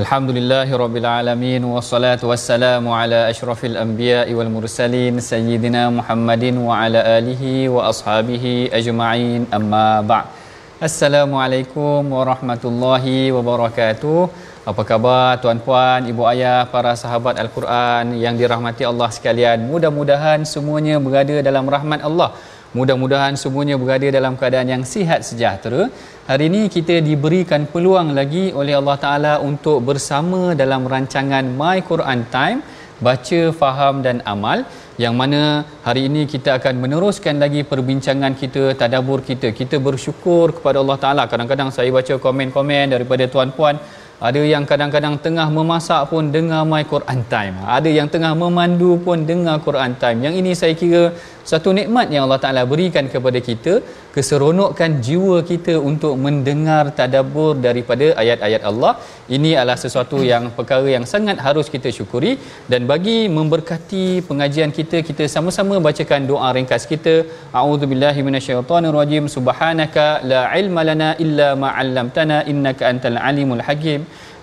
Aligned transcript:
Alhamdulillahirrabbilalamin 0.00 1.60
Wassalatu 1.68 2.32
wassalamu 2.32 2.96
ala 2.96 3.28
ashrafil 3.28 3.76
anbiya 3.76 4.24
wal 4.32 4.48
mursalin 4.48 5.20
Sayyidina 5.20 5.92
Muhammadin 5.92 6.56
wa 6.56 6.80
ala 6.80 7.04
alihi 7.20 7.68
wa 7.68 7.92
ashabihi 7.92 8.72
ajma'in 8.72 9.44
amma 9.52 10.00
ba' 10.00 10.32
Assalamualaikum 10.80 12.08
warahmatullahi 12.08 13.36
wabarakatuh 13.36 14.32
apa 14.62 14.82
khabar 14.88 15.42
tuan-puan, 15.42 16.08
ibu 16.08 16.22
ayah, 16.32 16.64
para 16.72 16.94
sahabat 16.94 17.34
Al-Quran 17.44 18.14
yang 18.24 18.38
dirahmati 18.40 18.88
Allah 18.88 19.10
sekalian? 19.16 19.66
Mudah-mudahan 19.66 20.46
semuanya 20.46 21.02
berada 21.02 21.36
dalam 21.42 21.66
rahmat 21.66 22.00
Allah. 22.08 22.30
Mudah-mudahan 22.78 23.34
semuanya 23.40 23.76
berada 23.80 24.08
dalam 24.16 24.34
keadaan 24.40 24.68
yang 24.74 24.84
sihat 24.92 25.20
sejahtera. 25.28 25.92
Hari 26.28 26.44
ini 26.50 26.60
kita 26.74 27.04
diberikan 27.08 27.68
peluang 27.72 28.16
lagi 28.18 28.44
oleh 28.60 28.74
Allah 28.80 28.96
Taala 29.02 29.32
untuk 29.48 29.84
bersama 29.88 30.56
dalam 30.60 30.88
rancangan 30.92 31.44
My 31.60 31.84
Quran 31.90 32.20
Time, 32.32 32.64
baca, 33.06 33.40
faham 33.60 34.00
dan 34.06 34.24
amal 34.34 34.64
yang 35.04 35.12
mana 35.20 35.68
hari 35.84 36.08
ini 36.08 36.24
kita 36.24 36.56
akan 36.56 36.80
meneruskan 36.84 37.36
lagi 37.44 37.60
perbincangan 37.72 38.32
kita, 38.40 38.64
tadabur 38.80 39.20
kita. 39.20 39.52
Kita 39.60 39.76
bersyukur 39.88 40.56
kepada 40.56 40.80
Allah 40.80 40.98
Taala. 41.04 41.22
Kadang-kadang 41.32 41.68
saya 41.76 41.92
baca 41.92 42.16
komen-komen 42.24 42.96
daripada 42.96 43.28
tuan-puan 43.28 43.76
ada 44.22 44.38
yang 44.38 44.64
kadang-kadang 44.70 45.14
tengah 45.18 45.50
memasak 45.50 46.06
pun 46.06 46.30
dengar 46.34 46.62
my 46.72 46.86
Quran 46.86 47.20
time. 47.26 47.58
Ada 47.76 47.90
yang 47.90 48.06
tengah 48.06 48.30
memandu 48.42 48.94
pun 49.06 49.26
dengar 49.30 49.58
Quran 49.66 49.98
time. 50.02 50.18
Yang 50.26 50.34
ini 50.40 50.52
saya 50.60 50.74
kira 50.78 51.02
satu 51.50 51.70
nikmat 51.78 52.06
yang 52.14 52.24
Allah 52.26 52.40
Taala 52.44 52.62
berikan 52.72 53.06
kepada 53.14 53.38
kita, 53.48 53.74
keseronokkan 54.14 54.90
jiwa 55.06 55.36
kita 55.50 55.74
untuk 55.90 56.14
mendengar 56.24 56.82
tadabbur 56.98 57.52
daripada 57.66 58.06
ayat-ayat 58.22 58.62
Allah. 58.70 58.92
Ini 59.36 59.50
adalah 59.60 59.78
sesuatu 59.84 60.18
yang 60.32 60.44
perkara 60.58 60.88
yang 60.96 61.06
sangat 61.12 61.38
harus 61.46 61.68
kita 61.74 61.90
syukuri 61.98 62.32
dan 62.72 62.82
bagi 62.92 63.18
memberkati 63.36 64.04
pengajian 64.28 64.72
kita, 64.78 65.00
kita 65.08 65.26
sama-sama 65.34 65.76
bacakan 65.88 66.28
doa 66.32 66.50
ringkas 66.58 66.86
kita. 66.92 67.14
A'udzubillahi 67.60 68.26
minasyaitonirrajim. 68.28 69.26
Subhanaka 69.36 70.06
la 70.32 70.42
ilma 70.62 70.82
lana 70.90 71.10
illa 71.26 71.48
ma 71.62 71.70
'allamtana 71.78 72.38
innaka 72.52 72.84
antal 72.92 73.18
alimul 73.30 73.64
hakim. 73.68 74.02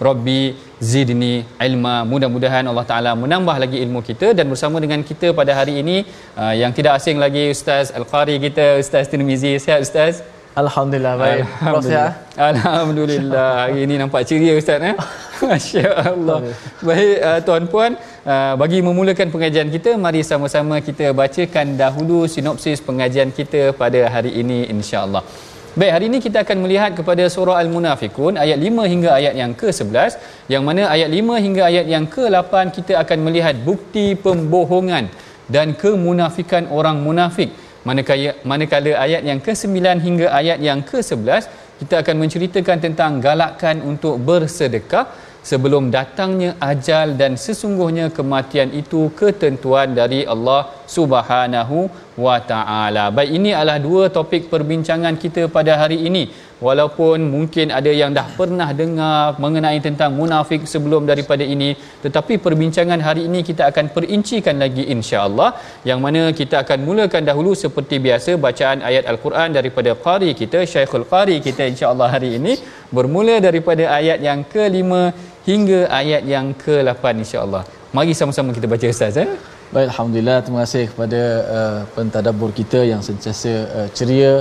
Rabbi 0.10 0.69
zidni 0.82 1.46
ilma. 1.68 1.96
Mudah-mudahan 2.12 2.66
Allah 2.72 2.86
Taala 2.92 3.12
menambah 3.24 3.56
lagi 3.64 3.78
ilmu 3.86 4.02
kita 4.10 4.32
dan 4.38 4.48
bersama 4.52 4.80
dengan 4.84 5.04
kita 5.10 5.30
pada 5.40 5.52
hari 5.60 5.84
ini 5.84 5.98
uh, 6.40 6.54
yang 6.62 6.72
tidak 6.78 6.96
asing 7.00 7.20
lagi 7.26 7.52
Ustaz 7.56 7.92
Al-Qari 8.00 8.36
kita 8.48 8.80
Ustaz 8.84 9.12
Tirmizi. 9.12 9.54
Sihat 9.64 9.82
Ustaz? 9.88 10.24
Alhamdulillah 10.62 11.14
baik. 11.24 11.42
Alhamdulillah. 11.46 12.12
Alhamdulillah. 12.52 13.52
Hari 13.64 13.80
ini 13.86 13.96
nampak 14.02 14.22
ceria 14.30 14.54
Ustaz 14.62 14.80
eh. 14.90 14.96
Masya-Allah. 15.50 16.40
Baik 16.88 17.18
uh, 17.30 17.40
tuan-puan, 17.48 17.92
uh, 18.28 18.54
bagi 18.62 18.80
memulakan 18.88 19.28
pengajian 19.36 19.70
kita, 19.76 19.92
mari 20.06 20.22
sama-sama 20.32 20.82
kita 20.88 21.16
bacakan 21.22 21.80
dahulu 21.84 22.28
sinopsis 22.34 22.84
pengajian 22.90 23.32
kita 23.40 23.62
pada 23.82 24.02
hari 24.16 24.36
ini 24.42 24.68
insya-Allah. 24.74 25.24
Baik, 25.78 25.92
hari 25.94 26.06
ini 26.10 26.18
kita 26.18 26.42
akan 26.42 26.66
melihat 26.66 26.98
kepada 26.98 27.30
surah 27.30 27.62
Al-Munafikun 27.62 28.42
ayat 28.42 28.58
5 28.58 28.90
hingga 28.92 29.10
ayat 29.14 29.34
yang 29.38 29.52
ke-11 29.54 30.18
yang 30.50 30.66
mana 30.66 30.90
ayat 30.90 31.10
5 31.14 31.46
hingga 31.46 31.64
ayat 31.70 31.86
yang 31.86 32.06
ke-8 32.10 32.74
kita 32.78 32.94
akan 32.98 33.20
melihat 33.30 33.54
bukti 33.68 34.18
pembohongan 34.18 35.14
dan 35.46 35.78
kemunafikan 35.78 36.66
orang 36.74 36.98
munafik. 37.06 37.54
Manakala, 37.86 38.34
manakala 38.42 38.98
ayat 39.06 39.22
yang 39.22 39.38
ke-9 39.46 39.78
hingga 40.02 40.28
ayat 40.34 40.58
yang 40.58 40.82
ke-11 40.82 41.46
kita 41.86 42.02
akan 42.02 42.16
menceritakan 42.18 42.78
tentang 42.82 43.22
galakan 43.22 43.86
untuk 43.86 44.18
bersedekah 44.26 45.06
sebelum 45.46 45.94
datangnya 45.94 46.58
ajal 46.72 47.14
dan 47.14 47.38
sesungguhnya 47.46 48.10
kematian 48.18 48.74
itu 48.82 49.14
ketentuan 49.20 49.94
dari 49.94 50.26
Allah 50.34 50.62
Subhanahu 50.96 52.09
wa 52.24 52.36
taala. 52.52 53.06
Baik 53.18 53.32
ini 53.38 53.50
adalah 53.60 53.78
dua 53.88 54.04
topik 54.18 54.44
perbincangan 54.54 55.16
kita 55.24 55.44
pada 55.58 55.74
hari 55.82 56.00
ini. 56.10 56.24
Walaupun 56.68 57.18
mungkin 57.34 57.68
ada 57.78 57.92
yang 58.00 58.12
dah 58.18 58.26
pernah 58.40 58.68
dengar 58.80 59.40
mengenai 59.44 59.80
tentang 59.86 60.12
munafik 60.20 60.62
sebelum 60.72 61.08
daripada 61.12 61.44
ini, 61.54 61.70
tetapi 62.04 62.34
perbincangan 62.46 63.00
hari 63.08 63.22
ini 63.30 63.40
kita 63.50 63.64
akan 63.72 63.86
perincikan 63.96 64.60
lagi 64.64 64.84
insya-Allah. 64.96 65.50
Yang 65.90 66.00
mana 66.06 66.22
kita 66.40 66.56
akan 66.64 66.80
mulakan 66.88 67.24
dahulu 67.30 67.54
seperti 67.64 67.98
biasa 68.08 68.36
bacaan 68.48 68.84
ayat 68.90 69.08
al-Quran 69.14 69.56
daripada 69.58 69.94
qari 70.06 70.32
kita, 70.42 70.62
Syekhul 70.74 71.08
Qari 71.14 71.38
kita 71.48 71.64
insya-Allah 71.72 72.10
hari 72.16 72.32
ini 72.40 72.56
bermula 72.98 73.38
daripada 73.48 73.86
ayat 74.00 74.20
yang 74.30 74.42
kelima 74.54 75.02
hingga 75.50 75.80
ayat 76.02 76.24
yang 76.34 76.52
ke-8 76.64 77.04
insya-Allah. 77.24 77.64
Mari 77.96 78.14
sama-sama 78.20 78.52
kita 78.58 78.68
baca 78.74 78.86
Ustaz 78.96 79.16
eh. 79.24 79.30
Baik, 79.70 79.88
Alhamdulillah. 79.94 80.38
Terima 80.46 80.60
kasih 80.66 80.84
kepada 80.92 81.22
uh, 81.56 81.80
pentadabbur 81.96 82.50
kita 82.60 82.80
yang 82.92 83.02
sentiasa 83.08 83.52
uh, 83.78 83.88
ceria 83.98 84.32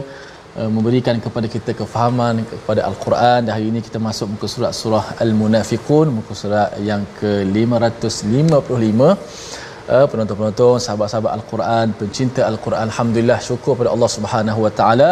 uh, 0.56 0.70
memberikan 0.76 1.20
kepada 1.24 1.46
kita 1.54 1.70
kefahaman 1.80 2.48
kepada 2.52 2.80
Al-Quran. 2.88 3.40
Dan 3.44 3.52
hari 3.56 3.66
ini 3.72 3.80
kita 3.88 4.00
masuk 4.06 4.26
muka 4.32 4.48
surat 4.54 4.72
surah 4.78 5.20
Al-Munafiqun, 5.24 6.06
muka 6.18 6.32
surat 6.32 6.72
yang 6.90 7.04
ke-555. 7.20 9.02
Uh, 9.04 10.06
penonton-penonton, 10.08 10.74
sahabat-sahabat 10.86 11.32
Al-Quran, 11.38 11.86
pencinta 12.00 12.48
Al-Quran, 12.48 12.80
Alhamdulillah 12.88 13.38
syukur 13.50 13.76
pada 13.80 13.92
Allah 13.94 14.10
Subhanahu 14.16 14.60
Wa 14.64 14.72
Taala. 14.80 15.10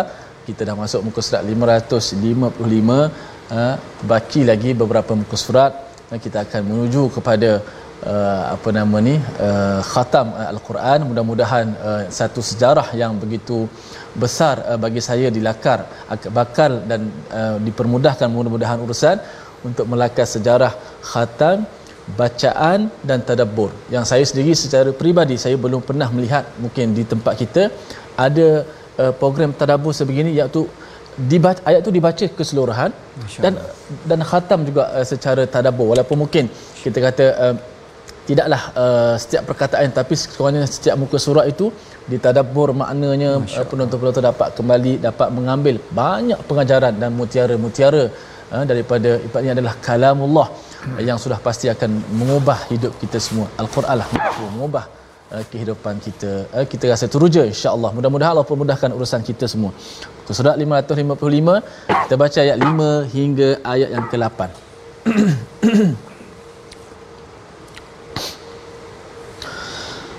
Kita 0.48 0.65
dah 0.65 0.77
masuk 0.83 1.12
muka 1.12 1.21
surat 1.28 1.44
555. 1.44 3.01
Uh, 3.53 3.74
baki 4.13 4.48
lagi 4.48 4.72
beberapa 4.72 5.13
muka 5.13 5.36
surat 5.36 5.72
dan 6.09 6.18
kita 6.24 6.39
akan 6.47 6.63
menuju 6.71 7.03
kepada 7.16 7.51
uh, 8.04 8.43
apa 8.54 8.69
nama 8.78 8.97
ni 9.09 9.16
uh, 9.16 9.81
khatam 9.93 10.34
uh, 10.37 10.53
al-Quran. 10.53 10.98
Mudah-mudahan 11.10 11.66
uh, 11.89 12.03
satu 12.19 12.41
sejarah 12.51 12.89
yang 13.03 13.15
begitu 13.22 13.59
besar 14.22 14.57
uh, 14.66 14.78
bagi 14.84 15.01
saya 15.09 15.33
dilakar 15.37 15.78
bakal 16.39 16.84
dan 16.91 17.09
uh, 17.39 17.57
dipermudahkan 17.66 18.28
mudah-mudahan 18.37 18.81
urusan 18.84 19.16
untuk 19.69 19.87
melakar 19.93 20.27
sejarah 20.28 20.72
khatam 21.13 21.66
bacaan 22.19 22.81
dan 23.09 23.19
tadabbur. 23.28 23.71
Yang 23.95 24.04
saya 24.10 24.25
sendiri 24.31 24.53
secara 24.65 24.91
peribadi 25.01 25.37
saya 25.45 25.57
belum 25.59 25.83
pernah 25.89 26.09
melihat 26.16 26.45
mungkin 26.63 26.95
di 26.99 27.04
tempat 27.13 27.34
kita 27.42 27.63
ada 28.27 28.49
uh, 29.03 29.13
program 29.21 29.51
tadabbur 29.60 29.91
sebegini 29.91 30.33
iaitu 30.39 30.63
dibaca, 31.31 31.60
ayat 31.69 31.81
tu 31.87 31.91
dibaca 31.97 32.25
keseluruhan 32.39 32.91
dan 33.42 33.54
dan 34.10 34.21
khatam 34.31 34.60
juga 34.69 34.84
uh, 34.97 35.07
secara 35.13 35.42
tadabbur. 35.54 35.87
Walaupun 35.92 36.16
mungkin 36.25 36.45
kita 36.84 36.99
kata 37.07 37.27
uh, 37.45 37.57
tidaklah 38.28 38.63
uh, 38.83 39.15
setiap 39.23 39.43
perkataan 39.49 39.95
tapi 39.99 40.15
sekurangnya 40.23 40.67
setiap 40.77 40.97
muka 41.03 41.19
surat 41.27 41.47
itu 41.53 41.67
ditadabbur 42.11 42.69
maknanya 42.81 43.31
uh, 43.59 43.67
penonton-penonton 43.71 44.25
dapat 44.31 44.49
kembali 44.59 44.93
dapat 45.09 45.28
mengambil 45.39 45.75
banyak 46.01 46.41
pengajaran 46.49 46.95
dan 47.03 47.11
mutiara-mutiara 47.19 48.05
uh, 48.55 48.65
daripada 48.71 49.11
ini 49.43 49.51
adalah 49.57 49.75
kalamullah 49.87 50.49
hmm. 50.51 50.99
yang 51.09 51.19
sudah 51.25 51.39
pasti 51.47 51.67
akan 51.75 51.91
mengubah 52.21 52.59
hidup 52.73 52.93
kita 53.03 53.19
semua. 53.27 53.47
al-Quran 53.63 53.97
lah 54.03 54.09
mengubah 54.55 54.84
uh, 55.34 55.45
kehidupan 55.51 55.95
kita. 56.07 56.31
Uh, 56.55 56.67
kita 56.73 56.84
rasa 56.93 57.07
teruja 57.15 57.43
insya-Allah. 57.53 57.91
Mudah-mudahan 57.97 58.33
Allah 58.34 58.47
permudahkan 58.51 58.91
urusan 58.99 59.23
kita 59.31 59.47
semua. 59.55 59.73
Surat 60.39 60.59
555 60.59 61.95
kita 62.03 62.15
baca 62.23 62.39
ayat 62.47 62.59
5 62.59 63.15
hingga 63.15 63.49
ayat 63.63 63.89
yang 63.95 64.07
ke-8 64.11 64.41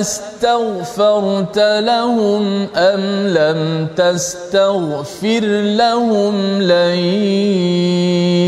أستغفرت 0.00 1.58
لهم 1.58 2.66
أم 2.76 3.26
لم 3.26 3.86
تستغفر 3.96 5.44
لهم 5.76 6.62
لن 6.62 6.98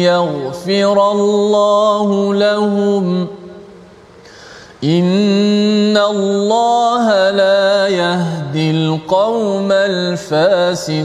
يغفر 0.02 1.12
الله 1.12 2.34
لهم؟ 2.34 3.26
إن 4.84 5.96
الله 5.96 7.30
لا 7.30 7.88
يهدي 7.88 8.70
القوم 8.70 9.72
الفاسقين. 9.72 11.00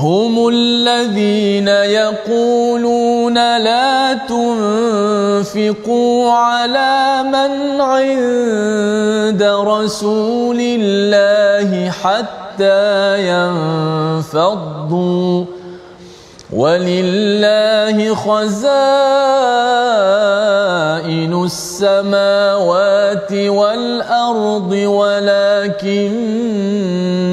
هم 0.00 0.48
الذين 0.48 1.68
يقولون 1.68 3.34
لا 3.34 4.14
تنفقوا 4.28 5.72
على 6.32 7.22
من 7.22 7.80
عند 7.80 9.42
رسول 9.42 10.56
الله 10.60 11.90
حتى 11.90 13.18
ينفضوا. 14.32 15.59
ولله 16.52 18.14
خزائن 18.14 18.70
السماوات 21.44 23.32
والارض 23.32 24.72
ولكن 24.72 26.10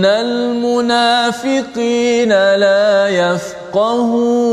المنافقين 0.05 2.29
لا 2.29 3.09
يفقهون 3.09 4.47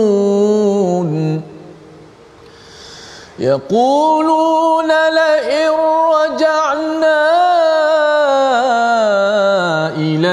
يقولون 3.38 4.88
لئن 4.88 5.70
رجعنا 6.14 7.44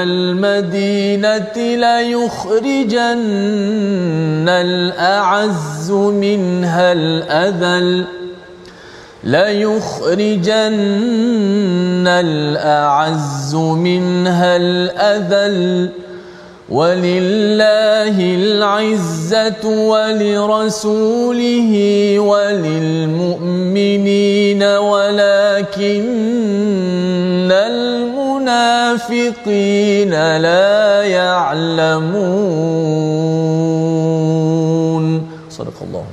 المدينة 0.02 1.56
ليخرجن 1.56 3.18
الأعز 4.48 5.90
منها 5.90 6.92
الأذل 6.92 8.04
ليخرجن 9.24 10.62
الأعز 12.06 13.54
منها 13.54 14.56
الأذل. 14.56 15.90
ولله 16.71 18.17
العزة 18.19 19.63
ولرسوله 19.91 21.71
وللمؤمنين 22.19 23.81
ولكن 24.63 26.03
المنافقين 27.71 29.33
لا 30.47 31.03
يعلمون 31.17 32.27
صدق 35.49 35.77
الله 35.87 36.05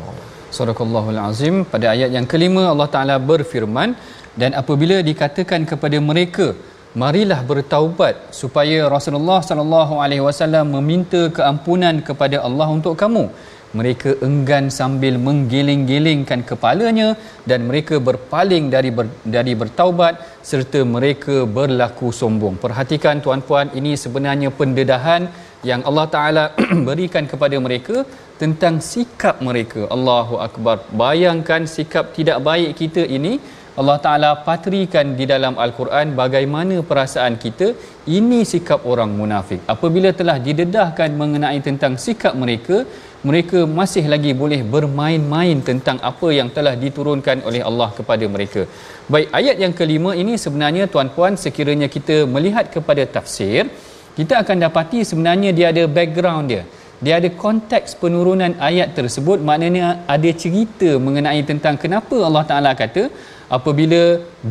Sadaqallahul 0.54 1.18
Azim 1.18 1.66
pada 1.66 1.86
ayat 1.94 2.14
yang 2.14 2.26
kelima 2.30 2.62
Allah 2.70 2.86
Taala 2.86 3.16
berfirman 3.30 3.98
dan 4.38 4.54
apabila 4.60 5.02
dikatakan 5.02 5.66
kepada 5.70 5.98
mereka 5.98 6.46
marilah 6.95 7.41
bertaubat 7.45 8.33
supaya 8.33 8.89
Rasulullah 8.95 9.39
sallallahu 9.49 10.01
alaihi 10.03 10.25
wasallam 10.25 10.73
meminta 10.77 11.21
keampunan 11.37 12.01
kepada 12.01 12.41
Allah 12.47 12.67
untuk 12.77 12.97
kamu 12.97 13.29
mereka 13.77 14.17
enggan 14.27 14.65
sambil 14.73 15.21
menggiling-gilingkan 15.21 16.41
kepalanya 16.41 17.13
dan 17.49 17.69
mereka 17.69 18.01
berpaling 18.01 18.65
dari 18.73 18.89
ber, 18.89 19.05
dari 19.21 19.53
bertaubat 19.53 20.41
serta 20.41 20.81
mereka 20.95 21.45
berlaku 21.57 22.09
sombong. 22.09 22.57
Perhatikan 22.57 23.21
tuan-puan 23.21 23.69
ini 23.79 23.93
sebenarnya 23.93 24.49
pendedahan 24.49 25.29
yang 25.61 25.85
Allah 25.89 26.07
Taala 26.15 26.45
berikan 26.87 27.29
kepada 27.29 27.57
mereka 27.61 28.09
tentang 28.41 28.81
sikap 28.81 29.37
mereka. 29.47 29.85
Allahu 29.95 30.41
akbar. 30.47 30.77
Bayangkan 31.03 31.69
sikap 31.69 32.15
tidak 32.17 32.39
baik 32.49 32.73
kita 32.81 33.03
ini 33.05 33.37
Allah 33.81 33.97
Taala 34.05 34.31
patrikan 34.47 35.13
di 35.19 35.25
dalam 35.29 35.53
Al-Quran 35.65 36.17
bagaimana 36.21 36.75
perasaan 36.89 37.35
kita 37.43 37.67
ini 38.17 38.39
sikap 38.51 38.81
orang 38.91 39.11
munafik. 39.19 39.61
Apabila 39.73 40.09
telah 40.19 40.37
didedahkan 40.47 41.09
mengenai 41.21 41.59
tentang 41.67 41.93
sikap 42.05 42.33
mereka, 42.43 42.77
mereka 43.29 43.59
masih 43.79 44.03
lagi 44.13 44.31
boleh 44.41 44.61
bermain-main 44.73 45.59
tentang 45.69 45.97
apa 46.09 46.27
yang 46.39 46.49
telah 46.57 46.73
diturunkan 46.83 47.43
oleh 47.47 47.61
Allah 47.69 47.89
kepada 47.97 48.25
mereka. 48.35 48.63
Baik, 49.13 49.27
ayat 49.39 49.57
yang 49.63 49.73
kelima 49.79 50.11
ini 50.21 50.35
sebenarnya 50.45 50.87
tuan-puan 50.93 51.35
sekiranya 51.43 51.89
kita 51.95 52.17
melihat 52.35 52.67
kepada 52.75 53.05
tafsir, 53.15 53.67
kita 54.19 54.35
akan 54.43 54.57
dapati 54.65 55.01
sebenarnya 55.09 55.51
dia 55.57 55.67
ada 55.73 55.83
background 55.97 56.47
dia. 56.51 56.63
Dia 57.05 57.15
ada 57.19 57.29
konteks 57.43 57.95
penurunan 57.99 58.53
ayat 58.69 58.91
tersebut 58.97 59.39
maknanya 59.49 60.03
ada 60.15 60.29
cerita 60.41 60.89
mengenai 60.99 61.41
tentang 61.47 61.75
kenapa 61.83 62.15
Allah 62.27 62.43
Taala 62.49 62.71
kata 62.75 63.03
apabila 63.57 64.01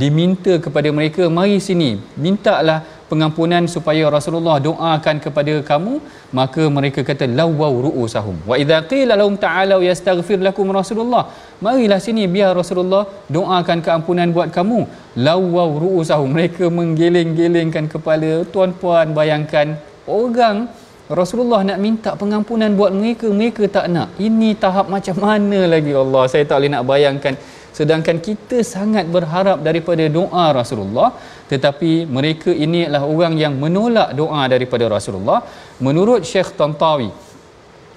diminta 0.01 0.53
kepada 0.65 0.89
mereka 0.99 1.31
mari 1.39 1.59
sini 1.69 1.91
mintalah 2.25 2.79
pengampunan 3.11 3.65
supaya 3.75 4.05
Rasulullah 4.17 4.57
doakan 4.67 5.17
kepada 5.25 5.55
kamu 5.71 5.95
maka 6.39 6.63
mereka 6.77 7.01
kata 7.09 7.25
lawau 7.39 7.73
ruusahum. 7.87 8.37
Wa 8.51 8.57
idza 8.63 8.79
qila 8.91 9.17
lahum 9.21 9.35
ta'alu 9.45 9.79
yastaghfir 9.89 10.41
lakum 10.49 10.69
Rasulullah. 10.81 11.25
Marilah 11.65 12.01
sini 12.07 12.25
biar 12.35 12.53
Rasulullah 12.61 13.05
doakan 13.37 13.81
keampunan 13.87 14.29
buat 14.37 14.51
kamu. 14.57 14.81
Lawau 15.29 15.71
ruusahum. 15.85 16.29
Mereka 16.37 16.69
menggeleng-gelengkan 16.79 17.89
kepala. 17.95 18.33
Tuan-puan 18.53 19.17
bayangkan 19.17 19.81
orang 20.05 20.69
Rasulullah 21.09 21.65
nak 21.65 21.79
minta 21.81 22.11
pengampunan 22.21 22.69
buat 22.77 22.93
mereka 22.93 23.27
mereka 23.33 23.65
tak 23.77 23.87
nak. 23.95 24.09
Ini 24.21 24.53
tahap 24.65 24.93
macam 24.93 25.17
mana 25.25 25.65
lagi 25.65 25.93
Allah? 25.97 26.29
Saya 26.29 26.45
tak 26.45 26.61
boleh 26.61 26.73
nak 26.77 26.85
bayangkan 26.85 27.35
sedangkan 27.77 28.19
kita 28.27 28.61
sangat 28.75 29.07
berharap 29.17 29.61
daripada 29.69 30.05
doa 30.19 30.47
Rasulullah 30.61 31.11
tetapi 31.53 32.05
mereka 32.17 32.51
ini 32.53 32.85
adalah 32.89 33.05
orang 33.09 33.35
yang 33.45 33.55
menolak 33.57 34.13
doa 34.13 34.43
daripada 34.55 34.85
Rasulullah. 34.97 35.41
Menurut 35.81 36.23
Syekh 36.29 36.53
Tantawi 36.59 37.09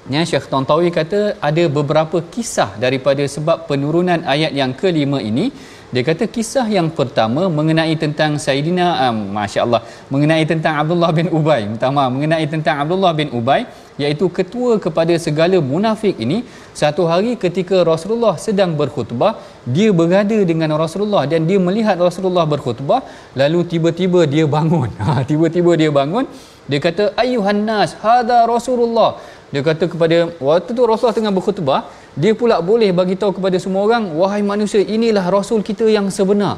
Ya, 0.09 0.21
Syekh 0.25 0.49
Tantawi 0.49 0.89
kata 0.89 1.37
ada 1.47 1.63
beberapa 1.69 2.17
kisah 2.33 2.73
daripada 2.83 3.21
sebab 3.33 3.69
penurunan 3.69 4.25
ayat 4.25 4.49
yang 4.59 4.73
kelima 4.73 5.21
ini. 5.21 5.53
Dia 5.93 6.01
kata 6.07 6.25
kisah 6.35 6.65
yang 6.71 6.87
pertama 6.97 7.41
mengenai 7.57 7.93
tentang 8.03 8.39
Sayyidina 8.45 8.85
um, 9.05 9.17
Masya 9.35 9.59
Allah 9.65 9.81
mengenai 10.13 10.43
tentang 10.51 10.73
Abdullah 10.81 11.11
bin 11.17 11.27
Ubay 11.37 11.67
minta 11.67 11.91
mengenai 11.91 12.47
tentang 12.53 12.79
Abdullah 12.81 13.11
bin 13.19 13.29
Ubay 13.39 13.67
iaitu 13.99 14.25
ketua 14.37 14.79
kepada 14.85 15.13
segala 15.25 15.59
munafik 15.71 16.15
ini. 16.25 16.47
Satu 16.81 17.05
hari 17.11 17.35
ketika 17.43 17.83
Rasulullah 17.91 18.39
sedang 18.45 18.73
berkhutbah 18.79 19.35
dia 19.75 19.89
berada 19.99 20.37
dengan 20.51 20.73
Rasulullah 20.83 21.23
dan 21.31 21.45
dia 21.49 21.59
melihat 21.67 21.97
Rasulullah 22.07 22.45
berkhutbah 22.53 23.01
lalu 23.41 23.59
tiba-tiba 23.71 24.25
dia 24.33 24.45
bangun 24.55 24.89
ha, 25.03 25.21
tiba-tiba 25.29 25.73
dia 25.81 25.91
bangun 25.99 26.25
dia 26.69 26.79
kata 26.87 27.03
ayuhan 27.23 27.61
nas 27.69 27.93
hada 28.03 28.39
Rasulullah 28.53 29.21
dia 29.53 29.61
kata 29.69 29.85
kepada 29.93 30.17
waktu 30.49 30.69
tu 30.77 30.83
Rasulullah 30.91 31.17
tengah 31.19 31.33
berkhutbah 31.37 31.81
dia 32.23 32.33
pula 32.39 32.57
boleh 32.69 32.91
bagi 32.99 33.15
tahu 33.21 33.37
kepada 33.37 33.57
semua 33.63 33.81
orang 33.87 34.03
wahai 34.19 34.43
manusia 34.53 34.81
inilah 34.97 35.25
rasul 35.37 35.59
kita 35.69 35.85
yang 35.97 36.07
sebenar 36.17 36.55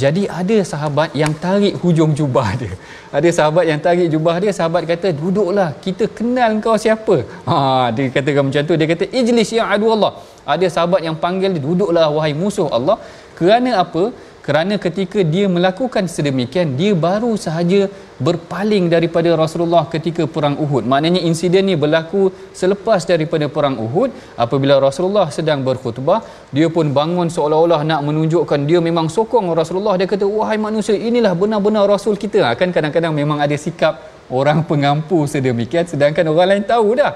jadi 0.00 0.22
ada 0.40 0.56
sahabat 0.64 1.12
yang 1.12 1.32
tarik 1.36 1.76
hujung 1.84 2.16
jubah 2.16 2.56
dia. 2.56 2.72
Ada 3.12 3.28
sahabat 3.28 3.64
yang 3.68 3.76
tarik 3.76 4.08
jubah 4.08 4.40
dia, 4.40 4.52
sahabat 4.58 4.88
kata, 4.88 5.12
"Duduklah, 5.12 5.76
kita 5.84 6.08
kenal 6.08 6.56
kau 6.64 6.76
siapa." 6.80 7.16
Ha, 7.44 7.56
dia 7.92 8.08
katakan 8.08 8.48
macam 8.48 8.62
tu, 8.64 8.72
dia 8.80 8.88
kata, 8.88 9.04
"Ijlis 9.12 9.52
ya 9.52 9.68
adu 9.68 9.92
Allah." 9.92 10.16
Ada 10.54 10.66
sahabat 10.74 11.00
yang 11.06 11.16
panggil 11.24 11.50
dia, 11.54 11.62
"Duduklah 11.68 12.08
wahai 12.16 12.34
musuh 12.42 12.68
Allah." 12.78 12.98
Kerana 13.38 13.70
apa? 13.84 14.04
kerana 14.46 14.74
ketika 14.84 15.18
dia 15.32 15.46
melakukan 15.56 16.04
sedemikian 16.14 16.74
dia 16.78 16.92
baru 17.06 17.32
sahaja 17.44 17.80
berpaling 18.26 18.84
daripada 18.94 19.30
Rasulullah 19.42 19.82
ketika 19.94 20.26
perang 20.34 20.56
Uhud. 20.64 20.84
Maknanya 20.92 21.20
insiden 21.28 21.70
ni 21.70 21.74
berlaku 21.82 22.22
selepas 22.60 23.06
daripada 23.10 23.46
perang 23.54 23.76
Uhud. 23.84 24.10
Apabila 24.44 24.74
Rasulullah 24.86 25.26
sedang 25.36 25.62
berkhutbah 25.68 26.20
dia 26.56 26.66
pun 26.76 26.90
bangun 26.98 27.30
seolah-olah 27.36 27.80
nak 27.90 28.02
menunjukkan 28.08 28.60
dia 28.70 28.82
memang 28.88 29.06
sokong. 29.16 29.46
Rasulullah 29.60 29.94
dia 30.00 30.10
kata 30.14 30.26
wahai 30.38 30.58
manusia 30.68 30.96
inilah 31.10 31.34
benar-benar 31.42 31.86
rasul 31.94 32.18
kita. 32.24 32.42
Ha, 32.46 32.50
kan 32.62 32.74
kadang-kadang 32.76 33.14
memang 33.20 33.38
ada 33.46 33.56
sikap 33.66 33.94
orang 34.38 34.58
pengampu 34.70 35.18
sedemikian 35.32 35.86
sedangkan 35.92 36.26
orang 36.34 36.48
lain 36.50 36.64
tahu 36.72 36.98
dah 37.00 37.12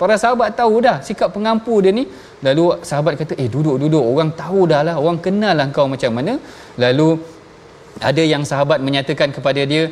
para 0.00 0.14
sahabat 0.22 0.50
tahu 0.60 0.74
dah 0.86 0.96
sikap 1.08 1.28
pengampu 1.36 1.74
dia 1.84 1.92
ni. 1.98 2.04
Lalu 2.46 2.64
sahabat 2.90 3.14
kata 3.20 3.34
eh 3.42 3.48
duduk 3.54 3.76
duduk. 3.82 4.04
Orang 4.12 4.30
tahu 4.42 4.60
dah 4.72 4.80
lah. 4.88 4.94
Orang 5.02 5.18
kenal 5.26 5.54
lah 5.60 5.66
kau 5.76 5.86
macam 5.94 6.12
mana. 6.18 6.34
Lalu 6.84 7.08
ada 8.10 8.22
yang 8.32 8.44
sahabat 8.50 8.78
menyatakan 8.86 9.28
kepada 9.36 9.62
dia 9.72 9.82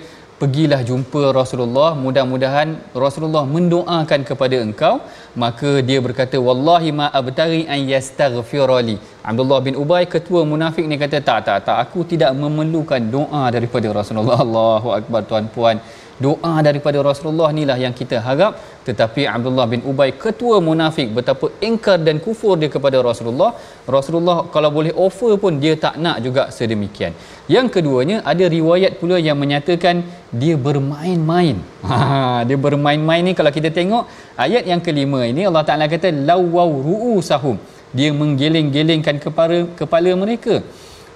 pergilah 0.41 0.81
jumpa 0.91 1.23
Rasulullah. 1.39 1.91
Mudah-mudahan 2.05 2.69
Rasulullah 3.05 3.45
mendoakan 3.57 4.21
kepada 4.31 4.57
engkau. 4.67 4.95
Maka 5.43 5.71
dia 5.89 5.99
berkata 6.07 6.37
wallahi 6.49 6.91
ma 7.01 7.07
abtari 7.21 7.63
an 7.75 7.81
yastaghfirali 7.93 8.97
Abdullah 9.31 9.61
bin 9.67 9.75
Ubay 9.83 10.03
ketua 10.15 10.41
munafik 10.53 10.85
ni 10.91 10.97
kata 11.05 11.19
tak 11.29 11.41
tak 11.49 11.59
tak. 11.69 11.77
Aku 11.85 12.01
tidak 12.13 12.33
memerlukan 12.43 13.03
doa 13.17 13.45
daripada 13.57 13.91
Rasulullah. 14.01 14.41
Allahu 14.47 14.91
akbar 14.99 15.23
tuan-puan 15.31 15.79
doa 16.25 16.55
daripada 16.67 16.99
Rasulullah 17.09 17.49
inilah 17.55 17.79
yang 17.85 17.95
kita 18.01 18.19
harap. 18.27 18.53
Tetapi 18.89 19.23
Abdullah 19.35 19.67
bin 19.73 19.81
Ubay 19.91 20.11
ketua 20.23 20.57
munafik 20.69 21.09
betapa 21.17 21.47
ingkar 21.69 21.99
dan 22.07 22.17
kufur 22.25 22.55
dia 22.61 22.71
kepada 22.75 22.99
Rasulullah. 23.09 23.51
Rasulullah 23.97 24.39
kalau 24.55 24.71
boleh 24.79 24.93
offer 25.07 25.33
pun 25.43 25.61
dia 25.65 25.75
tak 25.85 25.97
nak 26.05 26.17
juga 26.27 26.43
sedemikian. 26.57 27.13
Yang 27.55 27.67
keduanya 27.75 28.17
ada 28.33 28.45
riwayat 28.57 28.95
pula 29.01 29.17
yang 29.29 29.39
menyatakan 29.43 29.97
dia 30.43 30.57
bermain-main. 30.69 31.59
Ha, 31.89 32.45
dia 32.49 32.59
bermain-main 32.65 33.23
ni 33.27 33.33
kalau 33.39 33.51
kita 33.57 33.69
tengok 33.77 34.05
ayat 34.45 34.65
yang 34.71 34.81
kelima 34.87 35.21
ini 35.31 35.43
Allah 35.49 35.63
Ta'ala 35.69 35.87
kata 35.93 36.09
lawau 36.29 36.71
ru'usahum 36.87 37.57
dia 37.97 38.11
menggeleng-gelengkan 38.21 39.17
kepala, 39.25 39.59
kepala 39.81 40.11
mereka. 40.23 40.57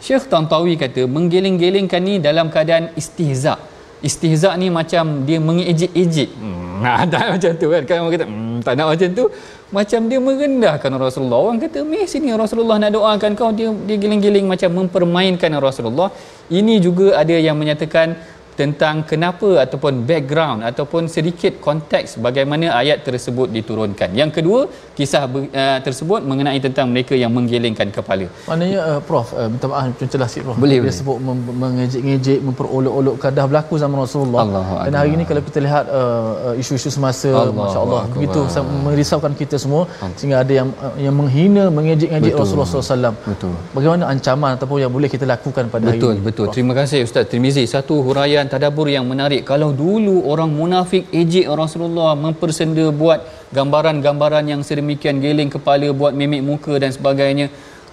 Syekh 0.05 0.25
Tantawi 0.33 0.75
kata 0.83 1.03
menggeleng-gelengkan 1.17 2.03
ni 2.09 2.15
dalam 2.27 2.49
keadaan 2.55 2.87
istihza' 3.01 3.72
istihza 4.03 4.51
ni 4.59 4.69
macam 4.69 5.23
dia 5.23 5.39
mengejek-ejek. 5.39 6.31
Hmm, 6.35 6.83
nah, 6.85 7.07
tak 7.13 7.39
macam 7.39 7.51
tu 7.57 7.67
kan. 7.73 7.83
Orang 7.87 8.13
kata, 8.13 8.27
hmm, 8.27 8.57
tak 8.67 8.73
nak 8.77 8.87
macam 8.93 9.09
tu. 9.15 9.25
Macam 9.73 10.01
dia 10.11 10.19
merendahkan 10.21 10.91
Rasulullah. 11.01 11.39
Orang 11.49 11.59
kata, 11.65 11.81
meh 11.81 12.05
sini 12.05 12.29
Rasulullah 12.37 12.77
nak 12.77 12.93
doakan 12.93 13.33
kau. 13.39 13.51
Dia, 13.57 13.73
dia 13.89 13.97
giling-giling 13.97 14.45
macam 14.45 14.71
mempermainkan 14.85 15.49
Rasulullah. 15.57 16.13
Ini 16.53 16.77
juga 16.83 17.17
ada 17.17 17.33
yang 17.33 17.57
menyatakan 17.57 18.19
tentang 18.61 18.97
kenapa 19.11 19.49
ataupun 19.65 20.05
background 20.11 20.61
ataupun 20.71 21.03
sedikit 21.15 21.57
konteks 21.67 22.21
bagaimana 22.27 22.67
ayat 22.81 22.99
tersebut 23.09 23.49
diturunkan. 23.57 24.11
Yang 24.21 24.31
kedua, 24.37 24.61
kisah 24.99 25.23
uh, 25.25 25.79
tersebut 25.87 26.21
mengenai 26.31 26.61
tentang 26.67 26.87
mereka 26.93 27.15
yang 27.23 27.33
menggelengkan 27.37 27.89
kepala. 27.97 28.27
Maknanya 28.49 28.81
uh, 28.91 29.01
prof, 29.09 29.29
uh, 29.41 29.49
minta 29.53 29.67
maaf 29.73 29.97
contohlah 30.01 30.29
sikit 30.33 30.45
prof. 30.47 30.59
Boleh, 30.65 30.79
dia 30.79 30.85
boleh. 30.85 30.97
sebut 30.99 31.19
memengejek-ngejek, 31.29 32.39
memperolok-olokkan 32.49 33.31
dah 33.39 33.47
berlaku 33.51 33.75
zaman 33.85 33.99
Rasulullah. 34.05 34.41
Allah 34.45 34.65
Dan 34.87 34.97
hari 35.01 35.11
ini 35.17 35.25
kalau 35.31 35.43
kita 35.49 35.59
lihat 35.67 35.85
uh, 36.01 36.61
isu-isu 36.63 36.93
semasa 36.97 37.31
masya-Allah 37.61 38.03
begitu 38.15 38.41
merisaukan 38.87 39.33
kita 39.41 39.57
semua 39.65 39.83
Allah. 39.89 40.17
sehingga 40.19 40.37
ada 40.45 40.53
yang 40.61 40.69
uh, 40.87 40.95
yang 41.07 41.15
menghina, 41.21 41.65
mengejek-ngejek 41.79 42.35
Rasulullah 42.43 42.69
SAW. 42.69 43.17
Betul. 43.33 43.55
Bagaimana 43.77 44.05
ancaman 44.13 44.51
ataupun 44.57 44.79
yang 44.85 44.93
boleh 44.97 45.09
kita 45.15 45.25
lakukan 45.35 45.65
pada 45.73 45.85
betul, 45.89 45.93
hari 45.93 45.99
ini? 45.99 46.27
Betul, 46.29 46.45
betul. 46.47 46.55
Terima 46.55 46.73
kasih 46.79 46.99
Ustaz 47.09 47.25
Trimizi. 47.33 47.65
Satu 47.75 47.95
huraian 48.07 48.42
dan 48.43 48.51
tadabur 48.53 48.91
yang 48.91 49.07
menarik. 49.07 49.43
Kalau 49.51 49.71
dulu 49.83 50.27
orang 50.27 50.51
munafik 50.61 51.07
ejek 51.15 51.47
Rasulullah 51.63 52.13
mempersenda 52.25 52.87
buat 53.03 53.23
gambaran-gambaran 53.57 54.51
yang 54.53 54.63
sedemikian 54.69 55.23
geling 55.25 55.51
kepala 55.55 55.89
buat 56.01 56.13
mimik 56.21 56.43
muka 56.51 56.75
dan 56.83 56.91
sebagainya 56.91 57.47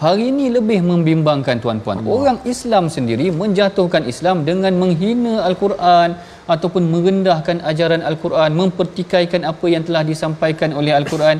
hari 0.03 0.25
ini 0.31 0.45
lebih 0.57 0.79
membimbangkan 0.89 1.57
tuan-puan. 1.63 1.97
Allah. 2.01 2.17
orang 2.19 2.37
Islam 2.53 2.83
sendiri 2.95 3.27
menjatuhkan 3.41 4.03
Islam 4.11 4.37
dengan 4.49 4.73
menghina 4.81 5.33
Al-Quran 5.47 6.09
ataupun 6.53 6.83
merendahkan 6.93 7.57
ajaran 7.71 8.01
Al-Quran 8.09 8.51
mempertikaikan 8.61 9.43
apa 9.51 9.65
yang 9.73 9.83
telah 9.87 10.03
disampaikan 10.11 10.71
oleh 10.79 10.93
Al-Quran. 10.99 11.37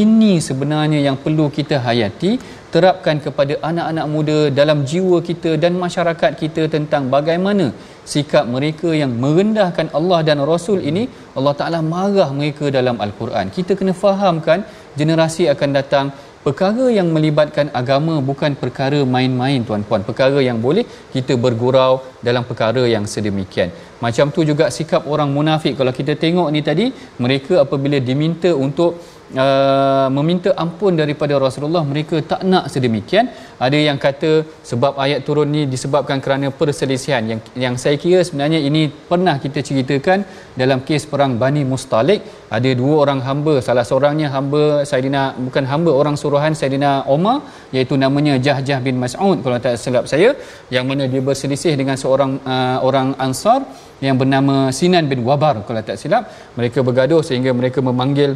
Ini 0.00 0.32
sebenarnya 0.48 1.00
yang 1.08 1.16
perlu 1.24 1.46
kita 1.58 1.82
hayati 1.86 2.32
terapkan 2.74 3.16
kepada 3.24 3.54
anak-anak 3.68 4.06
muda 4.14 4.38
dalam 4.58 4.78
jiwa 4.90 5.18
kita 5.28 5.50
dan 5.62 5.72
masyarakat 5.84 6.32
kita 6.42 6.62
tentang 6.74 7.02
bagaimana 7.14 7.66
sikap 8.12 8.44
mereka 8.54 8.90
yang 9.02 9.12
merendahkan 9.24 9.88
Allah 9.98 10.20
dan 10.28 10.40
Rasul 10.52 10.80
ini 10.90 11.04
Allah 11.38 11.54
Taala 11.60 11.80
marah 11.94 12.28
mereka 12.38 12.68
dalam 12.78 12.98
al-Quran. 13.06 13.48
Kita 13.56 13.72
kena 13.80 13.94
fahamkan 14.02 14.66
generasi 15.00 15.44
akan 15.54 15.70
datang 15.78 16.06
perkara 16.46 16.86
yang 16.96 17.08
melibatkan 17.14 17.66
agama 17.80 18.14
bukan 18.30 18.52
perkara 18.62 19.00
main-main 19.14 19.60
tuan-puan. 19.68 20.02
Perkara 20.08 20.38
yang 20.48 20.58
boleh 20.66 20.84
kita 21.14 21.34
bergurau 21.44 21.92
dalam 22.26 22.44
perkara 22.50 22.82
yang 22.94 23.04
sedemikian. 23.12 23.70
Macam 24.04 24.28
tu 24.36 24.42
juga 24.50 24.66
sikap 24.76 25.02
orang 25.14 25.30
munafik 25.36 25.74
kalau 25.80 25.92
kita 25.98 26.14
tengok 26.24 26.48
ni 26.54 26.60
tadi 26.68 26.86
mereka 27.24 27.54
apabila 27.64 27.98
diminta 28.10 28.52
untuk 28.66 29.00
uh, 29.32 30.08
meminta 30.16 30.50
ampun 30.64 30.92
daripada 31.02 31.34
Rasulullah 31.44 31.82
mereka 31.92 32.16
tak 32.32 32.42
nak 32.52 32.64
sedemikian. 32.74 33.26
Ada 33.66 33.78
yang 33.88 33.98
kata 34.04 34.30
sebab 34.70 34.92
ayat 35.04 35.20
turun 35.26 35.48
ni 35.56 35.62
disebabkan 35.74 36.18
kerana 36.24 36.48
perselisihan. 36.60 37.22
Yang 37.30 37.40
yang 37.64 37.74
saya 37.82 37.96
kira 38.04 38.20
sebenarnya 38.28 38.60
ini 38.68 38.82
pernah 39.10 39.36
kita 39.44 39.60
ceritakan 39.68 40.26
dalam 40.62 40.80
kes 40.88 41.04
perang 41.12 41.34
Bani 41.42 41.62
Mustalik. 41.72 42.20
Ada 42.56 42.70
dua 42.80 42.94
orang 43.04 43.20
hamba. 43.28 43.54
Salah 43.66 43.86
seorangnya 43.90 44.28
hamba 44.34 44.62
Saidina 44.90 45.22
bukan 45.46 45.64
hamba 45.72 45.90
orang 46.00 46.16
suruhan 46.22 46.54
Saidina 46.60 46.92
Omar 47.14 47.36
iaitu 47.74 47.94
namanya 48.04 48.34
Jahjah 48.46 48.78
bin 48.86 48.98
Mas'ud 49.02 49.38
kalau 49.44 49.58
tak 49.64 49.74
silap 49.84 50.04
saya 50.12 50.30
yang 50.74 50.84
mana 50.90 51.04
dia 51.12 51.22
berselisih 51.28 51.74
dengan 51.80 51.96
seorang 52.02 52.32
uh, 52.54 52.78
orang 52.88 53.08
Ansar 53.26 53.60
yang 54.06 54.16
bernama 54.20 54.54
Sinan 54.78 55.06
bin 55.10 55.22
Wabar 55.28 55.54
kalau 55.66 55.82
tak 55.88 55.98
silap. 56.02 56.30
Mereka 56.58 56.78
bergaduh 56.86 57.22
sehingga 57.28 57.50
mereka 57.60 57.78
memanggil 57.88 58.30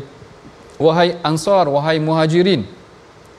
wahai 0.87 1.09
ansar 1.31 1.65
wahai 1.77 1.97
muhajirin. 2.09 2.63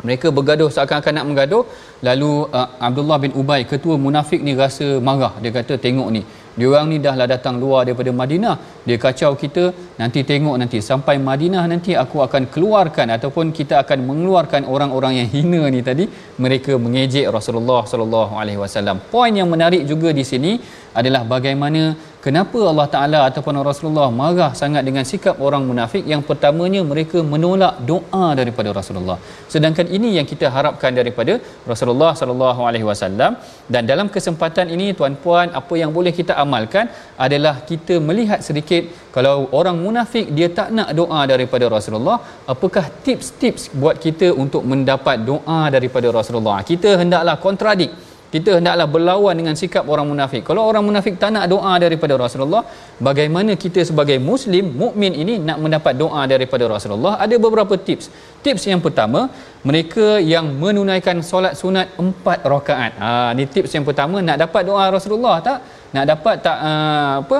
Mereka 0.05 0.27
bergaduh 0.35 0.69
seakan-akan 0.75 1.13
nak 1.17 1.25
menggaduh. 1.29 1.63
Lalu 2.07 2.31
uh, 2.57 2.67
Abdullah 2.87 3.17
bin 3.23 3.31
Ubay 3.41 3.61
ketua 3.71 3.95
munafik 4.05 4.41
ni 4.47 4.53
rasa 4.61 4.87
marah. 5.07 5.33
Dia 5.43 5.51
kata 5.57 5.75
tengok 5.85 6.09
ni 6.15 6.21
dia 6.59 6.67
orang 6.71 6.87
ni 6.91 6.97
dah 7.05 7.13
lah 7.19 7.27
datang 7.33 7.55
luar 7.63 7.81
daripada 7.87 8.11
Madinah. 8.21 8.55
Dia 8.87 8.97
kacau 9.03 9.31
kita 9.43 9.63
nanti 9.99 10.19
tengok 10.31 10.55
nanti. 10.61 10.79
Sampai 10.89 11.15
Madinah 11.27 11.63
nanti 11.71 11.91
aku 12.03 12.17
akan 12.25 12.43
keluarkan 12.53 13.07
ataupun 13.15 13.55
kita 13.59 13.75
akan 13.83 13.99
mengeluarkan 14.09 14.67
orang-orang 14.73 15.13
yang 15.19 15.27
hina 15.35 15.61
ni 15.75 15.81
tadi. 15.89 16.05
Mereka 16.45 16.75
mengejek 16.85 17.27
Rasulullah 17.37 17.81
sallallahu 17.91 18.35
alaihi 18.41 18.59
wasallam. 18.63 18.99
Poin 19.13 19.31
yang 19.39 19.49
menarik 19.53 19.83
juga 19.91 20.11
di 20.19 20.25
sini 20.31 20.53
adalah 20.99 21.23
bagaimana 21.33 21.81
kenapa 22.25 22.59
Allah 22.71 22.87
Taala 22.93 23.19
ataupun 23.29 23.57
Rasulullah 23.69 24.07
marah 24.19 24.49
sangat 24.61 24.83
dengan 24.87 25.03
sikap 25.11 25.35
orang 25.47 25.63
munafik? 25.69 26.03
Yang 26.11 26.21
pertamanya 26.29 26.81
mereka 26.91 27.19
menolak 27.33 27.75
doa 27.91 28.25
daripada 28.39 28.69
Rasulullah. 28.79 29.17
Sedangkan 29.53 29.87
ini 29.97 30.09
yang 30.17 30.27
kita 30.31 30.47
harapkan 30.55 30.93
daripada 30.99 31.35
Rasulullah 31.71 32.11
sallallahu 32.21 32.63
alaihi 32.69 32.87
wasallam. 32.89 33.33
Dan 33.73 33.83
dalam 33.91 34.09
kesempatan 34.15 34.67
ini 34.75 34.87
tuan-puan 34.99 35.49
apa 35.61 35.75
yang 35.81 35.93
boleh 35.97 36.13
kita 36.19 36.35
amalkan 36.43 36.87
adalah 37.25 37.55
kita 37.71 37.97
melihat 38.09 38.41
sedikit 38.49 38.83
kalau 39.15 39.35
orang 39.59 39.77
munafik 39.85 40.27
dia 40.37 40.47
tak 40.59 40.69
nak 40.77 40.89
doa 40.99 41.21
daripada 41.33 41.65
Rasulullah 41.75 42.17
apakah 42.53 42.85
tips-tips 43.05 43.63
buat 43.81 43.95
kita 44.05 44.27
untuk 44.43 44.63
mendapat 44.71 45.17
doa 45.31 45.61
daripada 45.75 46.07
Rasulullah? 46.19 46.57
Kita 46.71 46.91
hendaklah 47.01 47.35
kontradik 47.45 47.91
kita 48.33 48.51
hendaklah 48.57 48.85
berlawan 48.95 49.33
dengan 49.33 49.55
sikap 49.61 49.83
orang 49.93 50.05
munafik. 50.11 50.41
Kalau 50.49 50.61
orang 50.69 50.83
munafik 50.87 51.17
tak 51.21 51.33
nak 51.35 51.45
doa 51.53 51.73
daripada 51.83 52.13
Rasulullah, 52.13 52.61
bagaimana 53.07 53.57
kita 53.63 53.81
sebagai 53.89 54.17
muslim, 54.21 54.69
mukmin 54.81 55.13
ini 55.23 55.41
nak 55.47 55.57
mendapat 55.63 55.97
doa 55.97 56.21
daripada 56.33 56.69
Rasulullah? 56.69 57.17
Ada 57.25 57.35
beberapa 57.45 57.73
tips. 57.87 58.13
Tips 58.45 58.69
yang 58.69 58.81
pertama, 58.85 59.33
mereka 59.65 60.21
yang 60.33 60.45
menunaikan 60.61 61.25
solat 61.25 61.57
sunat 61.61 61.97
empat 61.97 62.45
rakaat. 62.53 62.91
Ha, 63.01 63.09
ini 63.33 63.49
tips 63.49 63.73
yang 63.73 63.85
pertama 63.89 64.21
nak 64.21 64.37
dapat 64.45 64.61
doa 64.69 64.85
Rasulullah 64.93 65.35
tak? 65.41 65.59
Nak 65.89 66.05
dapat 66.05 66.35
tak 66.45 66.57
uh, 66.69 67.13
apa? 67.25 67.37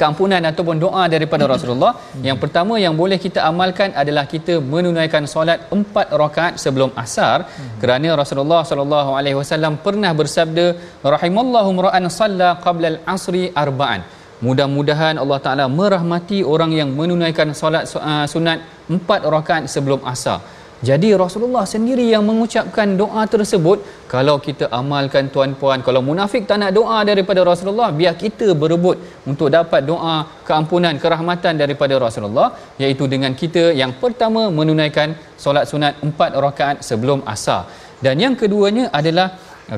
Keampunan 0.00 0.42
ataupun 0.50 0.76
doa 0.84 1.04
daripada 1.14 1.44
Rasulullah. 1.52 1.92
Yang 2.28 2.38
pertama 2.42 2.74
yang 2.84 2.94
boleh 3.02 3.18
kita 3.26 3.40
amalkan 3.50 3.90
adalah 4.02 4.24
kita 4.34 4.56
menunaikan 4.74 5.24
solat 5.34 5.60
empat 5.76 6.08
rakaat 6.22 6.54
sebelum 6.64 6.90
asar. 7.04 7.38
Kerana 7.82 8.10
Rasulullah 8.22 8.62
sallallahu 8.70 9.12
alaihi 9.18 9.38
wasallam 9.40 9.74
pernah 9.86 10.12
bersabda 10.20 10.66
rahimallahu 11.14 11.88
ra'an 11.88 12.06
salla 12.20 12.50
qabla 12.66 12.88
al-asri 12.94 13.44
arba'an. 13.64 14.02
Mudah-mudahan 14.46 15.16
Allah 15.22 15.38
Taala 15.44 15.64
merahmati 15.80 16.38
orang 16.54 16.72
yang 16.80 16.90
menunaikan 16.98 17.56
solat 17.60 17.84
uh, 17.96 18.26
sunat 18.32 18.58
empat 18.94 19.20
rakaat 19.34 19.64
sebelum 19.74 20.00
asar 20.12 20.38
Jadi 20.84 21.08
Rasulullah 21.16 21.64
sendiri 21.64 22.04
yang 22.04 22.20
mengucapkan 22.28 23.00
doa 23.00 23.22
tersebut 23.24 23.80
kalau 24.12 24.36
kita 24.46 24.68
amalkan 24.68 25.32
tuan-puan 25.32 25.80
kalau 25.86 26.04
munafik 26.04 26.44
tak 26.44 26.60
nak 26.60 26.76
doa 26.76 26.98
daripada 27.00 27.40
Rasulullah 27.48 27.88
biar 28.00 28.12
kita 28.12 28.52
berebut 28.52 29.00
untuk 29.24 29.48
dapat 29.48 29.88
doa 29.88 30.16
keampunan 30.44 31.00
kerahmatan 31.00 31.56
daripada 31.56 31.96
Rasulullah 31.96 32.52
iaitu 32.76 33.08
dengan 33.08 33.32
kita 33.32 33.72
yang 33.72 33.96
pertama 34.02 34.52
menunaikan 34.52 35.16
solat 35.40 35.64
sunat 35.64 35.96
empat 36.04 36.36
rakaat 36.36 36.84
sebelum 36.84 37.24
asar. 37.24 37.64
Dan 38.04 38.20
yang 38.20 38.36
keduanya 38.36 38.92
adalah 38.92 39.28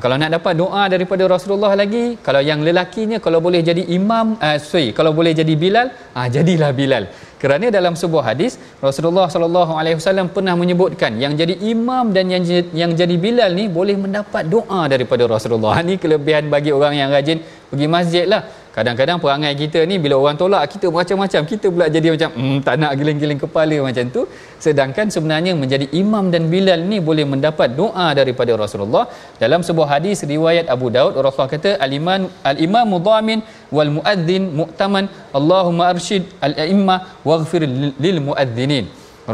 kalau 0.03 0.17
nak 0.21 0.31
dapat 0.37 0.53
doa 0.61 0.83
daripada 0.93 1.25
Rasulullah 1.25 1.73
lagi 1.73 2.21
kalau 2.27 2.45
yang 2.45 2.61
lelakinya 2.67 3.17
kalau 3.25 3.41
boleh 3.41 3.65
jadi 3.65 3.83
imam 3.97 4.37
uh, 4.37 4.59
sorry 4.61 4.93
kalau 4.99 5.17
boleh 5.17 5.33
jadi 5.33 5.55
Bilal 5.63 5.89
ah 6.13 6.27
jadilah 6.29 6.71
Bilal 6.77 7.05
kerana 7.43 7.67
dalam 7.77 7.95
sebuah 8.03 8.25
hadis 8.31 8.53
Rasulullah 8.89 9.27
sallallahu 9.35 9.73
alaihi 9.81 9.97
wasallam 10.01 10.27
pernah 10.37 10.55
menyebutkan 10.63 11.13
yang 11.25 11.33
jadi 11.41 11.55
imam 11.73 12.11
dan 12.17 12.27
yang 12.35 12.45
yang 12.83 12.93
jadi 13.01 13.17
bilal 13.25 13.53
ni 13.61 13.65
boleh 13.79 13.97
mendapat 14.05 14.45
doa 14.55 14.83
daripada 14.93 15.25
Rasulullah. 15.35 15.75
Ini 15.85 15.97
kelebihan 16.03 16.47
bagi 16.55 16.71
orang 16.79 16.95
yang 17.01 17.11
rajin 17.17 17.41
pergi 17.71 17.87
masjid 17.97 18.25
lah. 18.33 18.43
Kadang-kadang 18.77 19.19
perangai 19.23 19.53
kita 19.61 19.81
ni 19.91 19.97
bila 20.03 20.15
orang 20.23 20.37
tolak 20.41 20.63
kita 20.73 20.87
macam-macam. 20.99 21.43
Kita 21.51 21.67
pula 21.75 21.87
jadi 21.95 22.09
macam 22.15 22.31
hmm, 22.39 22.59
tak 22.67 22.75
nak 22.83 22.93
giling-giling 22.99 23.41
kepala 23.45 23.77
macam 23.87 24.05
tu. 24.17 24.23
Sedangkan 24.65 25.07
sebenarnya 25.15 25.53
menjadi 25.63 25.87
imam 26.01 26.31
dan 26.35 26.47
bilal 26.53 26.81
ni 26.91 26.99
boleh 27.09 27.27
mendapat 27.33 27.75
doa 27.81 28.07
daripada 28.19 28.55
Rasulullah. 28.63 29.05
Dalam 29.43 29.67
sebuah 29.67 29.89
hadis 29.99 30.23
riwayat 30.35 30.71
Abu 30.77 30.95
Daud 30.97 31.19
Rasulullah 31.19 31.53
kata 31.57 31.73
al-iman 31.87 32.31
al-imam 32.51 32.87
mudhamin 32.95 33.43
wal 33.77 33.91
muadzin 33.99 34.47
mu'taman 34.61 35.11
Allahumma 35.41 35.91
arsyid 35.95 36.31
al-a'immah 36.49 36.99
waghfir 37.31 37.65
lil 38.05 38.21
muadzinin. 38.29 38.87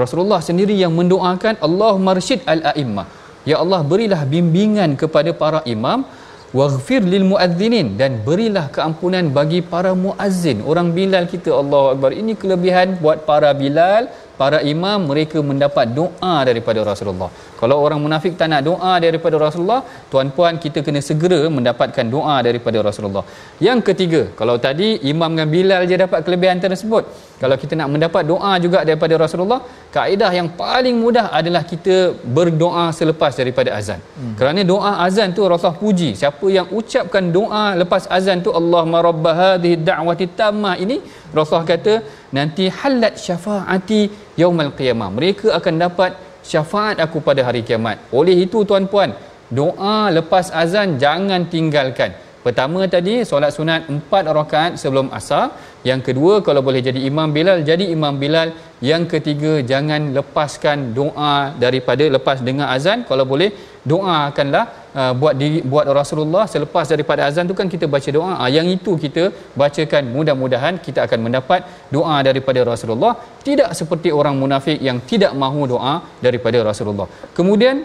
Rasulullah 0.03 0.41
sendiri 0.49 0.75
yang 0.85 0.95
mendoakan 1.01 1.61
Allahumma 1.69 2.17
arsyid 2.17 2.41
al-a'immah. 2.55 3.07
Ya 3.51 3.57
Allah 3.63 3.81
berilah 3.93 4.25
bimbingan 4.35 4.97
kepada 5.03 5.31
para 5.43 5.61
imam 5.75 6.09
waghfir 6.59 7.03
lil 7.13 7.25
muadzinin 7.31 7.89
dan 8.01 8.23
berilah 8.27 8.67
keampunan 8.77 9.27
bagi 9.39 9.61
para 9.73 9.93
muazzin. 10.05 10.59
Orang 10.71 10.89
bilal 10.97 11.27
kita 11.33 11.51
Allahu 11.63 11.87
akbar. 11.95 12.11
Ini 12.21 12.33
kelebihan 12.43 12.89
buat 13.03 13.27
para 13.29 13.51
bilal 13.63 14.07
para 14.41 14.59
imam 14.73 14.99
mereka 15.11 15.39
mendapat 15.51 15.87
doa 15.99 16.35
daripada 16.49 16.81
Rasulullah. 16.91 17.31
Kalau 17.61 17.77
orang 17.85 18.01
munafik 18.05 18.33
tak 18.41 18.49
nak 18.53 18.63
doa 18.69 18.93
daripada 19.05 19.37
Rasulullah, 19.45 19.81
tuan-puan 20.13 20.55
kita 20.65 20.79
kena 20.87 21.01
segera 21.09 21.41
mendapatkan 21.57 22.07
doa 22.15 22.37
daripada 22.47 22.79
Rasulullah. 22.89 23.25
Yang 23.67 23.81
ketiga, 23.89 24.23
kalau 24.41 24.57
tadi 24.67 24.89
imam 25.13 25.31
dengan 25.33 25.49
Bilal 25.55 25.83
je 25.91 25.97
dapat 26.05 26.21
kelebihan 26.27 26.59
tersebut, 26.65 27.05
kalau 27.43 27.57
kita 27.63 27.75
nak 27.81 27.89
mendapat 27.95 28.23
doa 28.33 28.53
juga 28.65 28.81
daripada 28.89 29.15
Rasulullah, 29.25 29.61
kaedah 29.97 30.31
yang 30.39 30.49
paling 30.61 30.97
mudah 31.05 31.27
adalah 31.39 31.63
kita 31.73 31.97
berdoa 32.37 32.85
selepas 32.99 33.33
daripada 33.41 33.71
azan. 33.79 34.01
Hmm. 34.19 34.35
Kerana 34.39 34.61
doa 34.73 34.93
azan 35.07 35.31
tu 35.37 35.43
Rasulullah 35.53 35.81
puji. 35.85 36.11
Siapa 36.21 36.47
yang 36.57 36.69
ucapkan 36.81 37.25
doa 37.39 37.65
lepas 37.83 38.05
azan 38.19 38.45
tu 38.47 38.53
Allahumma 38.61 39.01
rabb 39.09 39.27
hadhihi 39.41 39.79
da'wati 39.89 40.27
tammah 40.41 40.75
ini 40.85 40.99
Rasulullah 41.37 41.69
kata 41.75 41.95
nanti 42.37 42.67
halat 42.81 43.15
syafaati 43.27 44.01
yaumal 44.43 44.73
qiyamah. 44.79 45.11
Mereka 45.17 45.49
akan 45.59 45.75
dapat 45.85 46.13
syafaat 46.51 46.97
aku 47.05 47.19
pada 47.29 47.43
hari 47.49 47.63
kiamat. 47.69 47.97
Oleh 48.19 48.37
itu 48.45 48.61
tuan-puan 48.69 49.11
doa 49.59 49.99
lepas 50.19 50.47
azan 50.63 50.99
jangan 51.05 51.43
tinggalkan. 51.55 52.13
Pertama 52.45 52.85
tadi 52.95 53.15
solat 53.29 53.53
sunat 53.57 53.89
empat 53.95 54.25
rakaat 54.39 54.73
sebelum 54.83 55.09
asar 55.19 55.45
yang 55.89 56.01
kedua 56.07 56.35
kalau 56.47 56.61
boleh 56.67 56.81
jadi 56.89 57.01
imam 57.09 57.29
bilal 57.37 57.59
jadi 57.71 57.85
imam 57.97 58.17
bilal. 58.23 58.51
Yang 58.91 59.03
ketiga 59.13 59.53
jangan 59.71 60.01
lepaskan 60.17 60.79
doa 60.97 61.35
daripada 61.65 62.05
lepas 62.15 62.39
dengar 62.47 62.69
azan. 62.77 62.99
Kalau 63.09 63.25
boleh 63.33 63.49
doakanlah 63.91 64.65
uh, 65.01 65.13
buat 65.21 65.35
diri, 65.41 65.61
buat 65.73 65.87
Rasulullah 65.99 66.45
selepas 66.55 66.85
daripada 66.93 67.21
azan 67.29 67.49
tu 67.51 67.57
kan 67.61 67.69
kita 67.75 67.87
baca 67.95 68.11
doa. 68.17 68.33
Uh, 68.43 68.51
yang 68.57 68.69
itu 68.77 68.93
kita 69.05 69.25
bacakan. 69.63 70.13
Mudah-mudahan 70.17 70.81
kita 70.87 71.01
akan 71.07 71.21
mendapat 71.27 71.61
doa 71.97 72.17
daripada 72.29 72.61
Rasulullah. 72.73 73.13
Tidak 73.49 73.71
seperti 73.81 74.13
orang 74.21 74.37
munafik 74.43 74.81
yang 74.89 75.01
tidak 75.13 75.33
mahu 75.45 75.69
doa 75.75 75.95
daripada 76.27 76.61
Rasulullah. 76.71 77.09
Kemudian 77.39 77.85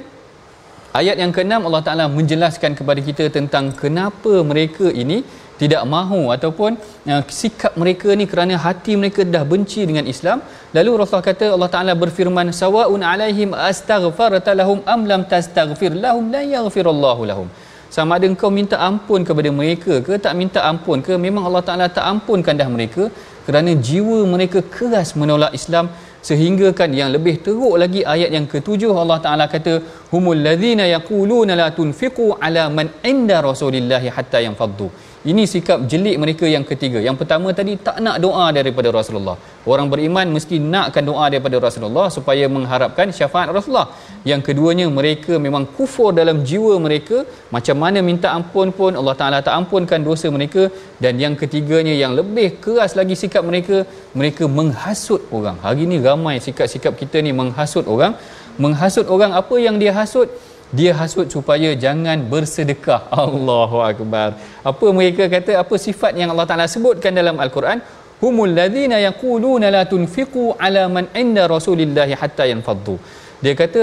ayat 0.99 1.15
yang 1.21 1.31
keenam 1.35 1.63
Allah 1.67 1.83
Taala 1.87 2.07
menjelaskan 2.19 2.73
kepada 2.79 2.99
kita 3.09 3.27
tentang 3.37 3.75
kenapa 3.83 4.33
mereka 4.51 4.87
ini 5.03 5.19
tidak 5.61 5.83
mahu 5.93 6.21
ataupun 6.35 6.71
uh, 7.11 7.21
sikap 7.39 7.73
mereka 7.81 8.09
ni 8.19 8.25
kerana 8.31 8.55
hati 8.65 8.93
mereka 9.01 9.21
dah 9.35 9.43
benci 9.51 9.81
dengan 9.89 10.05
Islam. 10.13 10.39
Lalu 10.77 10.91
Rasulullah 10.99 11.27
kata 11.31 11.45
Allah 11.55 11.69
Taala 11.75 11.93
berfirman 12.03 12.49
sawaun 12.61 13.01
alaihim 13.11 13.51
astaghfarta 13.69 14.53
lahum 14.61 14.79
am 14.93 15.03
lam 15.11 15.23
tastaghfir 15.33 15.93
lahum 16.05 16.27
la 16.35 16.43
yaghfirullahu 16.55 17.23
lahum. 17.31 17.49
Sama 17.95 18.13
ada 18.17 18.25
engkau 18.31 18.51
minta 18.57 18.77
ampun 18.89 19.21
kepada 19.27 19.49
mereka 19.59 19.93
ke 20.07 20.15
tak 20.25 20.33
minta 20.41 20.59
ampun 20.71 20.97
ke 21.07 21.13
memang 21.25 21.43
Allah 21.49 21.63
Taala 21.69 21.87
tak 21.97 22.05
ampunkan 22.13 22.55
dah 22.61 22.69
mereka. 22.75 23.05
Kerana 23.47 23.71
jiwa 23.87 24.17
mereka 24.33 24.59
keras 24.75 25.09
menolak 25.19 25.53
Islam 25.59 25.85
sehingga 26.27 26.67
kan 26.79 26.91
yang 26.99 27.09
lebih 27.15 27.35
teruk 27.45 27.75
lagi 27.83 28.01
ayat 28.13 28.29
yang 28.35 28.45
ketujuh 28.53 28.91
Allah 29.03 29.17
Taala 29.25 29.45
kata 29.53 29.73
humul 30.11 30.41
ladzina 30.47 30.85
yaquluna 30.95 31.53
la 31.61 31.67
tunfiqu 31.77 32.25
ala 32.47 32.63
man 32.77 32.87
inda 33.11 33.37
rasulillahi 33.49 34.11
hatta 34.17 34.39
yanfaddu 34.47 34.87
ini 35.27 35.43
sikap 35.43 35.79
jelik 35.91 36.15
mereka 36.23 36.45
yang 36.47 36.63
ketiga. 36.69 36.99
Yang 37.05 37.17
pertama 37.21 37.51
tadi 37.57 37.73
tak 37.87 37.97
nak 38.05 38.23
doa 38.23 38.45
daripada 38.57 38.87
Rasulullah. 38.97 39.35
Orang 39.71 39.87
beriman 39.91 40.27
mesti 40.35 40.55
nakkan 40.73 41.03
doa 41.09 41.25
daripada 41.27 41.59
Rasulullah 41.65 42.07
supaya 42.07 42.47
mengharapkan 42.55 43.11
syafaat 43.17 43.51
Rasulullah. 43.51 43.91
Yang 44.31 44.41
keduanya 44.47 44.85
mereka 44.99 45.35
memang 45.45 45.67
kufur 45.75 46.15
dalam 46.19 46.39
jiwa 46.49 46.79
mereka. 46.85 47.27
Macam 47.55 47.75
mana 47.83 47.99
minta 48.09 48.31
ampun 48.37 48.71
pun 48.79 48.95
Allah 49.01 49.15
Ta'ala 49.21 49.39
tak 49.47 49.55
ampunkan 49.59 49.99
dosa 50.09 50.31
mereka. 50.37 50.71
Dan 51.03 51.19
yang 51.23 51.35
ketiganya 51.41 51.91
yang 52.03 52.15
lebih 52.19 52.63
keras 52.63 52.95
lagi 52.99 53.17
sikap 53.23 53.43
mereka. 53.43 53.83
Mereka 54.15 54.47
menghasut 54.59 55.23
orang. 55.35 55.59
Hari 55.65 55.83
ini 55.83 55.99
ramai 55.99 56.39
sikap-sikap 56.47 56.95
kita 57.01 57.19
ni 57.27 57.35
menghasut 57.41 57.83
orang. 57.95 58.15
Menghasut 58.63 59.07
orang 59.15 59.35
apa 59.41 59.55
yang 59.65 59.75
dia 59.83 59.91
hasut? 59.99 60.31
Dia 60.77 60.91
hasut 60.99 61.27
supaya 61.35 61.69
jangan 61.83 62.19
bersedekah. 62.31 63.01
Allahu 63.25 63.77
akbar. 63.91 64.29
Apa 64.71 64.87
mereka 64.99 65.25
kata? 65.35 65.51
Apa 65.63 65.75
sifat 65.87 66.13
yang 66.21 66.29
Allah 66.33 66.47
Taala 66.49 66.67
sebutkan 66.75 67.13
dalam 67.19 67.37
al-Quran? 67.45 67.81
Humul 68.21 68.53
ladzina 68.59 68.97
yaquluna 69.07 69.67
la 69.75 69.83
tunfiqu 69.91 70.43
ala 70.67 70.83
man 70.95 71.05
inda 71.21 71.43
rasulillahi 71.55 72.13
hatta 72.21 72.45
yanfaddu. 72.51 72.95
Dia 73.43 73.53
kata 73.61 73.81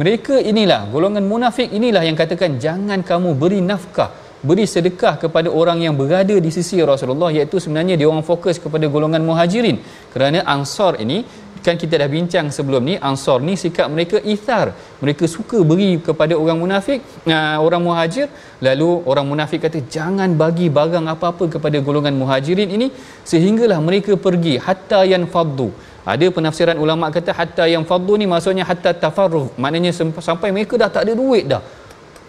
mereka 0.00 0.36
inilah 0.50 0.80
golongan 0.94 1.24
munafik 1.32 1.68
inilah 1.78 2.02
yang 2.08 2.16
katakan 2.22 2.60
jangan 2.64 3.00
kamu 3.10 3.30
beri 3.42 3.60
nafkah 3.70 4.10
beri 4.48 4.64
sedekah 4.74 5.14
kepada 5.22 5.48
orang 5.60 5.78
yang 5.84 5.94
berada 6.00 6.36
di 6.44 6.50
sisi 6.56 6.76
Rasulullah. 6.92 7.30
Iaitu 7.36 7.56
sebenarnya 7.64 7.94
dia 8.00 8.08
orang 8.12 8.24
fokus 8.30 8.56
kepada 8.64 8.86
golongan 8.94 9.22
muhajirin. 9.28 9.78
Kerana 10.12 10.44
ansar 10.54 10.92
ini 11.04 11.18
kan 11.66 11.76
kita 11.82 11.94
dah 12.02 12.08
bincang 12.14 12.46
sebelum 12.56 12.82
ni 12.88 12.94
ansar 13.10 13.38
ni 13.48 13.54
sikap 13.62 13.88
mereka 13.94 14.16
ithar. 14.34 14.66
Mereka 15.02 15.24
suka 15.36 15.58
beri 15.70 15.90
kepada 16.06 16.34
orang 16.42 16.58
munafik 16.62 17.00
uh, 17.36 17.58
orang 17.66 17.82
muhajir. 17.88 18.26
Lalu 18.66 18.88
orang 19.10 19.26
munafik 19.32 19.60
kata 19.66 19.80
jangan 19.96 20.32
bagi 20.42 20.66
barang 20.78 21.06
apa-apa 21.14 21.46
kepada 21.54 21.78
golongan 21.86 22.16
muhajirin 22.22 22.70
ini 22.76 22.88
sehinggalah 23.32 23.80
mereka 23.88 24.14
pergi. 24.26 24.56
Hatta 24.66 25.00
yan 25.12 25.24
faddu 25.34 25.70
ada 26.12 26.26
penafsiran 26.36 26.76
ulama 26.84 27.06
kata 27.16 27.30
hatta 27.38 27.64
yang 27.72 27.84
faddu 27.90 28.14
ni 28.20 28.26
maksudnya 28.32 28.64
hatta 28.70 28.90
tafarruh 29.02 29.46
maknanya 29.62 29.92
sampai 30.28 30.48
mereka 30.56 30.74
dah 30.82 30.90
tak 30.94 31.02
ada 31.06 31.12
duit 31.22 31.44
dah 31.52 31.62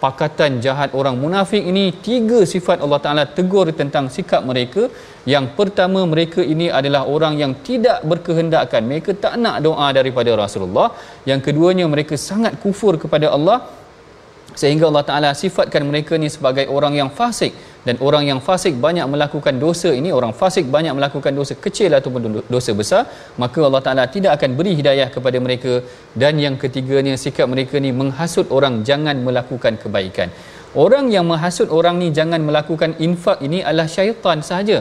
pakatan 0.02 0.52
jahat 0.64 0.90
orang 1.00 1.16
munafik 1.22 1.62
ini 1.70 1.84
tiga 2.06 2.38
sifat 2.52 2.78
Allah 2.84 3.00
Taala 3.04 3.24
tegur 3.36 3.66
tentang 3.80 4.06
sikap 4.14 4.42
mereka. 4.50 4.82
Yang 5.32 5.46
pertama 5.58 6.00
mereka 6.12 6.40
ini 6.54 6.66
adalah 6.78 7.02
orang 7.14 7.34
yang 7.42 7.52
tidak 7.68 7.98
berkehendakkan. 8.10 8.82
Mereka 8.90 9.10
tak 9.24 9.34
nak 9.42 9.56
doa 9.66 9.86
daripada 9.98 10.30
Rasulullah. 10.42 10.88
Yang 11.30 11.40
keduanya 11.46 11.86
mereka 11.94 12.16
sangat 12.28 12.54
kufur 12.64 12.94
kepada 13.04 13.28
Allah. 13.36 13.58
Sehingga 14.60 14.84
Allah 14.90 15.04
Taala 15.10 15.30
sifatkan 15.42 15.82
mereka 15.90 16.18
ni 16.22 16.28
sebagai 16.36 16.66
orang 16.76 16.94
yang 17.00 17.10
fasik 17.18 17.52
dan 17.86 17.96
orang 18.06 18.24
yang 18.30 18.40
fasik 18.48 18.74
banyak 18.84 19.06
melakukan 19.12 19.54
dosa 19.64 19.90
ini 20.00 20.10
orang 20.18 20.32
fasik 20.40 20.66
banyak 20.74 20.94
melakukan 20.98 21.32
dosa 21.34 21.54
kecil 21.64 21.90
ataupun 21.98 22.46
dosa 22.54 22.72
besar 22.80 23.02
maka 23.42 23.60
Allah 23.68 23.82
Taala 23.86 24.04
tidak 24.14 24.38
akan 24.38 24.50
beri 24.58 24.72
hidayah 24.78 25.08
kepada 25.14 25.38
mereka. 25.46 25.82
Dan 26.22 26.38
yang 26.44 26.54
ketiganya 26.62 27.14
sikap 27.24 27.46
mereka 27.52 27.76
ni 27.84 27.90
menghasut 28.00 28.46
orang 28.56 28.74
jangan 28.88 29.18
melakukan 29.26 29.74
kebaikan. 29.82 30.30
Orang 30.72 31.12
yang 31.14 31.28
menghasut 31.30 31.68
orang 31.78 31.96
ni 32.02 32.08
jangan 32.18 32.40
melakukan 32.48 32.96
infak 33.06 33.44
ini 33.46 33.58
adalah 33.60 33.88
syaitan 33.96 34.40
sahaja 34.40 34.78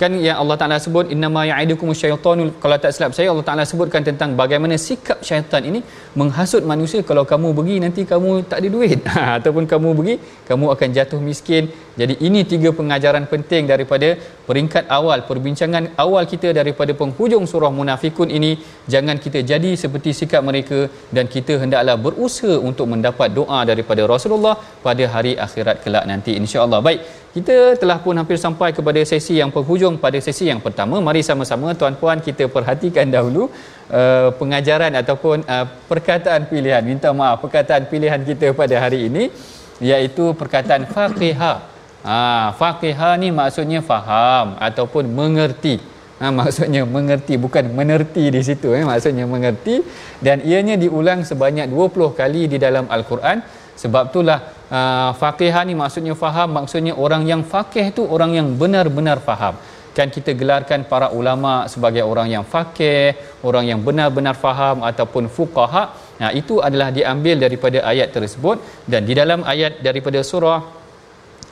kan 0.00 0.12
yang 0.26 0.36
Allah 0.42 0.56
Taala 0.60 0.76
sebut 0.84 1.06
innama 1.14 1.40
ya'idukum 1.50 1.88
syaitanu. 2.00 2.44
Kalau 2.62 2.76
tak 2.84 2.90
silap 2.94 3.12
saya 3.16 3.28
Allah 3.32 3.46
Taala 3.48 3.64
sebutkan 3.70 4.02
tentang 4.08 4.30
bagaimana 4.40 4.74
sikap 4.86 5.18
syaitan 5.28 5.62
ini 5.70 5.80
menghasut 6.20 6.62
manusia. 6.72 7.00
Kalau 7.10 7.24
kamu 7.32 7.48
pergi 7.58 7.76
nanti 7.84 8.02
kamu 8.12 8.30
tak 8.50 8.58
ada 8.62 8.68
duit. 8.76 8.98
Ataupun 9.38 9.66
kamu 9.72 9.88
pergi 9.98 10.14
kamu 10.50 10.66
akan 10.74 10.88
jatuh 10.98 11.20
miskin. 11.28 11.66
Jadi 12.00 12.14
ini 12.28 12.40
tiga 12.52 12.70
pengajaran 12.78 13.24
penting 13.32 13.62
daripada 13.72 14.08
peringkat 14.48 14.84
awal 14.98 15.18
perbincangan 15.30 15.84
awal 16.04 16.24
kita 16.32 16.54
daripada 16.60 16.94
penghujung 17.00 17.44
surah 17.52 17.72
munafikun 17.78 18.30
ini. 18.38 18.52
Jangan 18.94 19.18
kita 19.24 19.42
jadi 19.52 19.70
seperti 19.82 20.10
sikap 20.20 20.42
mereka 20.50 20.80
dan 21.16 21.26
kita 21.34 21.54
hendaklah 21.62 21.98
berusaha 22.06 22.54
untuk 22.70 22.86
mendapat 22.94 23.34
doa 23.38 23.60
daripada 23.70 24.02
Rasulullah 24.14 24.54
pada 24.86 25.04
hari 25.14 25.34
akhirat 25.46 25.78
kelak 25.84 26.06
nanti 26.12 26.32
insya-Allah. 26.42 26.80
Baik 26.88 27.00
kita 27.36 27.76
telah 27.76 28.00
pun 28.00 28.16
hampir 28.16 28.40
sampai 28.40 28.72
kepada 28.72 29.00
sesi 29.04 29.36
yang 29.36 29.52
penghujung. 29.52 30.00
Pada 30.00 30.16
sesi 30.16 30.48
yang 30.48 30.64
pertama 30.64 30.96
mari 31.04 31.20
sama-sama 31.20 31.76
tuan-puan 31.76 32.24
kita 32.24 32.48
perhatikan 32.48 33.04
dahulu 33.04 33.52
uh, 33.92 34.32
pengajaran 34.40 34.96
ataupun 34.96 35.44
uh, 35.44 35.66
perkataan 35.90 36.48
pilihan. 36.48 36.80
Minta 36.80 37.12
maaf 37.12 37.44
perkataan 37.44 37.84
pilihan 37.92 38.20
kita 38.24 38.56
pada 38.56 38.80
hari 38.80 39.12
ini 39.12 39.28
iaitu 39.78 40.34
perkataan 40.40 40.88
faqihah 40.88 41.56
ha 42.02 42.20
faqihah 42.56 43.14
ni 43.20 43.28
maksudnya 43.28 43.84
faham 43.84 44.56
ataupun 44.56 45.04
mengerti. 45.12 45.76
Ha, 46.18 46.34
maksudnya 46.40 46.82
mengerti 46.82 47.38
bukan 47.38 47.70
menerti 47.78 48.24
di 48.34 48.40
situ 48.42 48.72
eh 48.72 48.88
maksudnya 48.88 49.28
mengerti. 49.28 49.84
Dan 50.18 50.42
ianya 50.42 50.80
diulang 50.80 51.28
sebanyak 51.28 51.68
20 51.70 52.18
kali 52.18 52.50
di 52.50 52.56
dalam 52.56 52.88
al-Quran 52.88 53.38
sebab 53.82 54.10
itulah 54.10 54.38
uh, 54.76 55.10
faqihah 55.22 55.62
ni 55.68 55.74
maksudnya 55.80 56.14
faham 56.22 56.48
maksudnya 56.58 56.92
orang 57.04 57.22
yang 57.30 57.42
faqih 57.52 57.86
tu 57.96 58.02
orang 58.14 58.34
yang 58.38 58.48
benar-benar 58.60 59.18
faham. 59.28 59.54
Kan 59.96 60.10
kita 60.14 60.30
gelarkan 60.40 60.80
para 60.90 61.08
ulama 61.18 61.52
sebagai 61.72 62.02
orang 62.10 62.28
yang 62.34 62.44
faqih 62.52 63.18
orang 63.48 63.64
yang 63.70 63.80
benar-benar 63.86 64.34
faham 64.44 64.82
ataupun 64.90 65.30
fuqaha. 65.36 65.82
Nah 66.22 66.30
itu 66.40 66.58
adalah 66.68 66.88
diambil 66.98 67.36
daripada 67.44 67.78
ayat 67.92 68.10
tersebut. 68.16 68.58
Dan 68.90 69.06
di 69.08 69.14
dalam 69.20 69.42
ayat 69.52 69.78
daripada 69.86 70.22
surah 70.30 70.60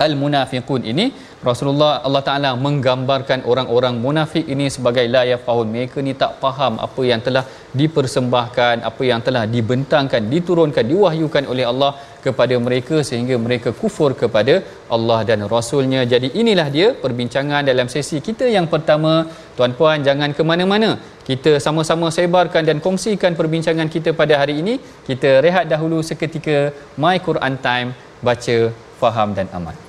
al-munafiqun 0.07 0.83
ini 0.93 1.07
Rasulullah 1.49 1.93
Allah 2.07 2.23
Taala 2.29 2.51
menggambarkan 2.65 3.41
orang-orang 3.51 3.95
munafik 4.05 4.45
ini 4.55 4.67
sebagai 4.75 5.05
la 5.15 5.23
yafahun 5.31 5.69
mereka 5.75 5.99
ni 6.07 6.13
tak 6.23 6.33
faham 6.43 6.75
apa 6.87 7.03
yang 7.11 7.21
telah 7.27 7.45
dipersembahkan 7.81 8.83
apa 8.91 9.03
yang 9.11 9.21
telah 9.27 9.45
dibentangkan 9.55 10.23
diturunkan 10.33 10.85
diwahyukan 10.93 11.45
oleh 11.53 11.67
Allah 11.73 11.93
kepada 12.27 12.57
mereka 12.67 12.97
sehingga 13.09 13.37
mereka 13.47 13.71
kufur 13.81 14.11
kepada 14.23 14.55
Allah 14.97 15.21
dan 15.29 15.47
Rasulnya. 15.55 16.03
Jadi 16.13 16.31
inilah 16.43 16.69
dia 16.77 16.89
perbincangan 17.05 17.63
dalam 17.71 17.87
sesi 17.95 18.19
kita 18.29 18.47
yang 18.57 18.67
pertama. 18.75 19.15
Tuan-puan 19.59 20.03
jangan 20.09 20.33
ke 20.39 20.43
mana-mana. 20.51 20.91
Kita 21.29 21.55
sama-sama 21.67 22.11
sebarkan 22.19 22.63
dan 22.71 22.79
kongsikan 22.87 23.39
perbincangan 23.41 23.91
kita 23.97 24.13
pada 24.21 24.35
hari 24.43 24.57
ini. 24.65 24.77
Kita 25.09 25.33
rehat 25.47 25.67
dahulu 25.75 26.01
seketika. 26.11 26.59
My 27.05 27.17
Quran 27.29 27.57
time. 27.69 27.91
Baca 28.27 28.59
faham 29.01 29.31
dan 29.39 29.49
amal 29.59 29.86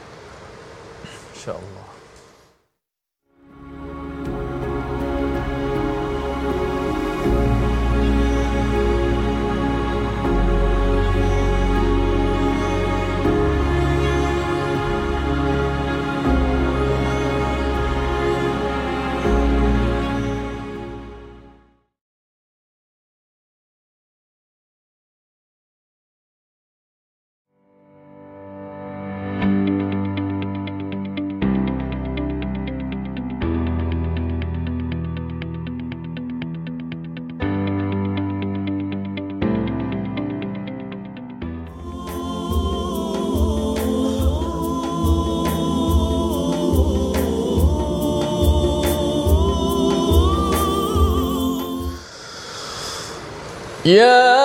Ya. 53.88 54.37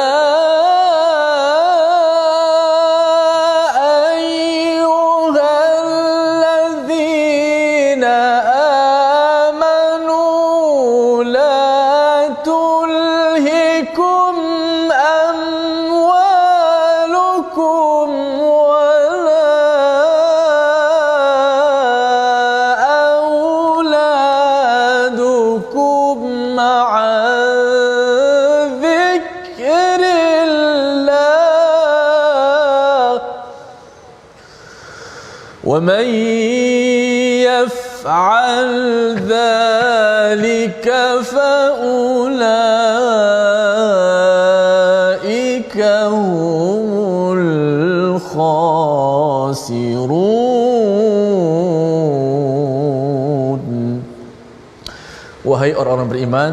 Wahai 55.72 55.84
orang-orang 55.88 56.08
beriman, 56.12 56.52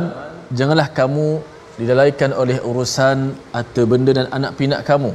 janganlah 0.57 0.85
kamu 0.97 1.43
dilalaikan 1.79 2.31
oleh 2.41 2.57
urusan 2.69 3.17
atau 3.59 3.83
benda 3.91 4.11
dan 4.17 4.27
anak 4.37 4.51
pinak 4.59 4.81
kamu 4.89 5.11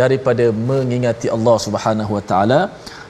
daripada 0.00 0.44
mengingati 0.70 1.30
Allah 1.36 1.54
Subhanahu 1.66 2.10
wa 2.16 2.22
taala. 2.30 2.58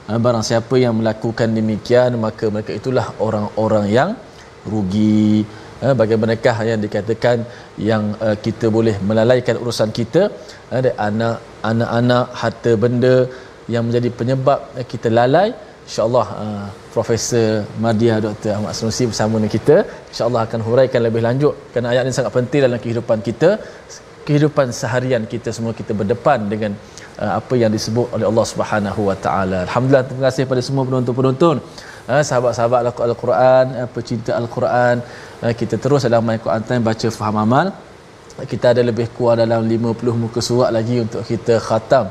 Ha, 0.05 0.19
barang 0.25 0.45
siapa 0.49 0.75
yang 0.83 0.93
melakukan 0.99 1.57
demikian 1.57 2.21
maka 2.25 2.53
mereka 2.53 2.69
itulah 2.79 3.05
orang-orang 3.27 3.85
yang 3.97 4.09
rugi. 4.73 5.41
Ha, 5.81 5.97
bagaimanakah 6.01 6.55
yang 6.69 6.85
dikatakan 6.85 7.37
yang 7.89 8.13
uh, 8.21 8.37
kita 8.45 8.69
boleh 8.77 8.95
melalaikan 9.09 9.57
urusan 9.57 9.89
kita? 9.99 10.29
Ada 10.69 10.93
anak 11.07 11.65
anak-anak 11.71 12.25
harta 12.41 12.73
benda 12.85 13.15
yang 13.73 13.89
menjadi 13.89 14.11
penyebab 14.21 14.59
kita 14.93 15.09
lalai 15.09 15.49
insyaallah 15.87 16.27
uh, 16.43 16.67
profesor 16.95 17.47
Madia 17.83 18.15
Dr 18.25 18.51
Ahmad 18.57 18.73
Sanusi 18.79 19.05
bersama 19.11 19.39
dengan 19.39 19.53
kita 19.57 19.75
insyaallah 20.11 20.41
akan 20.47 20.59
huraikan 20.67 21.01
lebih 21.07 21.21
lanjut 21.27 21.53
kerana 21.71 21.87
ayat 21.93 22.03
ini 22.07 22.15
sangat 22.19 22.33
penting 22.37 22.61
dalam 22.67 22.79
kehidupan 22.83 23.19
kita 23.27 23.49
kehidupan 24.27 24.75
seharian 24.79 25.23
kita 25.33 25.49
semua 25.57 25.73
kita 25.79 25.91
berdepan 25.99 26.39
dengan 26.53 26.71
uh, 27.23 27.31
apa 27.39 27.53
yang 27.61 27.71
disebut 27.77 28.07
oleh 28.15 28.25
Allah 28.31 28.45
Subhanahu 28.51 29.01
Wa 29.09 29.17
Taala. 29.25 29.59
Alhamdulillah 29.67 30.05
terima 30.09 30.23
kasih 30.27 30.41
kepada 30.45 30.63
semua 30.67 30.83
penonton-penonton. 30.89 31.55
Uh, 32.11 32.23
sahabat-sahabat 32.29 32.79
Al-Quran, 33.09 33.65
uh, 33.79 33.87
pecinta 33.95 34.31
Al-Quran, 34.39 34.95
uh, 35.43 35.53
kita 35.59 35.75
terus 35.83 36.03
dalam 36.07 36.27
My 36.29 36.39
Quran 36.45 36.63
Time 36.69 36.83
baca 36.89 37.07
faham 37.19 37.37
amal. 37.45 37.67
Kita 38.51 38.65
ada 38.73 38.81
lebih 38.89 39.07
kurang 39.17 39.39
dalam 39.41 39.63
50 39.65 40.23
muka 40.23 40.39
surat 40.47 40.69
lagi 40.77 40.95
untuk 41.05 41.21
kita 41.31 41.55
khatam 41.67 42.05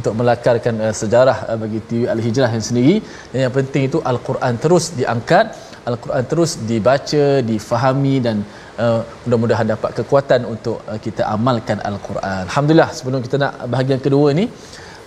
untuk 0.00 0.12
melakarkan 0.20 0.74
uh, 0.84 0.94
sejarah 1.00 1.38
uh, 1.50 1.58
bagi 1.62 1.80
TV 1.88 2.02
Al-Hijrah 2.14 2.50
yang 2.56 2.64
sendiri. 2.68 2.96
Dan 3.30 3.38
yang 3.44 3.54
penting 3.58 3.82
itu 3.90 3.98
Al-Quran 4.12 4.54
terus 4.64 4.84
diangkat, 4.98 5.46
Al-Quran 5.90 6.24
terus 6.30 6.50
dibaca, 6.70 7.24
difahami 7.50 8.16
dan 8.26 8.36
uh, 8.80 9.00
mudah-mudahan 9.24 9.66
dapat 9.74 9.90
kekuatan 10.00 10.48
untuk 10.54 10.78
kita 11.04 11.22
amalkan 11.34 11.78
al-Quran. 11.90 12.42
Alhamdulillah 12.48 12.90
sebelum 12.98 13.20
kita 13.26 13.36
nak 13.44 13.52
bahagian 13.72 14.00
kedua 14.06 14.28
ni 14.40 14.46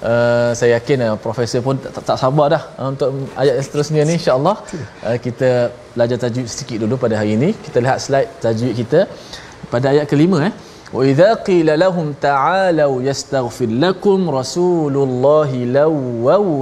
uh, 0.09 0.51
saya 0.59 0.71
yakin 0.77 0.99
uh, 1.07 1.15
profesor 1.25 1.61
pun 1.67 1.75
tak, 1.83 1.91
tak, 1.95 2.03
tak 2.09 2.17
sabar 2.23 2.47
dah 2.55 2.63
uh, 2.79 2.87
untuk 2.93 3.09
ayat 3.41 3.53
yang 3.57 3.65
seterusnya 3.67 4.01
ni 4.09 4.13
insya-Allah 4.19 4.55
uh, 5.07 5.17
kita 5.25 5.49
belajar 5.95 6.17
tajwid 6.23 6.47
sedikit 6.53 6.77
dulu 6.83 6.95
pada 7.03 7.15
hari 7.21 7.33
ini. 7.39 7.49
Kita 7.65 7.77
lihat 7.85 7.97
slide 8.05 8.29
tajwid 8.45 8.73
kita 8.81 8.99
pada 9.73 9.85
ayat 9.93 10.05
kelima 10.11 10.39
eh. 10.49 10.53
Wa 10.93 11.01
idza 11.09 11.29
qila 11.47 11.73
lahum 11.83 12.07
ta'alu 12.25 13.01
yastaghfir 13.09 13.71
lakum 13.83 14.29
rasulullahi 14.39 15.65
law 15.77 15.89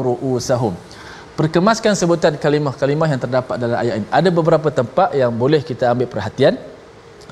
ru'usahum. 0.08 0.74
Perkemaskan 1.40 1.94
sebutan 2.00 2.34
kalimah-kalimah 2.44 3.08
yang 3.12 3.22
terdapat 3.26 3.56
dalam 3.64 3.78
ayat 3.84 3.96
ini. 4.00 4.08
Ada 4.20 4.30
beberapa 4.32 4.70
tempat 4.80 5.10
yang 5.22 5.32
boleh 5.44 5.60
kita 5.70 5.92
ambil 5.92 6.08
perhatian. 6.14 6.56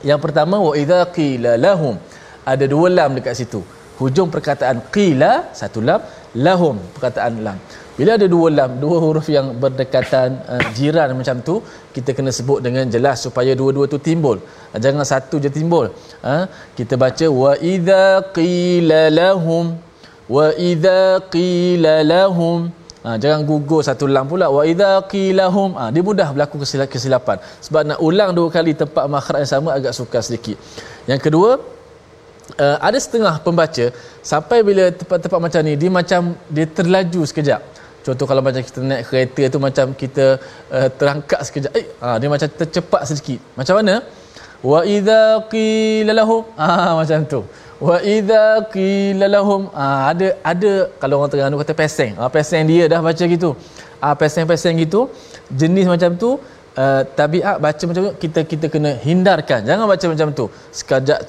Yang 0.10 0.20
pertama 0.26 0.60
idza 0.82 1.00
qila 1.16 1.56
lahum. 1.68 1.96
Ada 2.52 2.66
dua 2.74 2.88
lam 2.98 3.16
dekat 3.16 3.36
situ. 3.42 3.62
Hujung 4.00 4.28
perkataan 4.36 4.84
qila 4.92 5.32
satu 5.56 5.80
lam. 5.80 6.04
Lahum 6.36 6.76
perkataan 6.96 7.34
lam 7.48 7.58
bila 8.00 8.12
ada 8.18 8.28
dua 8.34 8.48
lam 8.58 8.72
dua 8.84 8.98
huruf 9.04 9.28
yang 9.36 9.48
berdekatan 9.62 10.40
uh, 10.54 10.64
jiran 10.78 11.12
macam 11.20 11.38
tu 11.48 11.56
kita 11.96 12.16
kena 12.18 12.32
sebut 12.38 12.60
dengan 12.66 12.86
jelas 12.96 13.18
supaya 13.26 13.52
dua-dua 13.62 13.86
tu 13.94 14.00
timbul. 14.08 14.38
Uh, 14.72 14.80
jangan 14.86 15.06
satu 15.12 15.36
je 15.44 15.50
timbul. 15.58 15.88
Uh, 16.24 16.44
kita 16.78 16.96
baca 17.04 17.28
wa 17.42 17.52
idza 17.74 18.06
qila 18.38 19.02
lahum 19.20 19.66
wa 20.36 20.48
idza 20.72 21.00
qila 21.34 21.96
lahum. 22.14 22.60
Ha, 23.00 23.16
jangan 23.24 23.42
gugur 23.50 23.82
satu 23.88 24.06
lam 24.16 24.28
pula. 24.32 24.48
Wa 24.56 24.64
idza 24.72 24.92
qilahum 25.12 25.70
ha, 25.80 25.84
dia 25.96 26.04
mudah 26.10 26.28
berlaku 26.36 26.56
kesilapan. 26.94 27.38
Sebab 27.66 27.82
nak 27.90 28.00
ulang 28.08 28.32
dua 28.38 28.48
kali 28.56 28.76
tempat 28.82 29.08
makhraj 29.16 29.44
yang 29.44 29.52
sama 29.56 29.70
agak 29.78 29.96
sukar 30.00 30.20
sedikit. 30.28 30.56
Yang 31.12 31.22
kedua 31.28 31.50
uh, 32.64 32.78
ada 32.88 33.00
setengah 33.06 33.36
pembaca 33.46 33.86
sampai 34.32 34.60
bila 34.68 34.88
tempat-tempat 35.02 35.40
macam 35.46 35.62
ni 35.68 35.74
dia 35.82 35.92
macam 36.00 36.22
dia 36.56 36.66
terlaju 36.80 37.22
sekejap 37.32 37.62
contoh 38.10 38.26
kalau 38.30 38.41
macam 38.48 38.62
kita 38.67 38.80
naik 38.91 39.04
kereta 39.10 39.43
tu 39.54 39.60
macam 39.67 39.86
kita 40.02 40.26
uh, 40.78 40.89
terangkat 41.00 41.39
sekejap. 41.48 41.72
Eh 41.80 41.86
ha, 42.02 42.17
dia 42.22 42.30
macam 42.34 42.50
tercepat 42.60 43.02
sedikit. 43.10 43.39
Macam 43.60 43.76
mana? 43.80 43.95
Wa 44.69 44.80
idza 44.95 45.22
qila 45.54 46.13
lahum. 46.22 46.43
Ah 46.65 46.91
macam 47.00 47.19
tu. 47.34 47.41
Wa 47.88 47.98
idza 48.15 48.43
qila 48.74 49.28
lahum. 49.36 49.62
Ah 49.84 50.02
ada 50.12 50.28
ada 50.52 50.74
kalau 51.02 51.15
orang 51.19 51.32
Terengganu 51.32 51.62
kata 51.63 51.76
peseng. 51.82 52.13
Ah 52.22 52.30
peseng 52.36 52.63
dia 52.72 52.86
dah 52.93 53.02
baca 53.08 53.24
gitu. 53.36 53.52
Ah 54.06 54.13
peseng-peseng 54.19 54.76
gitu 54.84 55.02
jenis 55.62 55.88
macam 55.93 56.12
tu 56.24 56.30
uh, 56.76 57.02
tabiat 57.18 57.58
baca 57.58 57.84
macam 57.90 58.02
tu 58.08 58.14
kita 58.24 58.40
kita 58.46 58.66
kena 58.74 58.92
hindarkan. 58.98 59.66
Jangan 59.70 59.86
baca 59.90 60.06
macam 60.14 60.28
tu. 60.40 60.46
Sekejap 60.70 61.20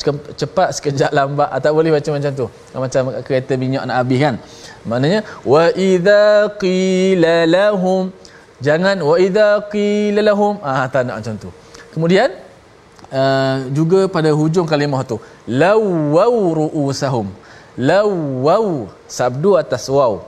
cepat 0.40 0.68
sekejap 0.76 1.11
lambat. 1.14 1.48
Ah, 1.55 1.61
tak 1.62 1.72
boleh 1.76 1.92
baca 1.96 2.09
macam 2.16 2.33
tu. 2.40 2.46
Ah, 2.74 2.81
macam 2.85 3.03
kereta 3.26 3.53
minyak 3.57 3.85
nak 3.88 3.96
habis 4.03 4.20
kan? 4.24 4.35
Maknanya 4.88 5.20
wa 5.44 5.64
idza 5.76 6.24
qila 6.62 7.35
lahum 7.57 8.12
jangan 8.64 8.96
wa 9.00 9.16
idza 9.16 9.48
qila 9.72 10.20
lahum. 10.31 10.55
Ah 10.64 10.85
tak 10.88 11.09
nak 11.09 11.22
macam 11.22 11.37
tu. 11.37 11.50
Kemudian 11.94 12.29
uh, 13.12 13.57
juga 13.79 14.07
pada 14.07 14.31
hujung 14.33 14.66
kalimah 14.68 15.03
tu 15.07 15.16
lawau 15.46 16.35
ruusahum. 16.61 17.29
Lawau 17.79 18.90
sabdu 19.07 19.55
atas 19.57 19.87
waw 19.88 20.20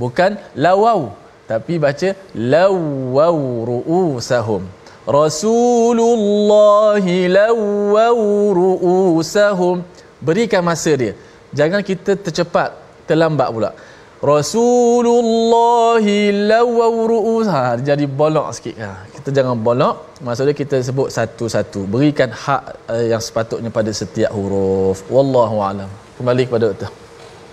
bukan 0.00 0.40
lawau 0.54 1.12
tapi 1.48 1.80
baca 1.84 2.12
lawau 2.36 3.40
ruusahum. 3.68 4.62
Rasulullah 5.08 7.00
lawau 7.38 8.20
ruusahum. 8.58 9.80
Berikan 10.20 10.60
masa 10.60 10.92
dia. 10.92 11.16
Jangan 11.56 11.80
kita 11.80 12.12
tercepat 12.20 12.76
terlambat 13.08 13.48
pula. 13.48 13.72
Rasulullah 14.20 16.04
lawau 16.52 16.94
ru'us 17.12 17.46
ha, 17.48 17.80
jadi 17.80 18.04
bolok 18.20 18.52
sikit. 18.52 18.76
Ha, 18.84 19.08
kita 19.14 19.28
jangan 19.30 19.56
bolok 19.56 19.94
maksudnya 20.20 20.52
kita 20.52 20.76
sebut 20.84 21.08
satu-satu. 21.08 21.88
Berikan 21.88 22.28
hak 22.28 22.62
uh, 22.92 23.04
yang 23.08 23.22
sepatutnya 23.24 23.70
pada 23.72 23.88
setiap 23.88 24.28
huruf. 24.36 25.00
Wallahu 25.08 25.64
alam. 25.64 25.88
Kembali 26.18 26.44
kepada 26.44 26.68
doktor 26.68 27.07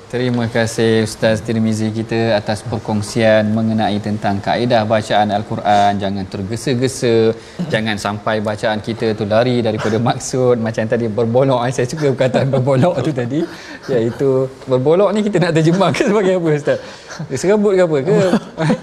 Terima 0.06 0.46
kasih 0.46 1.02
Ustaz 1.02 1.42
Tirmizi 1.42 1.90
kita 1.90 2.38
atas 2.38 2.62
perkongsian 2.62 3.50
mengenai 3.50 3.98
tentang 3.98 4.38
kaedah 4.38 4.86
bacaan 4.86 5.34
Al-Quran. 5.34 5.98
Jangan 5.98 6.26
tergesa-gesa. 6.30 7.34
Jangan 7.74 7.98
sampai 7.98 8.38
bacaan 8.38 8.86
kita 8.86 9.18
tu 9.18 9.26
lari 9.26 9.66
daripada 9.66 9.98
maksud. 10.10 10.62
Macam 10.62 10.86
tadi 10.86 11.10
berbolok. 11.10 11.66
Saya 11.74 11.90
suka 11.90 12.14
perkataan 12.14 12.54
berbolok 12.54 13.02
tu 13.02 13.10
tadi. 13.10 13.42
Iaitu 13.90 14.46
berbolok 14.70 15.10
ni 15.10 15.26
kita 15.26 15.42
nak 15.42 15.58
terjemahkan 15.58 16.06
sebagai 16.06 16.38
apa 16.38 16.48
Ustaz? 16.54 16.78
Serabut 17.34 17.74
ke 17.74 17.82
apa 17.82 17.98
ke? 18.06 18.18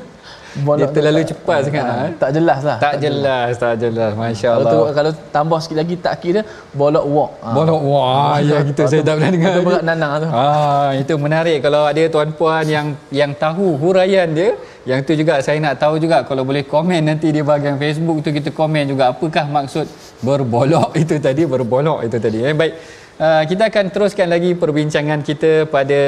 Bolak 0.53 0.93
dia 0.93 0.95
terlalu 1.01 1.23
cepat 1.25 1.59
ha, 1.59 1.65
sangat 1.65 1.85
ha, 1.85 1.97
tak 2.21 2.31
jelas 2.37 2.61
lah 2.61 2.77
tak, 2.77 2.93
tak 2.93 2.95
jelas, 3.01 3.49
jelas 3.49 3.63
tak 3.63 3.75
jelas. 3.81 4.11
masya-Allah 4.13 4.69
kalau, 4.69 4.85
kalau 4.93 5.11
tambah 5.33 5.59
sikit 5.65 5.79
lagi 5.81 5.95
tak 5.97 6.15
kira 6.21 6.41
bolak 6.77 7.05
walk 7.09 7.31
ha. 7.41 7.51
bolak 7.57 7.81
walk 7.81 8.05
ah, 8.05 8.37
ya 8.51 8.59
gitu. 8.69 8.83
Saya 8.91 9.03
dah 9.07 9.15
pernah 9.17 9.31
dengar. 9.35 9.53
itu 9.53 9.61
berat 9.67 9.83
nanang 9.89 10.13
tu. 10.23 10.29
Ah 10.29 10.91
itu 11.03 11.15
menarik. 11.25 11.59
Kalau 11.65 11.83
ada 11.91 12.03
tuan-puan 12.15 12.65
yang 12.77 12.87
yang 13.21 13.31
tahu 13.45 13.67
huraian 13.83 14.29
dia 14.39 14.51
yang 14.89 14.99
tu 15.07 15.15
juga 15.15 15.39
saya 15.47 15.59
nak 15.63 15.75
tahu 15.83 15.95
juga. 16.05 16.25
Kalau 16.29 16.43
boleh 16.49 16.65
komen 16.67 17.01
nanti 17.11 17.29
di 17.37 17.41
bahagian 17.45 17.77
Facebook 17.83 18.19
tu 18.25 18.31
kita 18.35 18.51
komen 18.51 18.85
juga. 18.93 19.13
Apakah 19.13 19.47
maksud 19.47 19.87
berbolok 20.27 20.91
itu 21.03 21.17
tadi? 21.27 21.43
Berbolok 21.47 22.01
itu 22.07 22.17
tadi. 22.19 22.39
Eh 22.49 22.55
baik 22.57 22.75
Uh, 23.23 23.43
kita 23.51 23.71
akan 23.71 23.87
teruskan 23.95 24.27
lagi 24.35 24.49
perbincangan 24.63 25.21
kita 25.27 25.51
pada 25.75 26.01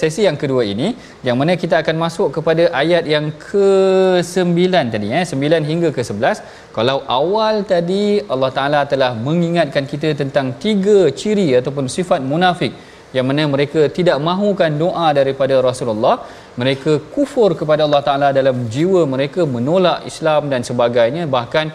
sesi 0.00 0.22
yang 0.28 0.36
kedua 0.40 0.62
ini 0.72 0.88
yang 1.26 1.36
mana 1.40 1.52
kita 1.62 1.80
akan 1.82 1.96
masuk 2.02 2.28
kepada 2.36 2.64
ayat 2.80 3.08
yang 3.12 3.26
ke-9 3.44 4.60
tadi 4.94 5.08
eh. 5.20 5.24
9 5.24 5.64
hingga 5.70 5.88
ke-11 5.96 6.44
kalau 6.76 6.96
awal 7.18 7.64
tadi 7.72 8.20
Allah 8.32 8.50
Taala 8.58 8.80
telah 8.92 9.10
mengingatkan 9.16 9.88
kita 9.92 10.12
tentang 10.20 10.60
tiga 10.64 11.08
ciri 11.20 11.48
ataupun 11.60 11.88
sifat 11.96 12.20
munafik 12.32 12.74
yang 13.16 13.24
mana 13.24 13.48
mereka 13.54 13.88
tidak 13.98 14.20
mahukan 14.28 14.72
doa 14.84 15.08
daripada 15.16 15.56
Rasulullah. 15.68 16.16
Mereka 16.60 16.92
kufur 17.14 17.50
kepada 17.60 17.88
Allah 17.88 18.02
Taala 18.08 18.28
dalam 18.40 18.68
jiwa 18.74 19.08
mereka 19.14 19.48
menolak 19.56 20.04
Islam 20.10 20.52
dan 20.52 20.60
sebagainya. 20.70 21.24
Bahkan 21.36 21.66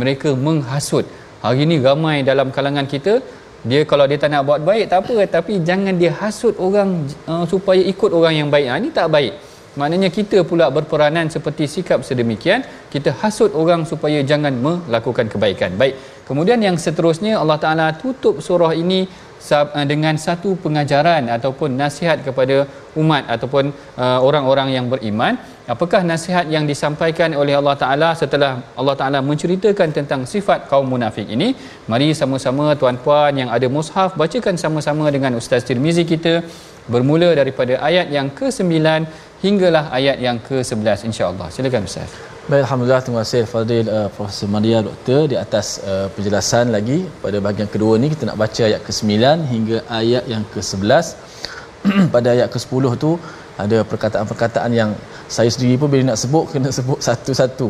mereka 0.00 0.34
menghasut. 0.46 1.06
Hari 1.44 1.62
ini 1.66 1.76
ramai 1.86 2.16
dalam 2.30 2.48
kalangan 2.56 2.84
kita 2.94 3.12
dia 3.60 3.84
kalau 3.84 4.08
dia 4.08 4.16
tak 4.16 4.32
nak 4.32 4.42
buat 4.48 4.60
baik 4.64 4.88
tak 4.88 5.04
apa. 5.04 5.14
Tapi 5.28 5.60
jangan 5.68 5.94
dia 6.00 6.12
hasut 6.16 6.56
orang 6.56 7.04
uh, 7.28 7.44
supaya 7.44 7.82
ikut 7.92 8.10
orang 8.18 8.34
yang 8.40 8.48
baik. 8.48 8.66
Ha, 8.72 8.74
ini 8.80 8.88
tak 8.88 9.08
baik. 9.12 9.34
Maknanya 9.78 10.08
kita 10.10 10.42
pula 10.42 10.66
berperanan 10.72 11.30
seperti 11.30 11.68
sikap 11.68 12.00
sedemikian. 12.02 12.64
Kita 12.90 13.14
hasut 13.20 13.52
orang 13.54 13.84
supaya 13.86 14.18
jangan 14.24 14.50
melakukan 14.66 15.28
kebaikan. 15.30 15.76
Baik. 15.76 15.94
Kemudian 16.26 16.58
yang 16.64 16.76
seterusnya 16.80 17.36
Allah 17.42 17.58
Taala 17.60 17.86
tutup 18.02 18.40
surah 18.40 18.72
ini 18.72 19.04
uh, 19.04 19.86
dengan 19.92 20.16
satu 20.16 20.56
pengajaran 20.64 21.28
ataupun 21.36 21.76
nasihat 21.76 22.18
kepada 22.26 22.64
umat 22.96 23.28
ataupun 23.28 23.70
uh, 24.00 24.18
orang-orang 24.24 24.68
yang 24.76 24.86
beriman 24.88 25.36
apakah 25.74 26.00
nasihat 26.10 26.46
yang 26.54 26.64
disampaikan 26.70 27.30
oleh 27.40 27.54
Allah 27.60 27.74
Taala 27.82 28.08
setelah 28.22 28.52
Allah 28.80 28.94
Taala 29.00 29.18
menceritakan 29.30 29.88
tentang 29.98 30.20
sifat 30.32 30.66
kaum 30.70 30.88
munafik 30.94 31.28
ini? 31.36 31.48
Mari 31.92 32.08
sama-sama 32.20 32.66
tuan-puan 32.80 33.32
yang 33.42 33.50
ada 33.56 33.66
mushaf 33.76 34.10
bacakan 34.22 34.56
sama-sama 34.64 35.06
dengan 35.16 35.38
ustaz 35.40 35.62
Tirmizi 35.68 36.04
kita 36.12 36.34
bermula 36.94 37.30
daripada 37.40 37.74
ayat 37.88 38.06
yang 38.16 38.28
ke-9 38.38 38.74
hinggalah 39.44 39.84
ayat 39.98 40.16
yang 40.26 40.36
ke-11 40.48 40.98
insya-Allah. 41.08 41.46
Silakan 41.54 41.84
ustaz. 41.90 42.10
Baik, 42.50 42.62
Alhamdulillah, 42.64 43.02
terima 43.04 43.20
kasih 43.22 43.42
Fadil 43.50 43.86
uh, 43.96 44.08
Profesor 44.16 44.48
Maria 44.54 44.78
Doktor 44.86 45.20
di 45.32 45.36
atas 45.44 45.66
uh, 45.90 46.06
penjelasan 46.14 46.74
lagi. 46.76 46.98
Pada 47.24 47.38
bahagian 47.44 47.68
kedua 47.74 47.94
ni 48.02 48.08
kita 48.14 48.26
nak 48.30 48.38
baca 48.42 48.62
ayat 48.70 48.80
ke-9 48.86 49.12
hingga 49.52 49.76
ayat 50.00 50.24
yang 50.32 50.42
ke-11 50.52 51.06
pada 52.14 52.28
ayat 52.34 52.48
ke-10 52.54 52.84
tu 53.04 53.12
ada 53.66 53.78
perkataan-perkataan 53.90 54.70
yang 54.80 54.90
saya 55.36 55.50
sendiri 55.54 55.74
pun 55.80 55.88
bila 55.92 56.02
nak 56.10 56.18
sebut 56.22 56.44
kena 56.52 56.68
sebut 56.78 56.98
satu-satu. 57.08 57.68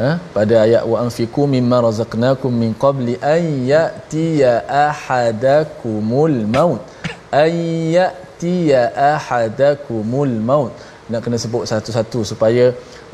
Ha? 0.00 0.10
pada 0.36 0.54
ayat 0.64 0.82
wa 0.90 0.96
anfiqu 1.04 1.42
mimma 1.54 1.78
razaqnakum 1.86 2.52
min 2.62 2.70
qabli 2.84 3.14
an 3.34 3.42
ya'tiya 3.72 4.52
ahadakumul 4.84 6.36
maut. 6.54 6.80
Ay 7.42 7.56
ya'tiya 7.96 8.82
ahadakumul 9.12 10.34
maut. 10.50 10.72
Nak 11.10 11.20
kena 11.26 11.36
sebut 11.44 11.66
satu-satu 11.72 12.22
supaya 12.32 12.64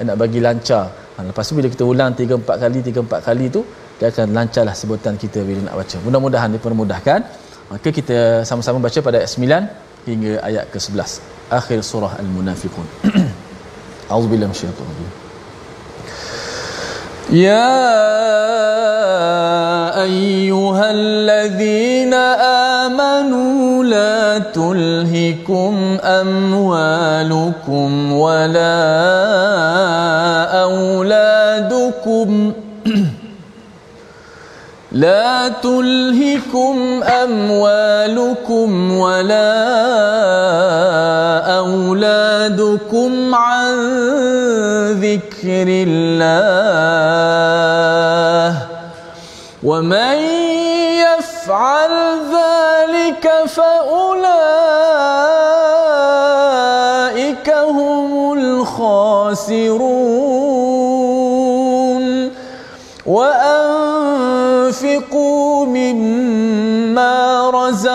nak 0.08 0.16
bagi 0.22 0.38
lancar. 0.46 0.84
Ha, 1.16 1.24
lepas 1.28 1.48
tu 1.48 1.56
bila 1.58 1.68
kita 1.74 1.84
ulang 1.92 2.12
3 2.12 2.44
4 2.44 2.64
kali 2.64 2.78
3 2.84 3.08
4 3.08 3.28
kali 3.28 3.46
tu 3.56 3.60
dia 3.98 4.06
akan 4.12 4.26
lancarlah 4.36 4.76
sebutan 4.80 5.14
kita 5.24 5.40
bila 5.48 5.60
nak 5.68 5.76
baca. 5.80 5.96
Mudah-mudahan 6.06 6.50
dipermudahkan 6.56 7.20
maka 7.72 7.88
kita 7.98 8.18
sama-sama 8.48 8.78
baca 8.86 8.98
pada 9.06 9.16
ayat 9.24 9.32
9 9.32 10.08
hingga 10.08 10.32
ayat 10.48 10.64
ke-11 10.70 11.35
akhir 11.50 11.82
surah 11.82 12.18
al-munafiqun 12.18 12.86
أعوذ 14.06 14.26
بالله 14.30 14.46
من 14.46 14.54
الشيطان 14.54 14.86
الرجيم. 14.86 15.10
يا 17.42 17.74
أيها 20.02 20.90
الذين 20.90 22.14
آمنوا 22.84 23.84
لا 23.84 24.38
تلهكم 24.38 25.98
أموالكم 26.02 27.88
ولا 28.12 28.78
أولادكم 30.62 32.52
لا 34.96 35.48
تلهكم 35.48 37.02
أموالكم 37.04 38.98
ولا 38.98 39.56
أولادكم 41.58 43.34
عن 43.34 43.74
ذكر 45.00 45.66
الله 45.68 46.22
ومن 49.62 50.16
يفعل 51.04 51.90
ذلك 52.32 53.32
فأولئك 53.46 54.26
هم 57.50 58.32
الخاسرون 58.32 60.35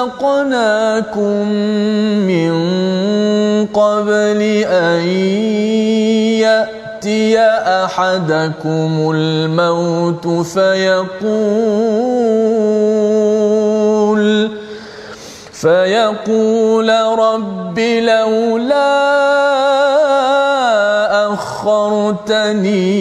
مما 0.02 0.12
رزقناكم 0.12 1.48
من 2.28 2.54
قبل 3.68 4.42
أن 4.68 5.08
يأتي 6.42 7.40
أحدكم 7.40 9.12
الموت 9.16 10.28
فيقول 10.28 11.42
فيقول 15.52 16.90
رب 17.20 17.80
لولا 17.80 19.12
أخرتني 21.34 22.92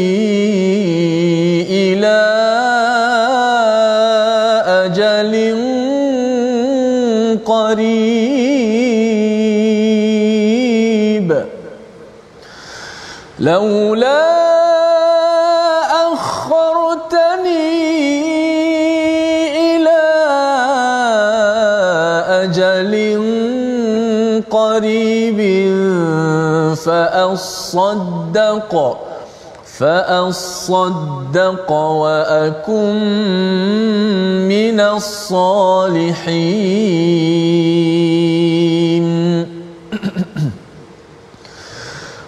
إلى 1.71 2.30
لولا 13.40 14.20
أخرتني 16.12 17.70
إلى 19.76 20.03
أجل 22.44 22.92
قريب 24.50 25.40
فأصدق 26.76 28.72
فأصدق 29.79 31.70
وأكن 31.72 32.96
من 34.48 34.81
الصالحين. 34.81 36.20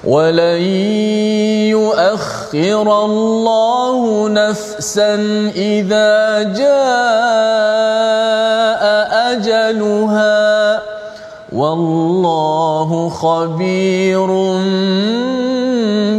ولن 0.05 0.61
يؤخر 1.73 2.87
الله 3.05 4.29
نفسا 4.29 5.13
إذا 5.55 6.43
جاء 6.53 6.77
أجلها 9.33 10.81
والله 11.51 13.09
خبير 13.09 14.29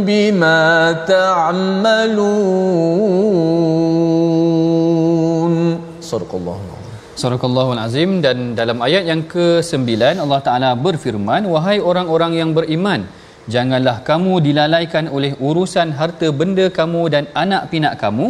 بما 0.03 0.65
تعملون 1.07 2.29
صدق 6.01 6.35
الله 6.35 6.59
Surah 7.19 7.35
Al-Azim 7.35 8.23
dan 8.23 8.55
dalam 8.55 8.79
ayat 8.79 9.03
yang 9.03 9.27
ke-9 9.27 9.91
Allah 10.23 10.39
Taala 10.39 10.71
berfirman 10.71 11.51
wahai 11.51 11.83
orang-orang 11.83 12.31
yang 12.39 12.55
beriman 12.55 13.11
janganlah 13.54 13.96
kamu 14.08 14.40
dilalaikan 14.46 15.06
oleh 15.16 15.32
urusan 15.48 15.90
harta 15.98 16.28
benda 16.40 16.66
kamu 16.78 17.02
dan 17.14 17.24
anak 17.42 17.62
pinak 17.72 17.94
kamu 18.02 18.26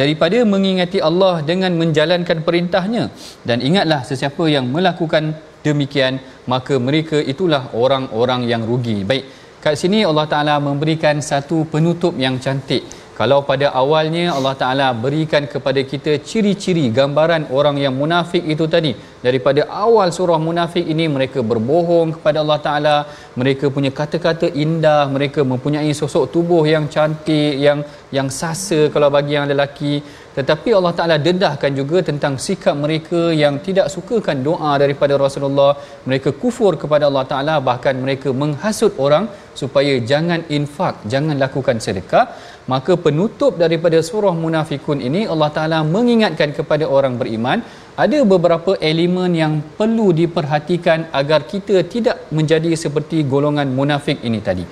daripada 0.00 0.38
mengingati 0.52 0.98
Allah 1.08 1.34
dengan 1.50 1.72
menjalankan 1.80 2.40
perintahnya. 2.46 3.04
Dan 3.48 3.60
ingatlah 3.68 4.00
sesiapa 4.10 4.46
yang 4.56 4.68
melakukan 4.74 5.34
demikian 5.66 6.16
maka 6.52 6.76
mereka 6.78 7.18
itulah 7.32 7.62
orang-orang 7.82 8.42
yang 8.52 8.62
rugi. 8.70 8.98
Baik 9.10 9.24
kat 9.64 9.74
sini 9.74 10.06
Allah 10.10 10.26
Taala 10.32 10.56
memberikan 10.68 11.18
satu 11.30 11.66
penutup 11.72 12.14
yang 12.24 12.38
cantik 12.44 12.82
kalau 13.18 13.38
pada 13.48 13.66
awalnya 13.80 14.24
Allah 14.34 14.52
Taala 14.60 14.88
berikan 15.04 15.44
kepada 15.52 15.80
kita 15.92 16.12
ciri-ciri 16.28 16.84
gambaran 16.98 17.42
orang 17.58 17.76
yang 17.84 17.94
munafik 18.00 18.44
itu 18.52 18.64
tadi. 18.74 18.92
Daripada 19.24 19.62
awal 19.84 20.08
surah 20.16 20.38
munafik 20.48 20.86
ini 20.92 21.04
mereka 21.14 21.42
berbohong 21.50 22.08
kepada 22.16 22.38
Allah 22.42 22.58
Taala. 22.66 22.96
Mereka 23.40 23.74
punya 23.76 23.90
kata-kata 24.00 24.46
indah. 24.64 25.02
Mereka 25.16 25.42
mempunyai 25.52 25.90
sosok 26.00 26.30
tubuh 26.34 26.62
yang 26.74 26.86
cantik 26.94 27.58
yang 27.66 27.80
yang 28.18 28.30
sasa 28.40 28.80
kalau 28.94 29.10
bagi 29.16 29.34
yang 29.38 29.50
lelaki. 29.52 29.94
Tetapi 30.38 30.70
Allah 30.78 30.94
Taala 30.98 31.16
dedahkan 31.26 31.74
juga 31.80 31.98
tentang 32.10 32.38
sikap 32.46 32.78
mereka 32.84 33.22
yang 33.42 33.58
tidak 33.66 33.90
sukakan 33.94 34.46
doa 34.48 34.72
daripada 34.84 35.18
Rasulullah. 35.24 35.72
Mereka 36.06 36.38
kufur 36.42 36.78
kepada 36.82 37.10
Allah 37.10 37.26
Taala. 37.32 37.56
Bahkan 37.70 37.96
mereka 38.04 38.30
menghasut 38.42 38.94
orang 39.06 39.26
supaya 39.60 39.94
jangan 40.10 40.40
infak 40.58 40.94
jangan 41.12 41.36
lakukan 41.44 41.78
sedekah 41.86 42.24
maka 42.72 42.94
penutup 43.04 43.52
daripada 43.62 43.98
surah 44.08 44.34
munafikun 44.44 45.00
ini 45.08 45.20
Allah 45.32 45.50
Taala 45.56 45.78
mengingatkan 45.96 46.50
kepada 46.58 46.84
orang 46.96 47.14
beriman 47.20 47.60
ada 48.04 48.18
beberapa 48.32 48.72
elemen 48.90 49.30
yang 49.42 49.54
perlu 49.78 50.08
diperhatikan 50.20 51.08
agar 51.20 51.40
kita 51.52 51.76
tidak 51.94 52.18
menjadi 52.38 52.70
seperti 52.84 53.26
golongan 53.32 53.68
munafik 53.78 54.18
ini 54.28 54.40
tadi. 54.48 54.64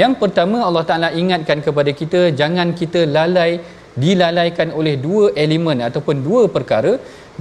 Yang 0.00 0.12
pertama 0.22 0.58
Allah 0.68 0.84
Taala 0.88 1.08
ingatkan 1.22 1.58
kepada 1.66 1.90
kita 2.00 2.20
jangan 2.40 2.68
kita 2.80 3.02
lalai 3.16 3.52
dilalaikan 4.04 4.68
oleh 4.78 4.94
dua 5.06 5.24
elemen 5.44 5.78
ataupun 5.88 6.16
dua 6.26 6.42
perkara 6.56 6.92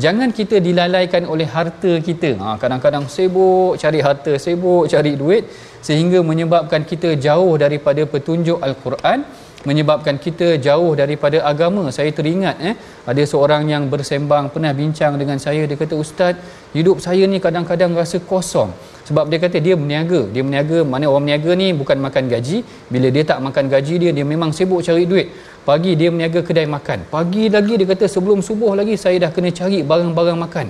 jangan 0.03 0.29
kita 0.39 0.57
dilalaikan 0.67 1.23
oleh 1.33 1.47
harta 1.55 1.91
kita. 2.07 2.31
Ha, 2.41 2.57
kadang-kadang 2.61 3.05
sibuk 3.15 3.77
cari 3.81 3.99
harta 4.05 4.33
sibuk 4.45 4.89
cari 4.93 5.13
duit 5.21 5.45
sehingga 5.87 6.19
menyebabkan 6.23 6.83
kita 6.91 7.15
jauh 7.25 7.53
daripada 7.63 8.03
petunjuk 8.13 8.59
al-Quran 8.67 9.21
menyebabkan 9.63 10.19
kita 10.19 10.59
jauh 10.59 10.91
daripada 11.01 11.39
agama. 11.51 11.83
Saya 11.97 12.11
teringat 12.17 12.55
eh 12.69 12.75
ada 13.11 13.23
seorang 13.31 13.63
yang 13.73 13.87
bersembang 13.93 14.51
pernah 14.53 14.73
bincang 14.75 15.15
dengan 15.21 15.39
saya. 15.45 15.63
Dia 15.69 15.79
kata 15.79 15.95
ustaz 15.95 16.35
hidup 16.75 16.99
saya 16.99 17.23
ni 17.33 17.39
kadang-kadang 17.39 17.95
rasa 17.95 18.19
kosong 18.31 18.71
sebab 19.07 19.27
dia 19.31 19.39
kata 19.43 19.57
dia 19.65 19.75
berniaga. 19.79 20.21
Dia 20.33 20.41
berniaga 20.47 20.77
mana 20.91 21.05
orang 21.11 21.23
berniaga 21.27 21.51
ni 21.61 21.67
bukan 21.75 21.97
makan 22.05 22.23
gaji. 22.33 22.57
Bila 22.93 23.07
dia 23.15 23.23
tak 23.31 23.39
makan 23.43 23.65
gaji 23.73 23.95
dia 24.03 24.11
dia 24.15 24.25
memang 24.33 24.55
sibuk 24.55 24.79
cari 24.87 25.03
duit. 25.11 25.27
Pagi 25.67 25.91
dia 25.99 26.07
berniaga 26.13 26.39
kedai 26.47 26.67
makan. 26.75 27.07
Pagi 27.15 27.51
lagi 27.55 27.73
dia 27.79 27.87
kata 27.91 28.07
sebelum 28.15 28.39
subuh 28.39 28.71
lagi 28.79 28.95
saya 29.03 29.19
dah 29.27 29.31
kena 29.35 29.51
cari 29.59 29.79
barang-barang 29.83 30.39
makan. 30.45 30.67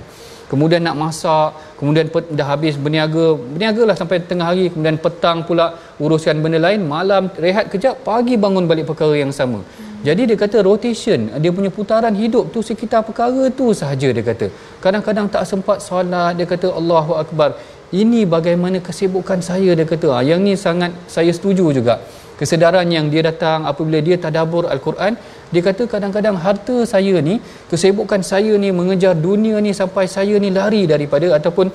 Kemudian 0.50 0.82
nak 0.86 0.96
masak 1.02 1.50
kemudian 1.78 2.06
dah 2.38 2.46
habis 2.50 2.74
berniaga. 2.84 3.26
Berniagalah 3.54 3.94
sampai 4.00 4.18
tengah 4.30 4.50
hari. 4.50 4.66
Kemudian 4.74 4.98
petang 4.98 5.46
pula 5.46 5.66
uruskan 6.02 6.42
benda 6.42 6.58
lain. 6.66 6.82
Malam 6.94 7.30
rehat 7.46 7.70
kejap 7.70 8.02
pagi 8.02 8.34
bangun 8.34 8.66
balik 8.66 8.90
perkara 8.90 9.14
yang 9.14 9.30
sama. 9.30 9.62
Jadi 10.06 10.22
dia 10.28 10.36
kata 10.36 10.60
rotation 10.66 11.20
dia 11.42 11.50
punya 11.56 11.70
putaran 11.76 12.12
hidup 12.22 12.52
tu 12.54 12.60
sekitar 12.60 13.00
perkara 13.08 13.48
tu 13.58 13.66
sahaja 13.80 14.08
dia 14.16 14.24
kata. 14.30 14.46
Kadang-kadang 14.84 15.26
tak 15.34 15.44
sempat 15.50 15.80
solat 15.86 16.36
dia 16.36 16.44
kata 16.44 16.68
Allahu 16.80 17.12
akbar 17.22 17.56
ini 17.92 18.24
bagaimana 18.34 18.78
kesibukan 18.80 19.40
saya 19.44 19.76
dia 19.78 19.86
kata. 19.92 20.08
Ha, 20.14 20.18
yang 20.24 20.40
ni 20.46 20.54
sangat 20.56 20.92
saya 21.14 21.30
setuju 21.36 21.74
juga. 21.76 22.00
Kesedaran 22.40 22.88
yang 22.90 23.06
dia 23.12 23.22
datang 23.22 23.62
apabila 23.70 23.98
dia 24.02 24.16
tadabbur 24.18 24.66
al-Quran 24.66 25.14
dia 25.54 25.62
kata 25.62 25.86
kadang-kadang 25.86 26.34
harta 26.44 26.76
saya 26.92 27.22
ni 27.22 27.38
kesibukan 27.70 28.20
saya 28.26 28.58
ni 28.58 28.74
mengejar 28.78 29.14
dunia 29.14 29.62
ni 29.62 29.70
sampai 29.70 30.10
saya 30.10 30.34
ni 30.44 30.50
lari 30.50 30.82
daripada 30.92 31.30
ataupun 31.38 31.70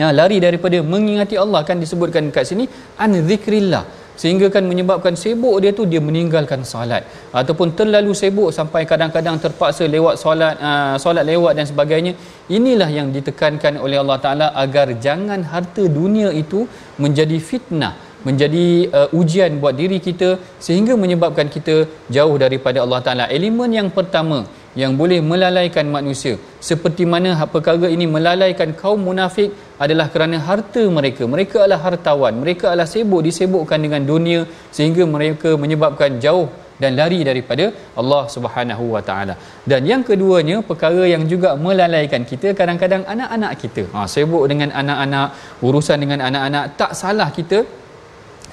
ya, 0.00 0.08
lari 0.18 0.40
daripada 0.40 0.80
mengingati 0.80 1.36
Allah. 1.36 1.60
Kan 1.68 1.84
disebutkan 1.84 2.32
kat 2.32 2.48
sini 2.48 2.64
an 2.96 3.12
zikrillah 3.28 3.84
sehingga 4.20 4.46
kan 4.54 4.64
menyebabkan 4.70 5.14
sibuk 5.22 5.56
dia 5.62 5.70
tu 5.78 5.84
dia 5.92 6.00
meninggalkan 6.08 6.60
solat 6.72 7.02
ataupun 7.40 7.68
terlalu 7.78 8.12
sibuk 8.20 8.50
sampai 8.58 8.82
kadang-kadang 8.90 9.38
terpaksa 9.44 9.86
lewat 9.94 10.14
solat 10.22 10.54
uh, 10.68 10.96
solat 11.04 11.24
lewat 11.30 11.52
dan 11.58 11.66
sebagainya 11.70 12.12
inilah 12.58 12.90
yang 12.98 13.08
ditekankan 13.16 13.76
oleh 13.84 13.98
Allah 14.02 14.18
Taala 14.24 14.46
agar 14.64 14.86
jangan 15.06 15.42
harta 15.52 15.86
dunia 16.00 16.30
itu 16.42 16.62
menjadi 17.04 17.38
fitnah 17.50 17.94
menjadi 18.28 18.66
uh, 18.98 19.08
ujian 19.18 19.52
buat 19.62 19.74
diri 19.80 19.98
kita 20.06 20.28
sehingga 20.66 20.94
menyebabkan 21.02 21.46
kita 21.56 21.76
jauh 22.16 22.36
daripada 22.44 22.78
Allah 22.84 23.00
Taala. 23.06 23.24
Elemen 23.36 23.70
yang 23.78 23.88
pertama 23.98 24.38
yang 24.74 24.92
boleh 25.00 25.20
melalaikan 25.24 25.86
manusia 25.96 26.34
seperti 26.68 27.04
mana 27.12 27.32
perkara 27.54 27.88
ini 27.88 28.06
melalaikan 28.16 28.70
kaum 28.80 29.00
munafik 29.08 29.50
adalah 29.84 30.06
kerana 30.12 30.36
harta 30.48 30.82
mereka. 30.98 31.22
Mereka 31.34 31.56
adalah 31.64 31.80
hartawan. 31.86 32.34
Mereka 32.42 32.64
adalah 32.70 32.88
sibuk 32.94 33.22
disibukkan 33.26 33.78
dengan 33.78 34.02
dunia 34.10 34.40
sehingga 34.76 35.06
mereka 35.06 35.54
menyebabkan 35.62 36.18
jauh 36.24 36.48
dan 36.82 36.94
lari 36.98 37.20
daripada 37.28 37.64
Allah 38.00 38.22
Subhanahu 38.34 38.84
Wa 38.94 39.02
Taala. 39.08 39.34
Dan 39.70 39.82
yang 39.90 40.02
keduanya 40.08 40.56
perkara 40.68 41.04
yang 41.14 41.24
juga 41.32 41.50
melalaikan 41.66 42.22
kita 42.30 42.54
kadang-kadang 42.58 43.02
anak-anak 43.14 43.52
kita. 43.62 43.84
Ha 43.94 44.06
sibuk 44.14 44.44
dengan 44.50 44.70
anak-anak, 44.82 45.28
urusan 45.68 45.98
dengan 46.04 46.22
anak-anak 46.28 46.64
tak 46.80 46.92
salah 47.00 47.30
kita 47.38 47.60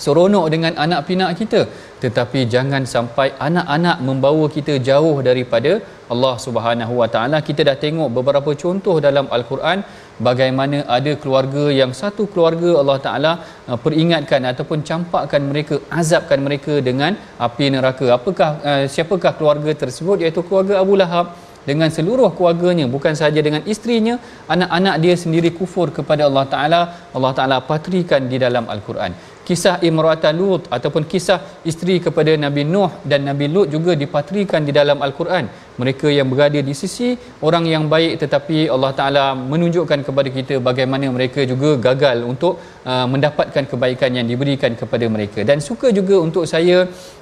seronok 0.03 0.45
dengan 0.53 0.74
anak 0.86 1.01
pinak 1.07 1.32
kita 1.39 1.59
tetapi 2.06 2.39
jangan 2.53 2.84
sampai 2.93 3.28
anak-anak 3.47 3.97
membawa 4.08 4.45
kita 4.56 4.74
jauh 4.88 5.18
daripada 5.28 5.72
Allah 6.14 6.34
Subhanahu 6.45 6.93
Wa 7.01 7.08
Taala. 7.14 7.38
Kita 7.47 7.62
dah 7.70 7.78
tengok 7.84 8.10
beberapa 8.18 8.51
contoh 8.64 8.95
dalam 9.06 9.26
al-Quran 9.38 9.80
bagaimana 10.28 10.78
ada 10.97 11.12
keluarga 11.22 11.64
yang 11.80 11.91
satu 12.01 12.26
keluarga 12.34 12.70
Allah 12.82 12.97
Taala 13.06 13.32
uh, 13.70 13.78
peringatkan 13.86 14.41
ataupun 14.51 14.86
campakkan 14.89 15.41
mereka 15.49 15.78
azabkan 16.01 16.41
mereka 16.47 16.76
dengan 16.89 17.18
api 17.47 17.68
neraka. 17.76 18.08
Apakah 18.18 18.49
uh, 18.70 18.84
siapakah 18.95 19.34
keluarga 19.39 19.74
tersebut? 19.84 20.20
Iaitu 20.26 20.43
keluarga 20.49 20.78
Abu 20.86 20.95
Lahab. 21.03 21.28
Dengan 21.70 21.89
seluruh 21.93 22.28
keluarganya 22.38 22.86
bukan 22.95 23.14
sahaja 23.20 23.41
dengan 23.45 23.62
isterinya 23.72 24.16
anak-anak 24.53 24.95
dia 25.03 25.16
sendiri 25.22 25.49
kufur 25.60 25.88
kepada 25.97 26.30
Allah 26.30 26.45
Taala. 26.51 26.82
Allah 27.18 27.32
Taala 27.38 27.58
patrikan 27.70 28.30
di 28.32 28.38
dalam 28.43 28.70
al-Quran 28.74 29.14
kisah 29.48 29.76
Imrata 29.88 30.30
Lut 30.39 30.64
ataupun 30.76 31.04
kisah 31.12 31.38
isteri 31.70 31.96
kepada 32.06 32.32
Nabi 32.43 32.64
Nuh 32.74 32.91
dan 33.10 33.22
Nabi 33.30 33.46
Lut 33.54 33.68
juga 33.76 33.91
dipatrikan 34.04 34.62
di 34.68 34.74
dalam 34.80 35.00
Al-Quran. 35.08 35.46
Mereka 35.82 36.08
yang 36.18 36.28
berada 36.34 36.60
di 36.70 36.74
sisi 36.82 37.10
orang 37.48 37.66
yang 37.74 37.86
baik 37.93 38.14
tetapi 38.24 38.58
Allah 38.76 38.91
Taala 39.00 39.26
menunjukkan 39.54 40.02
kepada 40.08 40.30
kita 40.38 40.58
bagaimana 40.70 41.06
mereka 41.18 41.43
juga 41.52 41.72
gagal 41.88 42.18
untuk 42.32 42.54
uh, 42.91 43.06
mendapatkan 43.14 43.64
kebaikan 43.72 44.12
yang 44.18 44.28
diberikan 44.32 44.74
kepada 44.82 45.06
mereka. 45.16 45.39
Dan 45.50 45.60
suka 45.70 45.89
juga 46.00 46.16
untuk 46.28 46.46
saya 46.54 46.78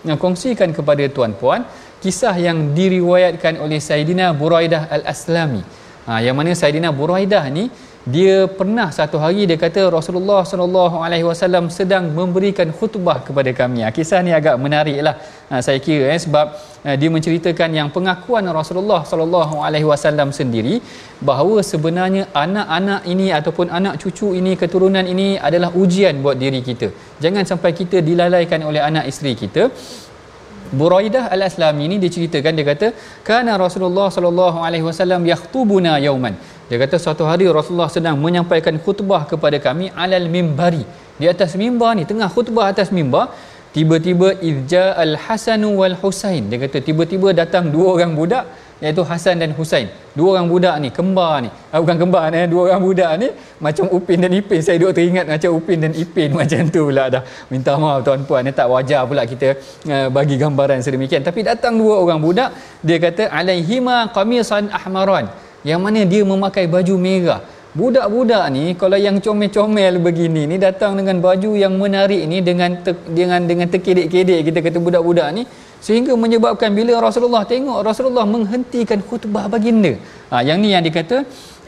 uh, 0.07 0.17
kongsikan 0.23 0.71
kepada 0.77 1.03
tuan-puan 1.15 1.63
kisah 2.03 2.35
yang 2.47 2.57
diriwayatkan 2.77 3.55
oleh 3.63 3.79
Saidina 3.89 4.27
Buraidah 4.41 4.83
Al-Aslami. 4.95 5.63
Ha, 6.03 6.19
yang 6.19 6.35
mana 6.35 6.51
Saidina 6.61 6.89
Buraidah 6.91 7.47
ni 7.57 7.71
dia 8.03 8.51
pernah 8.59 8.91
satu 8.91 9.15
hari 9.23 9.47
dia 9.49 9.55
kata 9.55 9.81
Rasulullah 9.87 10.43
sallallahu 10.43 10.99
alaihi 11.05 11.23
wasallam 11.23 11.71
sedang 11.71 12.11
memberikan 12.17 12.67
khutbah 12.77 13.23
kepada 13.27 13.51
kami. 13.59 13.79
Ha, 13.83 13.95
kisah 13.95 14.19
ni 14.19 14.35
agak 14.39 14.59
menariklah 14.63 15.15
ha, 15.47 15.63
saya 15.63 15.79
kira 15.85 16.11
eh 16.11 16.19
sebab 16.19 16.51
ha, 16.83 16.95
dia 16.99 17.07
menceritakan 17.15 17.71
yang 17.79 17.87
pengakuan 17.95 18.43
Rasulullah 18.59 19.01
sallallahu 19.11 19.63
alaihi 19.67 19.87
wasallam 19.87 20.35
sendiri 20.39 20.83
bahawa 21.29 21.63
sebenarnya 21.71 22.27
anak-anak 22.43 23.07
ini 23.13 23.31
ataupun 23.39 23.71
anak 23.79 23.95
cucu 24.03 24.35
ini 24.39 24.59
keturunan 24.59 25.07
ini 25.07 25.39
adalah 25.39 25.71
ujian 25.71 26.19
buat 26.19 26.35
diri 26.35 26.59
kita. 26.59 26.91
Jangan 27.23 27.47
sampai 27.47 27.71
kita 27.71 28.03
dilalaikan 28.03 28.67
oleh 28.67 28.83
anak 28.83 29.07
isteri 29.07 29.33
kita. 29.43 29.71
Buraidah 30.79 31.29
Al-Aslami 31.35 31.85
ini 31.87 31.97
diceritakan 32.03 32.51
dia 32.57 32.65
kata 32.67 32.87
kana 33.27 33.55
Rasulullah 33.63 34.07
sallallahu 34.15 34.59
alaihi 34.67 34.85
wasallam 34.89 35.21
yakhtubuna 35.31 36.01
yauman 36.05 36.35
dia 36.71 36.77
kata 36.79 36.95
suatu 36.95 37.23
hari 37.27 37.45
Rasulullah 37.57 37.91
sedang 37.91 38.15
menyampaikan 38.25 38.75
khutbah 38.79 39.27
kepada 39.31 39.57
kami 39.59 39.91
alal 40.03 40.27
mimbari. 40.35 40.83
Di 41.19 41.25
atas 41.33 41.53
mimbar 41.59 41.91
ni 41.99 42.03
tengah 42.11 42.29
khutbah 42.35 42.71
atas 42.73 42.89
mimbar 42.97 43.25
tiba-tiba 43.75 44.37
izja 44.49 44.95
al-Hasan 45.03 45.61
wal 45.79 45.95
Husain. 46.01 46.47
Dia 46.49 46.57
kata 46.63 46.79
tiba-tiba 46.87 47.35
datang 47.41 47.67
dua 47.73 47.87
orang 47.99 48.13
budak 48.19 48.45
iaitu 48.83 49.03
Hasan 49.09 49.43
dan 49.43 49.51
Husain. 49.57 49.87
Dua 50.17 50.29
orang 50.33 50.47
budak 50.53 50.75
ni 50.83 50.89
kembar 50.97 51.43
ni. 51.43 51.49
Ah, 51.73 51.77
bukan 51.83 51.97
kembar 52.01 52.23
ni 52.33 52.47
dua 52.53 52.61
orang 52.69 52.81
budak 52.87 53.11
ni 53.21 53.27
macam 53.65 53.85
Upin 53.97 54.23
dan 54.23 54.31
Ipin. 54.39 54.59
Saya 54.65 54.77
duk 54.81 54.93
teringat 54.97 55.25
macam 55.35 55.51
Upin 55.59 55.77
dan 55.83 55.91
Ipin 56.03 56.29
macam 56.39 56.63
tu 56.75 56.81
pula 56.87 57.05
dah. 57.11 57.23
Minta 57.51 57.75
maaf 57.75 58.01
tuan-puan 58.07 58.47
tak 58.59 58.67
wajar 58.73 59.03
pula 59.09 59.23
kita 59.27 59.57
uh, 59.91 60.07
bagi 60.17 60.35
gambaran 60.39 60.79
sedemikian. 60.85 61.21
Tapi 61.27 61.43
datang 61.43 61.75
dua 61.75 61.99
orang 62.03 62.21
budak 62.23 62.49
dia 62.87 62.97
kata 63.05 63.27
alaihima 63.29 64.13
qamisan 64.15 64.71
ahmaran 64.79 65.27
yang 65.69 65.79
mana 65.85 66.01
dia 66.13 66.23
memakai 66.31 66.65
baju 66.75 66.95
merah. 67.05 67.41
Budak-budak 67.73 68.45
ni 68.55 68.65
kalau 68.81 68.97
yang 69.05 69.17
comel-comel 69.17 69.97
begini 69.97 70.41
ni 70.51 70.57
datang 70.61 70.93
dengan 70.99 71.17
baju 71.25 71.51
yang 71.57 71.73
menarik 71.83 72.21
ni 72.31 72.37
dengan 72.49 72.77
te, 72.85 72.93
dengan 73.17 73.41
dengan 73.49 73.65
terkedek-kedek 73.73 74.39
kita 74.47 74.59
kata 74.61 74.77
budak-budak 74.77 75.27
ni 75.37 75.43
sehingga 75.85 76.13
menyebabkan 76.23 76.69
bila 76.79 76.93
Rasulullah 77.05 77.43
tengok 77.53 77.79
Rasulullah 77.87 78.25
menghentikan 78.33 78.99
khutbah 79.07 79.45
baginda. 79.53 79.93
Ha, 80.31 80.45
yang 80.47 80.61
ni 80.63 80.69
yang 80.73 80.85
dikata 80.85 81.17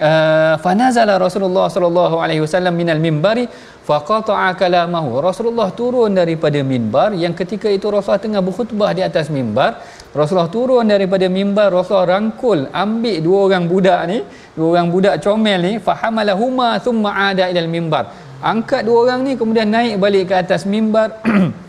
uh, 0.07 0.53
fanazala 0.63 1.15
Rasulullah 1.25 1.67
sallallahu 1.73 2.15
alaihi 2.23 2.41
wasallam 2.45 2.77
minal 2.81 3.01
mimbari 3.01 3.49
faqata'a 3.89 4.47
kalamahu. 4.61 5.19
Rasulullah 5.27 5.67
turun 5.79 6.13
daripada 6.21 6.61
mimbar 6.73 7.09
yang 7.23 7.33
ketika 7.39 7.67
itu 7.77 7.89
Rasulullah 7.95 8.23
tengah 8.25 8.41
berkhutbah 8.47 8.91
di 8.97 9.01
atas 9.09 9.27
mimbar 9.37 9.81
Rasulullah 10.19 10.51
turun 10.57 10.87
daripada 10.93 11.27
mimbar 11.37 11.67
Rasulullah 11.77 12.15
rangkul 12.15 12.59
ambil 12.83 13.17
dua 13.25 13.39
orang 13.47 13.63
budak 13.71 14.01
ni 14.11 14.17
dua 14.55 14.67
orang 14.73 14.87
budak 14.93 15.15
comel 15.23 15.59
ni 15.67 15.73
fahamalahuma 15.87 16.69
thumma 16.85 17.11
ada 17.29 17.51
ilal 17.51 17.67
mimbar. 17.75 18.05
Angkat 18.51 18.81
dua 18.87 18.97
orang 19.03 19.19
ni 19.27 19.31
kemudian 19.41 19.67
naik 19.75 19.95
balik 20.03 20.23
ke 20.31 20.35
atas 20.43 20.63
mimbar. 20.73 21.09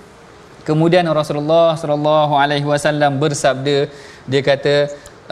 Kemudian 0.69 1.07
Rasulullah 1.19 1.79
sallallahu 1.81 2.35
alaihi 2.43 2.67
wasallam 2.71 3.23
bersabda 3.23 3.77
dia 4.31 4.43
kata 4.49 4.75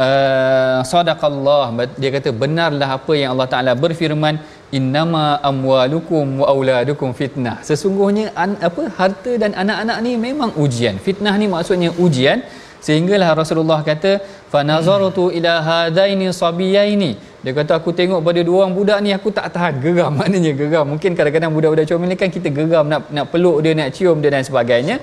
uh, 0.04 0.78
sadaqallah. 0.90 1.64
Dia 2.02 2.10
kata 2.16 2.30
benarlah 2.42 2.88
apa 2.98 3.12
yang 3.20 3.34
Allah 3.34 3.48
Taala 3.54 3.72
berfirman 3.84 4.38
innama 4.78 5.24
amwalukum 5.50 6.38
wa 6.42 6.46
auladukum 6.54 7.10
fitnah 7.18 7.56
sesungguhnya 7.68 8.26
an, 8.42 8.54
apa 8.68 8.84
harta 8.98 9.32
dan 9.42 9.58
anak-anak 9.62 9.98
ni 10.06 10.12
memang 10.26 10.52
ujian. 10.64 11.02
Fitnah 11.06 11.34
ni 11.42 11.48
maksudnya 11.54 11.90
ujian 12.06 12.46
sehinggalah 12.86 13.30
Rasulullah 13.40 13.80
kata 13.90 14.12
fa 14.52 14.60
nazartu 14.70 15.24
ila 15.38 15.52
hadaini 15.68 16.28
sabiyaini. 16.42 17.10
Dia 17.44 17.52
kata 17.58 17.72
aku 17.80 17.90
tengok 17.98 18.20
pada 18.26 18.40
dua 18.48 18.58
orang 18.64 18.74
budak 18.78 18.98
ni 19.04 19.10
aku 19.16 19.28
tak 19.38 19.48
tahan. 19.54 19.80
Geram 19.84 20.12
maknanya 20.20 20.52
geram. 20.60 20.86
Mungkin 20.92 21.12
kadang-kadang 21.18 21.52
budak-budak 21.56 21.86
comel 21.90 22.08
ni 22.12 22.16
kan 22.22 22.30
kita 22.36 22.48
geram 22.58 22.84
nak 22.92 23.08
nak 23.16 23.26
peluk 23.32 23.58
dia 23.64 23.72
nak 23.80 23.88
cium 23.96 24.16
dia 24.22 24.30
dan 24.34 24.44
sebagainya. 24.48 24.96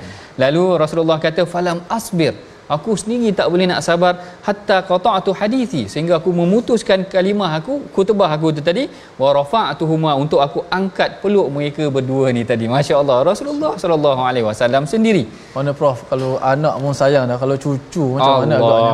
Lalu 0.43 0.63
Rasulullah 0.83 1.17
kata 1.25 1.43
falam 1.55 1.79
asbir 1.97 2.33
aku 2.75 2.91
sendiri 3.01 3.29
tak 3.39 3.47
boleh 3.53 3.65
nak 3.71 3.81
sabar 3.87 4.13
hatta 4.47 4.77
qata'tu 4.89 5.31
hadithi 5.39 5.81
sehingga 5.91 6.13
aku 6.19 6.31
memutuskan 6.41 6.99
kalimah 7.13 7.51
aku 7.59 7.73
khutbah 7.95 8.29
aku 8.35 8.49
tu 8.57 8.61
tadi 8.69 8.83
wa 9.21 9.29
rafa'tuhuma 9.39 10.11
untuk 10.23 10.39
aku 10.45 10.59
angkat 10.79 11.09
peluk 11.23 11.47
mereka 11.55 11.83
berdua 11.95 12.27
ni 12.37 12.43
tadi. 12.51 12.65
masya-Allah 12.75 13.17
Rasulullah 13.31 13.73
sallallahu 13.83 14.21
alaihi 14.29 14.45
wasallam 14.49 14.83
sendiri. 14.93 15.23
Mana 15.55 15.71
prof 15.79 15.99
kalau 16.11 16.31
anak 16.51 16.75
pun 16.83 16.93
sayang 17.01 17.25
dah 17.31 17.37
kalau 17.43 17.55
cucu 17.63 18.05
macam 18.15 18.31
Allah 18.33 18.43
mana 18.43 18.55
agaknya? 18.59 18.93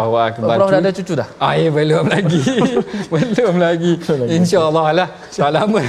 Prof 0.60 0.70
dah 0.74 0.80
ada 0.84 0.92
cucu 1.00 1.14
dah? 1.22 1.28
Ah 1.46 1.54
ya 1.62 1.70
belum 1.78 2.06
lagi. 2.16 2.42
Belum 3.14 3.56
lagi. 3.66 3.94
Insyaallah 4.38 4.88
lah. 5.00 5.08
Tak 5.38 5.52
lama 5.58 5.82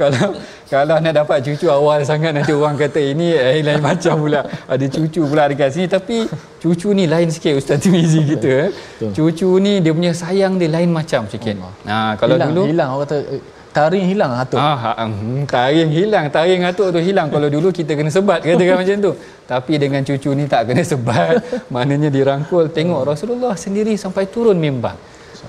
kalau 0.00 0.26
kalau 0.70 0.96
nak 1.02 1.14
dapat 1.20 1.38
cucu 1.42 1.66
awal 1.66 1.98
sangat 2.06 2.30
nanti 2.30 2.54
orang 2.54 2.78
kata 2.78 3.02
ini 3.02 3.34
eh, 3.34 3.58
lain 3.58 3.82
macam 3.82 4.22
pula. 4.22 4.46
Ada 4.70 4.86
cucu 4.86 5.26
pula 5.26 5.50
dekat 5.50 5.74
sini. 5.74 5.86
Tapi 5.90 6.16
cucu 6.62 6.94
ni 6.94 7.10
lain 7.10 7.19
sikit 7.28 7.52
Ustaz 7.60 7.76
Timizi 7.84 8.24
kita 8.24 8.72
eh. 8.72 9.12
cucu 9.12 9.50
ni 9.60 9.84
dia 9.84 9.92
punya 9.92 10.16
sayang 10.16 10.56
dia 10.56 10.72
lain 10.72 10.88
macam 10.88 11.28
sikit. 11.28 11.60
Nah 11.84 12.16
kalau 12.16 12.40
hilang, 12.40 12.50
dulu 12.56 12.62
hilang. 12.72 12.88
Orang 12.96 13.04
kata 13.04 13.16
eh, 13.36 13.42
taring 13.76 14.06
hilang 14.08 14.32
atuk. 14.40 14.56
Ah, 14.56 14.78
ha, 14.84 15.04
hmm, 15.04 15.44
taring 15.44 15.90
hilang. 15.92 16.24
Taring 16.32 16.62
atuk 16.70 16.88
tu 16.94 17.00
hilang. 17.04 17.28
Kalau 17.34 17.48
dulu 17.52 17.68
kita 17.68 17.92
kena 17.98 18.10
sebat 18.16 18.40
katakan 18.40 18.76
macam 18.80 18.96
tu. 19.06 19.12
Tapi 19.44 19.72
dengan 19.82 20.00
cucu 20.08 20.30
ni 20.38 20.44
tak 20.48 20.72
kena 20.72 20.82
sebat. 20.92 21.36
Maknanya 21.74 22.08
dirangkul 22.16 22.72
tengok 22.72 23.02
Rasulullah 23.12 23.54
sendiri 23.64 23.94
sampai 24.00 24.24
turun 24.32 24.56
mimbar. 24.56 24.96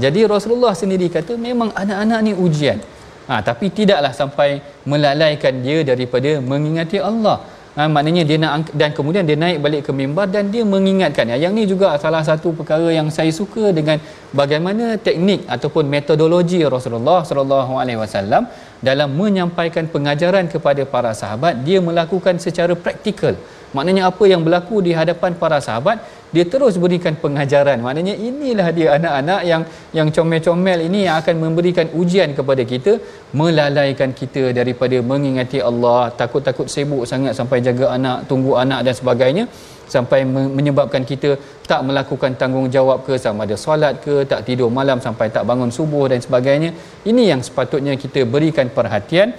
Jadi 0.03 0.27
Rasulullah 0.27 0.73
sendiri 0.81 1.07
kata 1.07 1.39
memang 1.47 1.71
anak-anak 1.71 2.19
ni 2.27 2.33
ujian. 2.35 2.79
Ha, 3.29 3.39
tapi 3.39 3.71
tidaklah 3.71 4.11
sampai 4.11 4.59
melalaikan 4.83 5.55
dia 5.63 5.85
daripada 5.87 6.41
mengingati 6.41 6.97
Allah 6.99 7.37
ha, 7.77 7.87
maknanya 7.95 8.23
dia 8.29 8.37
nak 8.43 8.71
dan 8.81 8.89
kemudian 8.97 9.23
dia 9.29 9.37
naik 9.43 9.57
balik 9.65 9.81
ke 9.87 9.91
mimbar 9.99 10.27
dan 10.35 10.51
dia 10.53 10.63
mengingatkan. 10.73 11.25
Ya, 11.31 11.37
yang 11.43 11.53
ni 11.57 11.63
juga 11.71 11.95
salah 12.03 12.23
satu 12.29 12.51
perkara 12.59 12.87
yang 12.97 13.07
saya 13.17 13.31
suka 13.39 13.71
dengan 13.77 13.97
bagaimana 14.39 14.97
teknik 15.07 15.47
ataupun 15.55 15.85
metodologi 15.95 16.61
Rasulullah 16.75 17.19
sallallahu 17.29 17.73
alaihi 17.81 17.99
wasallam 18.03 18.45
dalam 18.89 19.09
menyampaikan 19.21 19.87
pengajaran 19.95 20.47
kepada 20.53 20.83
para 20.93 21.11
sahabat. 21.21 21.63
Dia 21.67 21.79
melakukan 21.89 22.37
secara 22.45 22.75
praktikal 22.85 23.35
maknanya 23.75 24.03
apa 24.11 24.23
yang 24.31 24.41
berlaku 24.45 24.77
di 24.87 24.91
hadapan 24.99 25.31
para 25.41 25.59
sahabat 25.67 25.97
dia 26.35 26.45
terus 26.51 26.75
berikan 26.83 27.13
pengajaran. 27.23 27.77
Maknanya 27.85 28.15
inilah 28.29 28.67
dia 28.77 28.87
anak-anak 28.97 29.41
yang 29.51 29.61
yang 29.97 30.07
comel-comel 30.15 30.79
ini 30.87 30.99
yang 31.05 31.15
akan 31.21 31.35
memberikan 31.43 31.87
ujian 32.01 32.31
kepada 32.37 32.63
kita 32.71 32.93
melalaikan 33.41 34.11
kita 34.21 34.43
daripada 34.59 34.97
mengingati 35.11 35.59
Allah 35.69 35.99
takut-takut 36.21 36.67
sibuk 36.75 37.03
sangat 37.11 37.35
sampai 37.39 37.59
jaga 37.67 37.85
anak 37.97 38.17
tunggu 38.31 38.55
anak 38.63 38.79
dan 38.87 38.95
sebagainya 39.01 39.45
sampai 39.93 40.19
menyebabkan 40.57 41.03
kita 41.11 41.29
tak 41.69 41.81
melakukan 41.87 42.31
tanggungjawab 42.41 42.99
ke 43.07 43.13
sama 43.23 43.43
ada 43.47 43.57
solat 43.63 43.99
ke 44.05 44.13
tak 44.31 44.41
tidur 44.47 44.69
malam 44.79 44.97
sampai 45.05 45.27
tak 45.35 45.43
bangun 45.49 45.71
subuh 45.77 46.05
dan 46.11 46.19
sebagainya. 46.25 46.71
Ini 47.11 47.23
yang 47.35 47.41
sepatutnya 47.47 47.95
kita 48.03 48.23
berikan 48.35 48.71
perhatian 48.77 49.35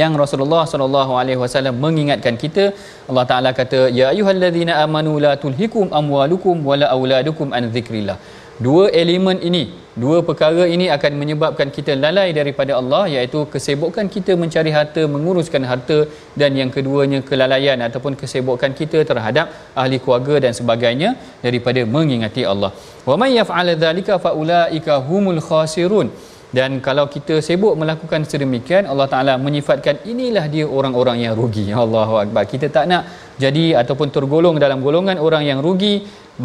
yang 0.00 0.12
Rasulullah 0.22 0.62
sallallahu 0.72 1.12
alaihi 1.20 1.40
wasallam 1.42 1.76
mengingatkan 1.84 2.36
kita 2.44 2.64
Allah 3.10 3.24
Taala 3.30 3.50
kata 3.60 3.80
ya 3.98 4.06
ayyuhallazina 4.12 4.74
amanu 4.84 5.12
la 5.26 5.32
tulhikum 5.44 5.94
amwalukum 6.00 6.66
wala 6.70 6.88
auladukum 6.96 7.54
an 7.58 7.66
dzikrillah 7.74 8.18
dua 8.66 8.84
elemen 9.02 9.38
ini 9.48 9.62
dua 10.02 10.18
perkara 10.28 10.64
ini 10.74 10.86
akan 10.96 11.12
menyebabkan 11.20 11.68
kita 11.76 11.92
lalai 12.04 12.28
daripada 12.38 12.72
Allah 12.80 13.02
iaitu 13.14 13.40
kesibukan 13.52 14.06
kita 14.14 14.32
mencari 14.42 14.70
harta 14.76 15.02
menguruskan 15.14 15.62
harta 15.70 15.98
dan 16.40 16.50
yang 16.60 16.70
keduanya 16.76 17.18
kelalaian 17.28 17.78
ataupun 17.86 18.14
kesibukan 18.20 18.74
kita 18.80 19.00
terhadap 19.10 19.54
ahli 19.82 19.98
keluarga 20.04 20.36
dan 20.46 20.52
sebagainya 20.60 21.10
daripada 21.46 21.82
mengingati 21.96 22.44
Allah. 22.52 22.70
Wa 23.08 23.16
may 23.22 23.32
yaf'al 23.38 23.70
dzalika 23.84 24.16
faulaika 24.26 25.02
humul 25.08 25.42
khasirun 25.48 26.10
dan 26.56 26.70
kalau 26.86 27.04
kita 27.14 27.34
sibuk 27.46 27.74
melakukan 27.80 28.22
sedemikian 28.30 28.86
Allah 28.92 29.06
Taala 29.12 29.34
menyifatkan 29.44 29.96
inilah 30.12 30.44
dia 30.54 30.66
orang-orang 30.78 31.18
yang 31.24 31.34
rugi. 31.40 31.66
Allahu 31.84 32.14
akbar. 32.22 32.42
Kita 32.52 32.66
tak 32.76 32.84
nak 32.90 33.02
jadi 33.44 33.64
ataupun 33.82 34.08
tergolong 34.16 34.56
dalam 34.64 34.78
golongan 34.86 35.18
orang 35.26 35.42
yang 35.50 35.58
rugi. 35.66 35.94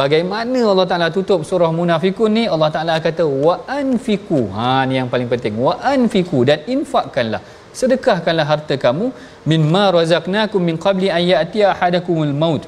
Bagaimana 0.01 0.59
Allah 0.71 0.87
Taala 0.89 1.07
tutup 1.17 1.45
surah 1.49 1.69
munafikun 1.79 2.33
ni? 2.37 2.43
Allah 2.53 2.69
Taala 2.75 2.95
kata 3.05 3.23
wa 3.45 3.55
anfiku 3.81 4.41
ha 4.57 4.81
ni 4.89 4.97
yang 4.97 5.09
paling 5.13 5.29
penting. 5.33 5.53
Wa 5.67 5.77
anfiku 5.93 6.41
dan 6.49 6.65
infakkanlah. 6.75 7.41
Sedekahkanlah 7.79 8.47
harta 8.51 8.75
kamu. 8.85 9.13
Mimma 9.51 9.83
razaqnakum 9.97 10.61
min 10.69 10.81
qabli 10.85 11.13
an 11.17 11.21
ya'tiya 11.33 11.67
ahadakumul 11.77 12.33
maut 12.43 12.65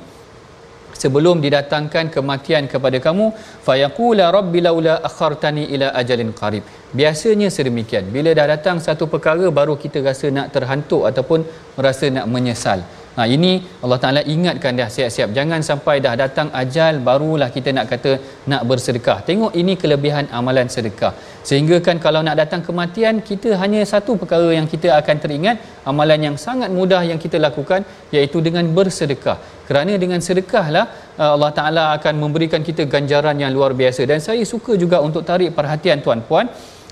sebelum 1.01 1.43
didatangkan 1.45 2.13
kematian 2.15 2.65
kepada 2.73 2.97
kamu 3.07 3.33
fayaqula 3.67 4.31
rabbi 4.37 4.61
laula 4.67 4.95
akhartani 5.09 5.65
ila 5.75 5.89
ajalin 6.01 6.31
qarib. 6.41 6.63
Biasanya 6.99 7.47
sedemikian. 7.47 8.11
Bila 8.15 8.31
dah 8.39 8.47
datang 8.53 8.79
satu 8.87 9.07
perkara 9.07 9.47
baru 9.59 9.75
kita 9.83 9.99
rasa 10.03 10.27
nak 10.37 10.49
terhantuk 10.55 11.03
ataupun 11.09 11.47
merasa 11.77 12.07
nak 12.11 12.27
menyesal 12.27 12.81
Ha, 13.17 13.27
ini 13.35 13.51
Allah 13.83 13.99
Ta'ala 14.03 14.21
ingatkan 14.33 14.71
dah 14.79 14.87
siap-siap. 14.95 15.29
Jangan 15.37 15.59
sampai 15.69 15.95
dah 16.05 16.13
datang 16.21 16.47
ajal 16.61 17.03
barulah 17.07 17.49
kita 17.55 17.69
nak 17.77 17.85
kata 17.91 18.11
nak 18.51 18.61
bersedekah. 18.69 19.17
Tengok 19.29 19.51
ini 19.61 19.73
kelebihan 19.81 20.31
amalan 20.39 20.71
sedekah. 20.75 21.11
Sehingga 21.49 21.77
kan 21.87 21.99
kalau 22.05 22.21
nak 22.27 22.37
datang 22.41 22.61
kematian, 22.67 23.19
kita 23.29 23.59
hanya 23.61 23.81
satu 23.93 24.15
perkara 24.21 24.49
yang 24.57 24.67
kita 24.73 24.95
akan 24.99 25.17
teringat. 25.23 25.57
Amalan 25.91 26.19
yang 26.27 26.35
sangat 26.45 26.71
mudah 26.79 27.01
yang 27.11 27.19
kita 27.25 27.35
lakukan 27.47 27.83
iaitu 28.15 28.39
dengan 28.47 28.63
bersedekah. 28.77 29.37
Kerana 29.67 29.93
dengan 30.03 30.19
sedekahlah 30.27 30.85
uh, 31.19 31.31
Allah 31.35 31.51
Ta'ala 31.57 31.83
akan 31.97 32.13
memberikan 32.23 32.63
kita 32.69 32.87
ganjaran 32.93 33.35
yang 33.43 33.51
luar 33.57 33.71
biasa. 33.81 34.07
Dan 34.07 34.19
saya 34.23 34.43
suka 34.53 34.75
juga 34.83 34.99
untuk 35.07 35.27
tarik 35.27 35.51
perhatian 35.57 35.99
tuan-puan. 36.05 36.47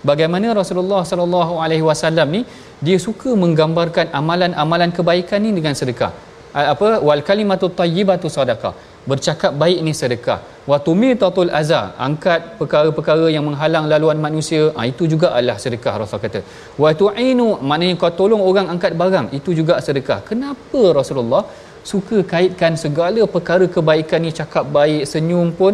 Bagaimana 0.10 0.56
Rasulullah 0.60 1.02
sallallahu 1.12 1.54
alaihi 1.64 1.84
wasallam 1.90 2.28
ni 2.36 2.42
dia 2.88 2.98
suka 3.08 3.32
menggambarkan 3.44 4.16
amalan-amalan 4.20 4.92
kebaikan 4.98 5.44
ni 5.46 5.52
dengan 5.58 5.76
sedekah. 5.80 6.12
Apa 6.74 7.04
wal 7.08 7.22
kalimatu 7.30 7.68
thayyibatu 7.80 8.28
sadaqah. 8.38 8.74
Bercakap 9.10 9.52
baik 9.62 9.80
ni 9.86 9.92
sedekah. 10.00 10.40
Wa 10.70 10.78
tumitatul 10.86 11.52
azza, 11.60 11.82
angkat 12.08 12.58
perkara-perkara 12.60 13.28
yang 13.36 13.44
menghalang 13.48 13.86
laluan 13.92 14.20
manusia, 14.26 14.70
ha, 14.78 14.86
itu 14.92 15.04
juga 15.14 15.28
adalah 15.38 15.58
sedekah 15.64 15.94
Rasul 16.02 16.22
kata. 16.26 16.42
Wa 16.84 16.90
tu'inu, 17.00 17.48
maknanya 17.70 17.96
kau 18.02 18.12
tolong 18.20 18.44
orang 18.50 18.68
angkat 18.74 18.94
barang, 19.02 19.28
itu 19.40 19.52
juga 19.60 19.82
sedekah. 19.88 20.20
Kenapa 20.30 20.82
Rasulullah 21.00 21.42
suka 21.92 22.18
kaitkan 22.32 22.74
segala 22.84 23.22
perkara 23.36 23.66
kebaikan 23.76 24.20
ni 24.26 24.32
cakap 24.40 24.66
baik 24.78 25.04
senyum 25.12 25.48
pun 25.60 25.74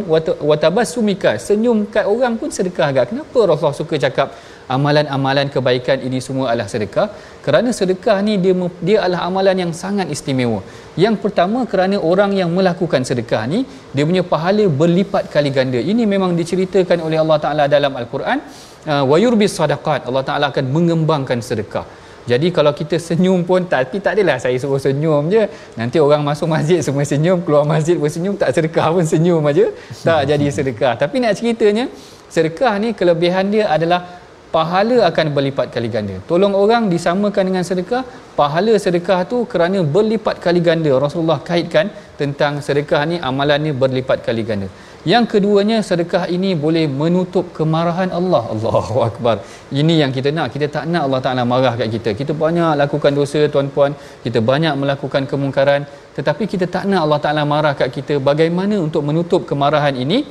watabassumika 0.49 1.31
senyum 1.47 1.79
kat 1.93 2.05
orang 2.13 2.35
pun 2.41 2.49
sedekah 2.57 2.87
agak. 2.91 3.05
Kenapa 3.11 3.39
Rasulullah 3.49 3.79
suka 3.81 3.95
cakap 4.05 4.27
amalan-amalan 4.75 5.47
kebaikan 5.55 5.97
ini 6.07 6.19
semua 6.27 6.45
adalah 6.51 6.69
sedekah? 6.73 7.07
Kerana 7.45 7.69
sedekah 7.79 8.17
ni 8.27 8.35
dia 8.43 8.53
dia 8.87 8.97
adalah 9.05 9.21
amalan 9.29 9.57
yang 9.63 9.71
sangat 9.83 10.07
istimewa. 10.15 10.61
Yang 11.05 11.17
pertama 11.25 11.65
kerana 11.73 11.97
orang 12.11 12.31
yang 12.41 12.49
melakukan 12.57 13.03
sedekah 13.09 13.43
ni 13.53 13.61
dia 13.95 14.05
punya 14.09 14.23
pahala 14.23 14.65
berlipat 14.81 15.27
kali 15.35 15.51
ganda. 15.57 15.81
Ini 15.91 16.05
memang 16.13 16.33
diceritakan 16.39 17.01
oleh 17.07 17.19
Allah 17.23 17.39
Taala 17.45 17.65
dalam 17.75 17.93
al-Quran. 18.01 18.39
Uh, 18.85 19.01
wa 19.11 19.17
yurbis 19.17 19.53
sadaqat. 19.57 20.01
Allah 20.09 20.21
Taala 20.21 20.47
akan 20.53 20.65
mengembangkan 20.69 21.41
sedekah 21.41 22.04
jadi 22.25 22.47
kalau 22.49 22.73
kita 22.73 22.97
senyum 22.97 23.45
pun 23.45 23.61
tapi 23.69 24.01
tak 24.01 24.17
adalah 24.17 24.41
saya 24.41 24.57
suruh 24.57 24.81
senyum 24.81 25.29
je. 25.29 25.45
Nanti 25.77 26.01
orang 26.01 26.25
masuk 26.25 26.49
masjid 26.49 26.81
semua 26.81 27.05
senyum, 27.05 27.37
keluar 27.45 27.63
masjid 27.69 27.95
pun 28.01 28.09
senyum, 28.09 28.33
tak 28.33 28.49
sedekah 28.49 28.89
pun 28.89 29.05
senyum 29.05 29.45
aja. 29.45 29.69
Tak 30.01 30.21
jadi 30.25 30.45
sedekah. 30.49 30.93
Tapi 30.97 31.21
nak 31.21 31.37
ceritanya, 31.37 31.85
sedekah 32.33 32.73
ni 32.81 32.97
kelebihan 32.97 33.53
dia 33.53 33.69
adalah 33.69 34.25
pahala 34.49 35.05
akan 35.09 35.25
berlipat 35.37 35.69
kali 35.69 35.89
ganda. 35.93 36.17
Tolong 36.25 36.57
orang 36.57 36.89
disamakan 36.93 37.43
dengan 37.53 37.63
sedekah, 37.69 38.01
pahala 38.39 38.73
sedekah 38.85 39.21
tu 39.31 39.45
kerana 39.45 39.85
berlipat 39.95 40.41
kali 40.41 40.65
ganda. 40.65 40.97
Rasulullah 41.05 41.39
kaitkan 41.49 41.93
tentang 42.17 42.57
sedekah 42.65 43.05
ni 43.05 43.21
amalan 43.29 43.69
ni 43.69 43.71
berlipat 43.83 44.25
kali 44.25 44.41
ganda. 44.49 44.69
Yang 45.11 45.25
keduanya 45.37 45.77
sedekah 45.87 46.25
ini 46.35 46.57
boleh 46.63 46.85
menutup 47.01 47.45
kemarahan 47.57 48.09
Allah. 48.19 48.43
Allahu 48.53 49.05
akbar. 49.09 49.35
Ini 49.69 49.93
yang 50.01 50.11
kita 50.17 50.29
nak. 50.37 50.47
Kita 50.53 50.67
tak 50.75 50.85
nak 50.91 51.05
Allah 51.07 51.21
Taala 51.25 51.43
marah 51.51 51.73
kat 51.81 51.89
kita. 51.95 52.09
Kita 52.21 52.33
banyak 52.33 52.73
lakukan 52.81 53.13
dosa 53.19 53.41
tuan-puan, 53.53 53.93
kita 54.25 54.41
banyak 54.51 54.73
melakukan 54.81 55.29
kemungkaran, 55.31 55.85
tetapi 56.17 56.43
kita 56.53 56.65
tak 56.75 56.89
nak 56.89 57.05
Allah 57.05 57.19
Taala 57.21 57.43
marah 57.53 57.73
kat 57.77 57.89
kita. 57.97 58.17
Bagaimana 58.29 58.81
untuk 58.81 59.05
menutup 59.05 59.45
kemarahan 59.45 59.93
ini? 59.93 60.25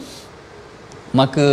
Maka 1.15 1.47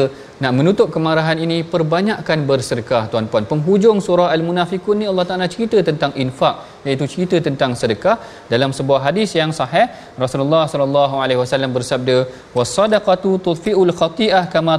nak 0.43 0.53
menutup 0.57 0.87
kemarahan 0.93 1.37
ini 1.45 1.57
perbanyakkan 1.73 2.39
bersedekah 2.49 3.01
tuan-puan. 3.11 3.45
Penghujung 3.49 3.97
surah 4.05 4.29
al-munafiqun 4.35 4.97
ni 5.01 5.05
Allah 5.11 5.25
Taala 5.29 5.45
cerita 5.53 5.77
tentang 5.89 6.11
infak 6.23 6.55
iaitu 6.85 7.05
cerita 7.13 7.37
tentang 7.47 7.71
sedekah. 7.81 8.15
Dalam 8.53 8.73
sebuah 8.77 8.99
hadis 9.07 9.29
yang 9.39 9.51
sahih 9.59 9.85
Rasulullah 10.23 10.63
sallallahu 10.71 11.15
alaihi 11.23 11.39
wasallam 11.43 11.71
bersabda 11.77 12.17
wasadaqatu 12.57 13.31
tudfi'ul 13.47 13.93
khati'ah 13.99 14.43
kama 14.53 14.75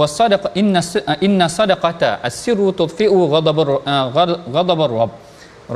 wasadaq 0.00 0.54
inna 0.62 0.82
inna 1.26 1.48
sadaqata 1.58 2.10
as-sirru 2.28 2.70
tudfi'u 2.82 3.18
ghadabur 3.34 3.68
uh, 3.82 4.06
ghadabur 4.54 4.92
rabb. 5.00 5.12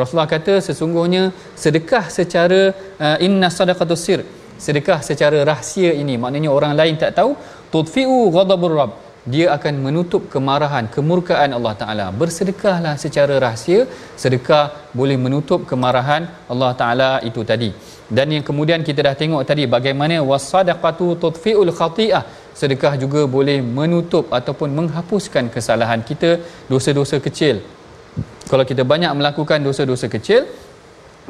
Rasulullah 0.01 0.31
kata 0.37 0.55
sesungguhnya 0.69 1.25
sedekah 1.65 2.05
secara 2.19 2.61
uh, 3.07 3.19
inna 3.27 3.51
sadaqatu 3.59 3.99
sir 4.07 4.23
sedekah 4.67 5.03
secara 5.09 5.39
rahsia 5.51 5.91
ini 6.03 6.15
maknanya 6.23 6.51
orang 6.57 6.73
lain 6.79 6.95
tak 7.03 7.19
tahu 7.19 7.35
tudfi'u 7.75 8.31
ghadabur 8.37 8.75
rabb 8.79 9.04
dia 9.33 9.47
akan 9.57 9.75
menutup 9.85 10.23
kemarahan 10.33 10.85
kemurkaan 10.95 11.51
Allah 11.57 11.75
Taala. 11.81 12.07
Bersedekahlah 12.21 12.95
secara 13.05 13.35
rahsia. 13.47 13.81
Sedekah 14.23 14.65
boleh 14.99 15.17
menutup 15.25 15.61
kemarahan 15.71 16.29
Allah 16.53 16.73
Taala 16.81 17.11
itu 17.29 17.43
tadi. 17.51 17.71
Dan 18.17 18.37
yang 18.37 18.45
kemudian 18.49 18.81
kita 18.89 19.01
dah 19.09 19.17
tengok 19.23 19.43
tadi 19.51 19.65
bagaimana 19.77 20.19
wasadaqatu 20.31 21.07
tudfiul 21.23 21.73
khati'ah. 21.79 22.25
Sedekah 22.61 22.93
juga 23.05 23.23
boleh 23.37 23.59
menutup 23.79 24.29
ataupun 24.39 24.69
menghapuskan 24.79 25.49
kesalahan 25.55 26.05
kita 26.11 26.31
dosa-dosa 26.73 27.19
kecil. 27.27 27.57
Kalau 28.51 28.65
kita 28.71 28.83
banyak 28.93 29.11
melakukan 29.19 29.59
dosa-dosa 29.67 30.07
kecil 30.15 30.45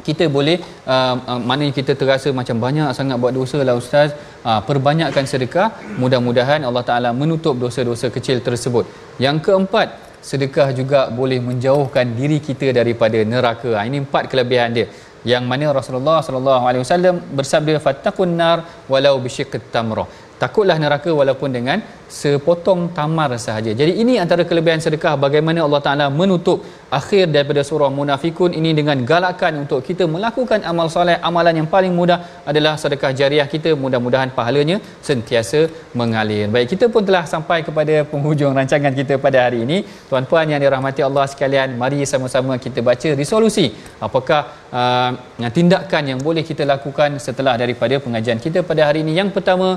kita 0.07 0.27
boleh 0.35 0.57
uh, 0.93 1.15
uh, 1.31 1.39
mana 1.49 1.71
kita 1.77 1.95
terasa 1.99 2.29
macam 2.39 2.57
banyak 2.65 2.89
sangat 2.97 3.15
buat 3.21 3.33
dosa 3.39 3.59
lah 3.67 3.75
ustaz. 3.79 4.11
Uh, 4.43 4.59
perbanyakkan 4.69 5.25
sedekah 5.31 5.67
mudah-mudahan 6.01 6.61
Allah 6.67 6.83
Taala 6.89 7.09
menutup 7.21 7.55
dosa-dosa 7.63 8.09
kecil 8.17 8.43
tersebut. 8.47 8.85
Yang 9.25 9.37
keempat 9.47 9.87
sedekah 10.29 10.67
juga 10.79 10.99
boleh 11.19 11.39
menjauhkan 11.47 12.05
diri 12.19 12.39
kita 12.47 12.73
daripada 12.79 13.19
neraka. 13.33 13.71
Ha, 13.77 13.85
ini 13.89 14.03
empat 14.05 14.23
kelebihan 14.31 14.73
dia. 14.77 14.87
Yang 15.31 15.43
mana 15.51 15.65
Rasulullah 15.79 16.19
sallallahu 16.25 16.63
alaihi 16.69 16.81
wasallam 16.85 17.15
bersabda 17.37 17.81
fattaqun 17.85 18.33
nar 18.41 18.57
walau 18.91 19.15
bisyiqqit 19.25 19.73
tamrah 19.73 20.05
takutlah 20.41 20.77
neraka 20.83 21.09
walaupun 21.19 21.49
dengan 21.57 21.79
sepotong 22.19 22.81
tamar 22.97 23.29
sahaja. 23.45 23.71
Jadi 23.79 23.93
ini 24.03 24.13
antara 24.23 24.43
kelebihan 24.49 24.83
sedekah 24.85 25.15
bagaimana 25.25 25.63
Allah 25.67 25.81
Taala 25.85 26.05
menutup 26.19 26.57
akhir 26.99 27.23
daripada 27.35 27.61
surah 27.69 27.89
Munafikun 27.97 28.51
ini 28.59 28.71
dengan 28.79 28.97
galakan 29.11 29.53
untuk 29.63 29.79
kita 29.87 30.03
melakukan 30.15 30.59
amal 30.71 30.87
soleh. 30.95 31.17
Amalan 31.29 31.55
yang 31.59 31.69
paling 31.73 31.93
mudah 31.99 32.19
adalah 32.51 32.73
sedekah 32.81 33.11
jariah 33.19 33.47
kita. 33.53 33.71
Mudah-mudahan 33.83 34.31
pahalanya 34.37 34.77
sentiasa 35.07 35.61
mengalir. 35.99 36.47
Baik, 36.55 36.67
kita 36.73 36.85
pun 36.93 37.03
telah 37.07 37.23
sampai 37.33 37.59
kepada 37.67 37.95
penghujung 38.11 38.53
rancangan 38.59 38.93
kita 38.99 39.15
pada 39.25 39.39
hari 39.45 39.59
ini. 39.67 39.77
Tuan-puan 40.09 40.47
yang 40.53 40.61
dirahmati 40.65 41.01
Allah 41.07 41.25
sekalian, 41.33 41.75
mari 41.81 41.99
sama-sama 42.13 42.55
kita 42.65 42.79
baca 42.89 43.09
resolusi. 43.21 43.67
Apakah 44.07 44.41
uh, 44.79 45.11
tindakan 45.57 46.03
yang 46.11 46.19
boleh 46.27 46.45
kita 46.51 46.63
lakukan 46.73 47.19
setelah 47.27 47.55
daripada 47.63 47.97
pengajian 48.05 48.39
kita 48.45 48.61
pada 48.71 48.83
hari 48.87 49.01
ini? 49.05 49.13
Yang 49.21 49.31
pertama, 49.37 49.67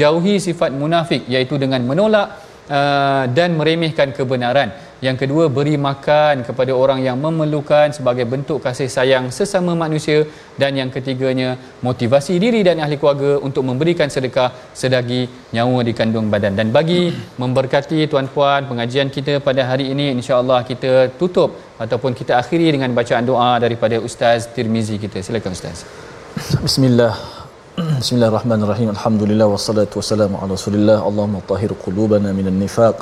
jauhi 0.00 0.36
sifat 0.48 0.72
munafik 0.82 1.22
iaitu 1.34 1.54
dengan 1.64 1.82
menolak 1.90 2.26
uh, 2.78 3.24
dan 3.36 3.58
meremehkan 3.60 4.10
kebenaran. 4.16 4.70
Yang 5.06 5.16
kedua, 5.22 5.44
beri 5.56 5.74
makan 5.86 6.46
kepada 6.48 6.72
orang 6.82 7.02
yang 7.06 7.16
memerlukan 7.24 7.90
sebagai 7.96 8.22
bentuk 8.32 8.58
kasih 8.66 8.86
sayang 8.96 9.24
sesama 9.36 9.72
manusia 9.74 10.18
dan 10.60 10.78
yang 10.80 10.90
ketiganya, 10.96 11.58
motivasi 11.86 12.34
diri 12.44 12.60
dan 12.68 12.78
ahli 12.84 12.96
keluarga 13.00 13.32
untuk 13.48 13.66
memberikan 13.70 14.06
sedekah 14.14 14.54
sedagi 14.82 15.22
nyawa 15.54 15.82
di 15.88 15.92
kandung 16.00 16.30
badan. 16.34 16.54
Dan 16.54 16.70
bagi 16.70 17.10
memberkati 17.42 18.06
tuan-puan 18.12 18.70
pengajian 18.70 19.10
kita 19.16 19.42
pada 19.48 19.66
hari 19.70 19.90
ini 19.90 20.06
insya-Allah 20.14 20.62
kita 20.70 20.92
tutup 21.18 21.50
ataupun 21.82 22.14
kita 22.20 22.38
akhiri 22.38 22.70
dengan 22.70 22.94
bacaan 22.94 23.26
doa 23.26 23.52
daripada 23.58 23.98
Ustaz 24.08 24.46
Tirmizi 24.54 25.02
kita. 25.02 25.18
Silakan 25.18 25.58
Ustaz. 25.58 25.82
Bismillah. 26.62 27.14
Bismillahirrahmanirrahim. 28.02 28.88
Alhamdulillah 28.94 29.46
wassalatu 29.50 29.94
wassalamu 29.98 30.34
ala 30.42 30.50
Rasulillah. 30.58 30.96
Allahumma 31.08 31.40
tahhir 31.50 31.70
qulubana 31.82 32.30
minan 32.38 32.56
nifaq. 32.62 32.96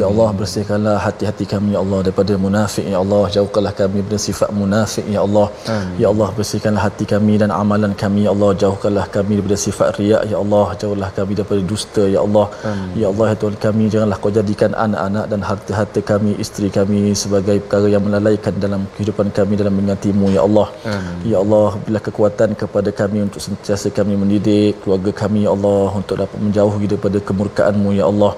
Ya 0.00 0.06
Allah 0.10 0.28
bersihkanlah 0.38 0.94
hati-hati 1.06 1.44
kami 1.50 1.68
ya 1.74 1.80
Allah 1.84 1.98
daripada 2.06 2.34
munafik 2.44 2.86
ya 2.92 2.98
Allah. 3.04 3.20
Jauhkanlah 3.34 3.72
kami 3.80 3.98
dari 4.10 4.20
sifat 4.28 4.50
munafik 4.60 5.04
ya 5.16 5.20
Allah. 5.26 5.46
Amin. 5.74 5.90
Ya 6.02 6.08
Allah 6.12 6.28
bersihkanlah 6.38 6.82
hati 6.86 7.04
kami 7.12 7.34
dan 7.42 7.52
amalan 7.58 7.92
kami 8.02 8.22
ya 8.26 8.30
Allah. 8.34 8.50
Jauhkanlah 8.62 9.04
kami 9.16 9.32
daripada 9.36 9.58
sifat 9.66 10.00
riak 10.00 10.22
ya 10.32 10.38
Allah. 10.44 10.64
Jauhkanlah 10.80 11.10
kami 11.18 11.32
daripada 11.40 11.60
dusta 11.72 12.06
ya 12.14 12.20
Allah. 12.26 12.46
Amin. 12.72 12.96
Ya 13.02 13.06
Allah 13.12 13.26
ya 13.32 13.36
Tuhan 13.42 13.58
kami 13.66 13.84
janganlah 13.96 14.18
kau 14.24 14.32
jadikan 14.38 14.72
anak-anak 14.86 15.26
dan 15.34 15.40
harta-harta 15.50 16.00
kami, 16.12 16.32
isteri 16.46 16.70
kami 16.78 17.02
sebagai 17.24 17.58
perkara 17.66 17.92
yang 17.96 18.04
melalaikan 18.08 18.56
dalam 18.64 18.88
kehidupan 18.96 19.36
kami 19.40 19.60
dalam 19.60 19.76
mengingatimu 19.76 20.32
ya 20.38 20.48
Allah. 20.48 20.66
Amin. 20.96 21.14
Ya 21.34 21.38
Allah 21.44 21.68
bila 21.84 22.00
kekuatan 22.08 22.56
kepada 22.64 22.88
kami 23.02 23.20
untuk 23.28 23.44
sentiasa 23.48 23.92
kami 24.00 24.16
mendidik 24.24 24.44
mendidik 24.46 24.74
keluarga 24.82 25.12
kami 25.22 25.40
ya 25.46 25.50
Allah 25.56 25.88
untuk 26.00 26.16
dapat 26.22 26.38
menjauhi 26.44 26.86
daripada 26.90 27.18
kemurkaan-Mu 27.28 27.90
ya 27.98 28.04
Allah. 28.10 28.32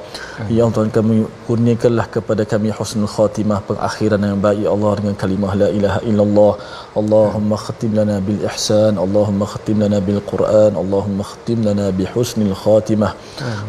Ya 0.56 0.60
Allah 0.62 0.74
Tuhan 0.76 0.90
kami 0.98 1.14
kurniakanlah 1.46 2.06
kepada 2.16 2.42
kami 2.52 2.68
husnul 2.78 3.10
khatimah 3.16 3.58
pengakhiran 3.68 4.26
yang 4.28 4.40
baik 4.46 4.60
ya 4.66 4.70
Allah 4.76 4.92
dengan 5.00 5.14
kalimah 5.22 5.52
la 5.62 5.68
ilaha 5.78 6.00
illallah. 6.10 6.52
Allahumma 7.00 7.56
khatim 7.64 7.90
lana 7.98 8.16
bil 8.26 8.40
ihsan, 8.50 8.94
Allahumma 9.04 9.50
khatim 9.52 9.76
lana 9.84 9.98
bil 10.08 10.22
Quran, 10.32 10.72
Allahumma 10.82 11.28
khatim 11.30 11.58
lana 11.68 11.86
bi 11.98 12.06
husnil 12.14 12.54
khatimah. 12.64 13.12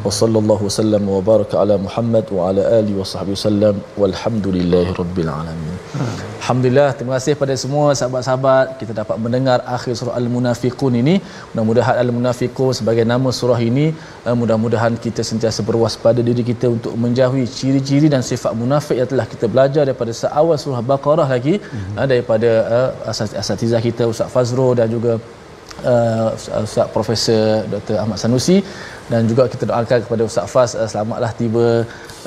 Wa 0.05 0.11
sallallahu 0.19 0.63
wasallam 0.69 1.03
wa 1.15 1.21
baraka 1.31 1.61
ala 1.63 1.77
Muhammad 1.87 2.25
wa 2.37 2.49
ala 2.49 2.63
alihi 2.79 2.97
wa 3.01 3.09
sahbihi 3.13 3.35
wasallam 3.39 3.75
walhamdulillahi 4.01 4.97
rabbil 5.01 5.31
alamin. 5.39 5.75
Alhamdulillah 6.41 6.89
terima 6.97 7.13
kasih 7.17 7.33
pada 7.41 7.53
semua 7.63 7.87
sahabat-sahabat 7.99 8.65
kita 8.81 8.93
dapat 9.01 9.17
mendengar 9.25 9.59
akhir 9.75 9.93
surah 9.99 10.15
al-munafiqun 10.21 10.93
ini. 11.01 11.15
Mudah-mudahan 11.49 11.95
al-munafiqun 12.03 12.18
sebagai 12.79 13.05
nama 13.13 13.29
surah 13.39 13.59
ini 13.69 13.85
uh, 14.27 14.35
mudah-mudahan 14.41 14.93
kita 15.05 15.21
sentiasa 15.29 15.61
berwaspada 15.69 16.21
diri 16.29 16.43
kita 16.51 16.67
untuk 16.75 16.93
menjauhi 17.03 17.43
ciri-ciri 17.57 18.07
dan 18.13 18.21
sifat 18.31 18.53
munafik 18.61 18.97
yang 19.01 19.09
telah 19.13 19.25
kita 19.33 19.45
belajar 19.53 19.83
daripada 19.87 20.11
seawal 20.21 20.57
surah 20.63 20.81
Baqarah 20.91 21.27
lagi 21.35 21.55
mm-hmm. 21.59 21.95
uh, 21.99 22.07
daripada 22.11 22.49
uh, 22.77 22.89
asatizah 23.43 23.81
kita 23.87 24.05
Ustaz 24.13 24.29
Fazro 24.35 24.69
dan 24.79 24.87
juga 24.95 25.13
uh, 25.91 26.29
Ustaz 26.67 26.87
Profesor 26.95 27.65
Dr. 27.73 27.95
Ahmad 28.03 28.17
Sanusi 28.23 28.57
dan 29.11 29.21
juga 29.29 29.43
kita 29.53 29.63
doakan 29.69 29.99
kepada 30.05 30.23
Ustaz 30.29 30.45
Faz 30.53 30.71
uh, 30.81 30.87
selamatlah 30.91 31.31
tiba 31.41 31.65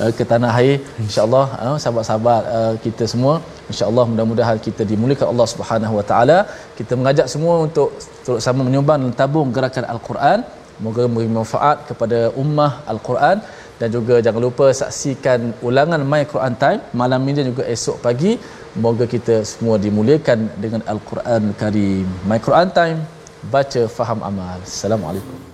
uh, 0.03 0.11
ke 0.18 0.24
tanah 0.30 0.53
air. 0.61 0.76
Insyaallah 1.07 1.47
uh, 1.64 1.76
sahabat-sahabat 1.83 2.43
uh, 2.57 2.74
kita 2.85 3.07
semua 3.12 3.35
insyaallah 3.70 4.05
mudah-mudahan 4.12 4.59
kita 4.66 4.83
dimuliakan 4.93 5.28
Allah 5.33 5.47
Subhanahu 5.55 5.95
Wa 5.99 6.05
Taala. 6.11 6.39
Kita 6.78 6.93
mengajak 7.01 7.26
semua 7.35 7.55
untuk 7.66 7.89
terus 8.24 8.43
sama 8.47 8.66
menyumbang 8.68 8.99
dan 9.05 9.14
tabung 9.22 9.51
gerakan 9.57 9.87
al-Quran. 9.95 10.41
Moga 10.85 11.03
memberi 11.07 11.30
manfaat 11.41 11.87
kepada 11.89 12.18
ummah 12.43 12.72
al-Quran. 12.93 13.39
Dan 13.80 13.89
juga 13.95 14.14
jangan 14.24 14.43
lupa 14.47 14.66
saksikan 14.80 15.41
ulangan 15.68 16.01
My 16.11 16.22
Quran 16.33 16.55
Time 16.62 16.80
malam 17.01 17.22
ini 17.26 17.37
dan 17.39 17.49
juga 17.53 17.64
esok 17.74 17.97
pagi. 18.07 18.33
Moga 18.85 19.07
kita 19.14 19.37
semua 19.53 19.76
dimuliakan 19.87 20.39
dengan 20.64 20.83
al-Quran 20.93 21.43
Karim. 21.62 22.07
My 22.30 22.39
Quran 22.47 22.68
Time 22.78 22.99
baca 23.55 23.83
faham 23.99 24.20
amal. 24.30 24.59
Assalamualaikum 24.62 25.51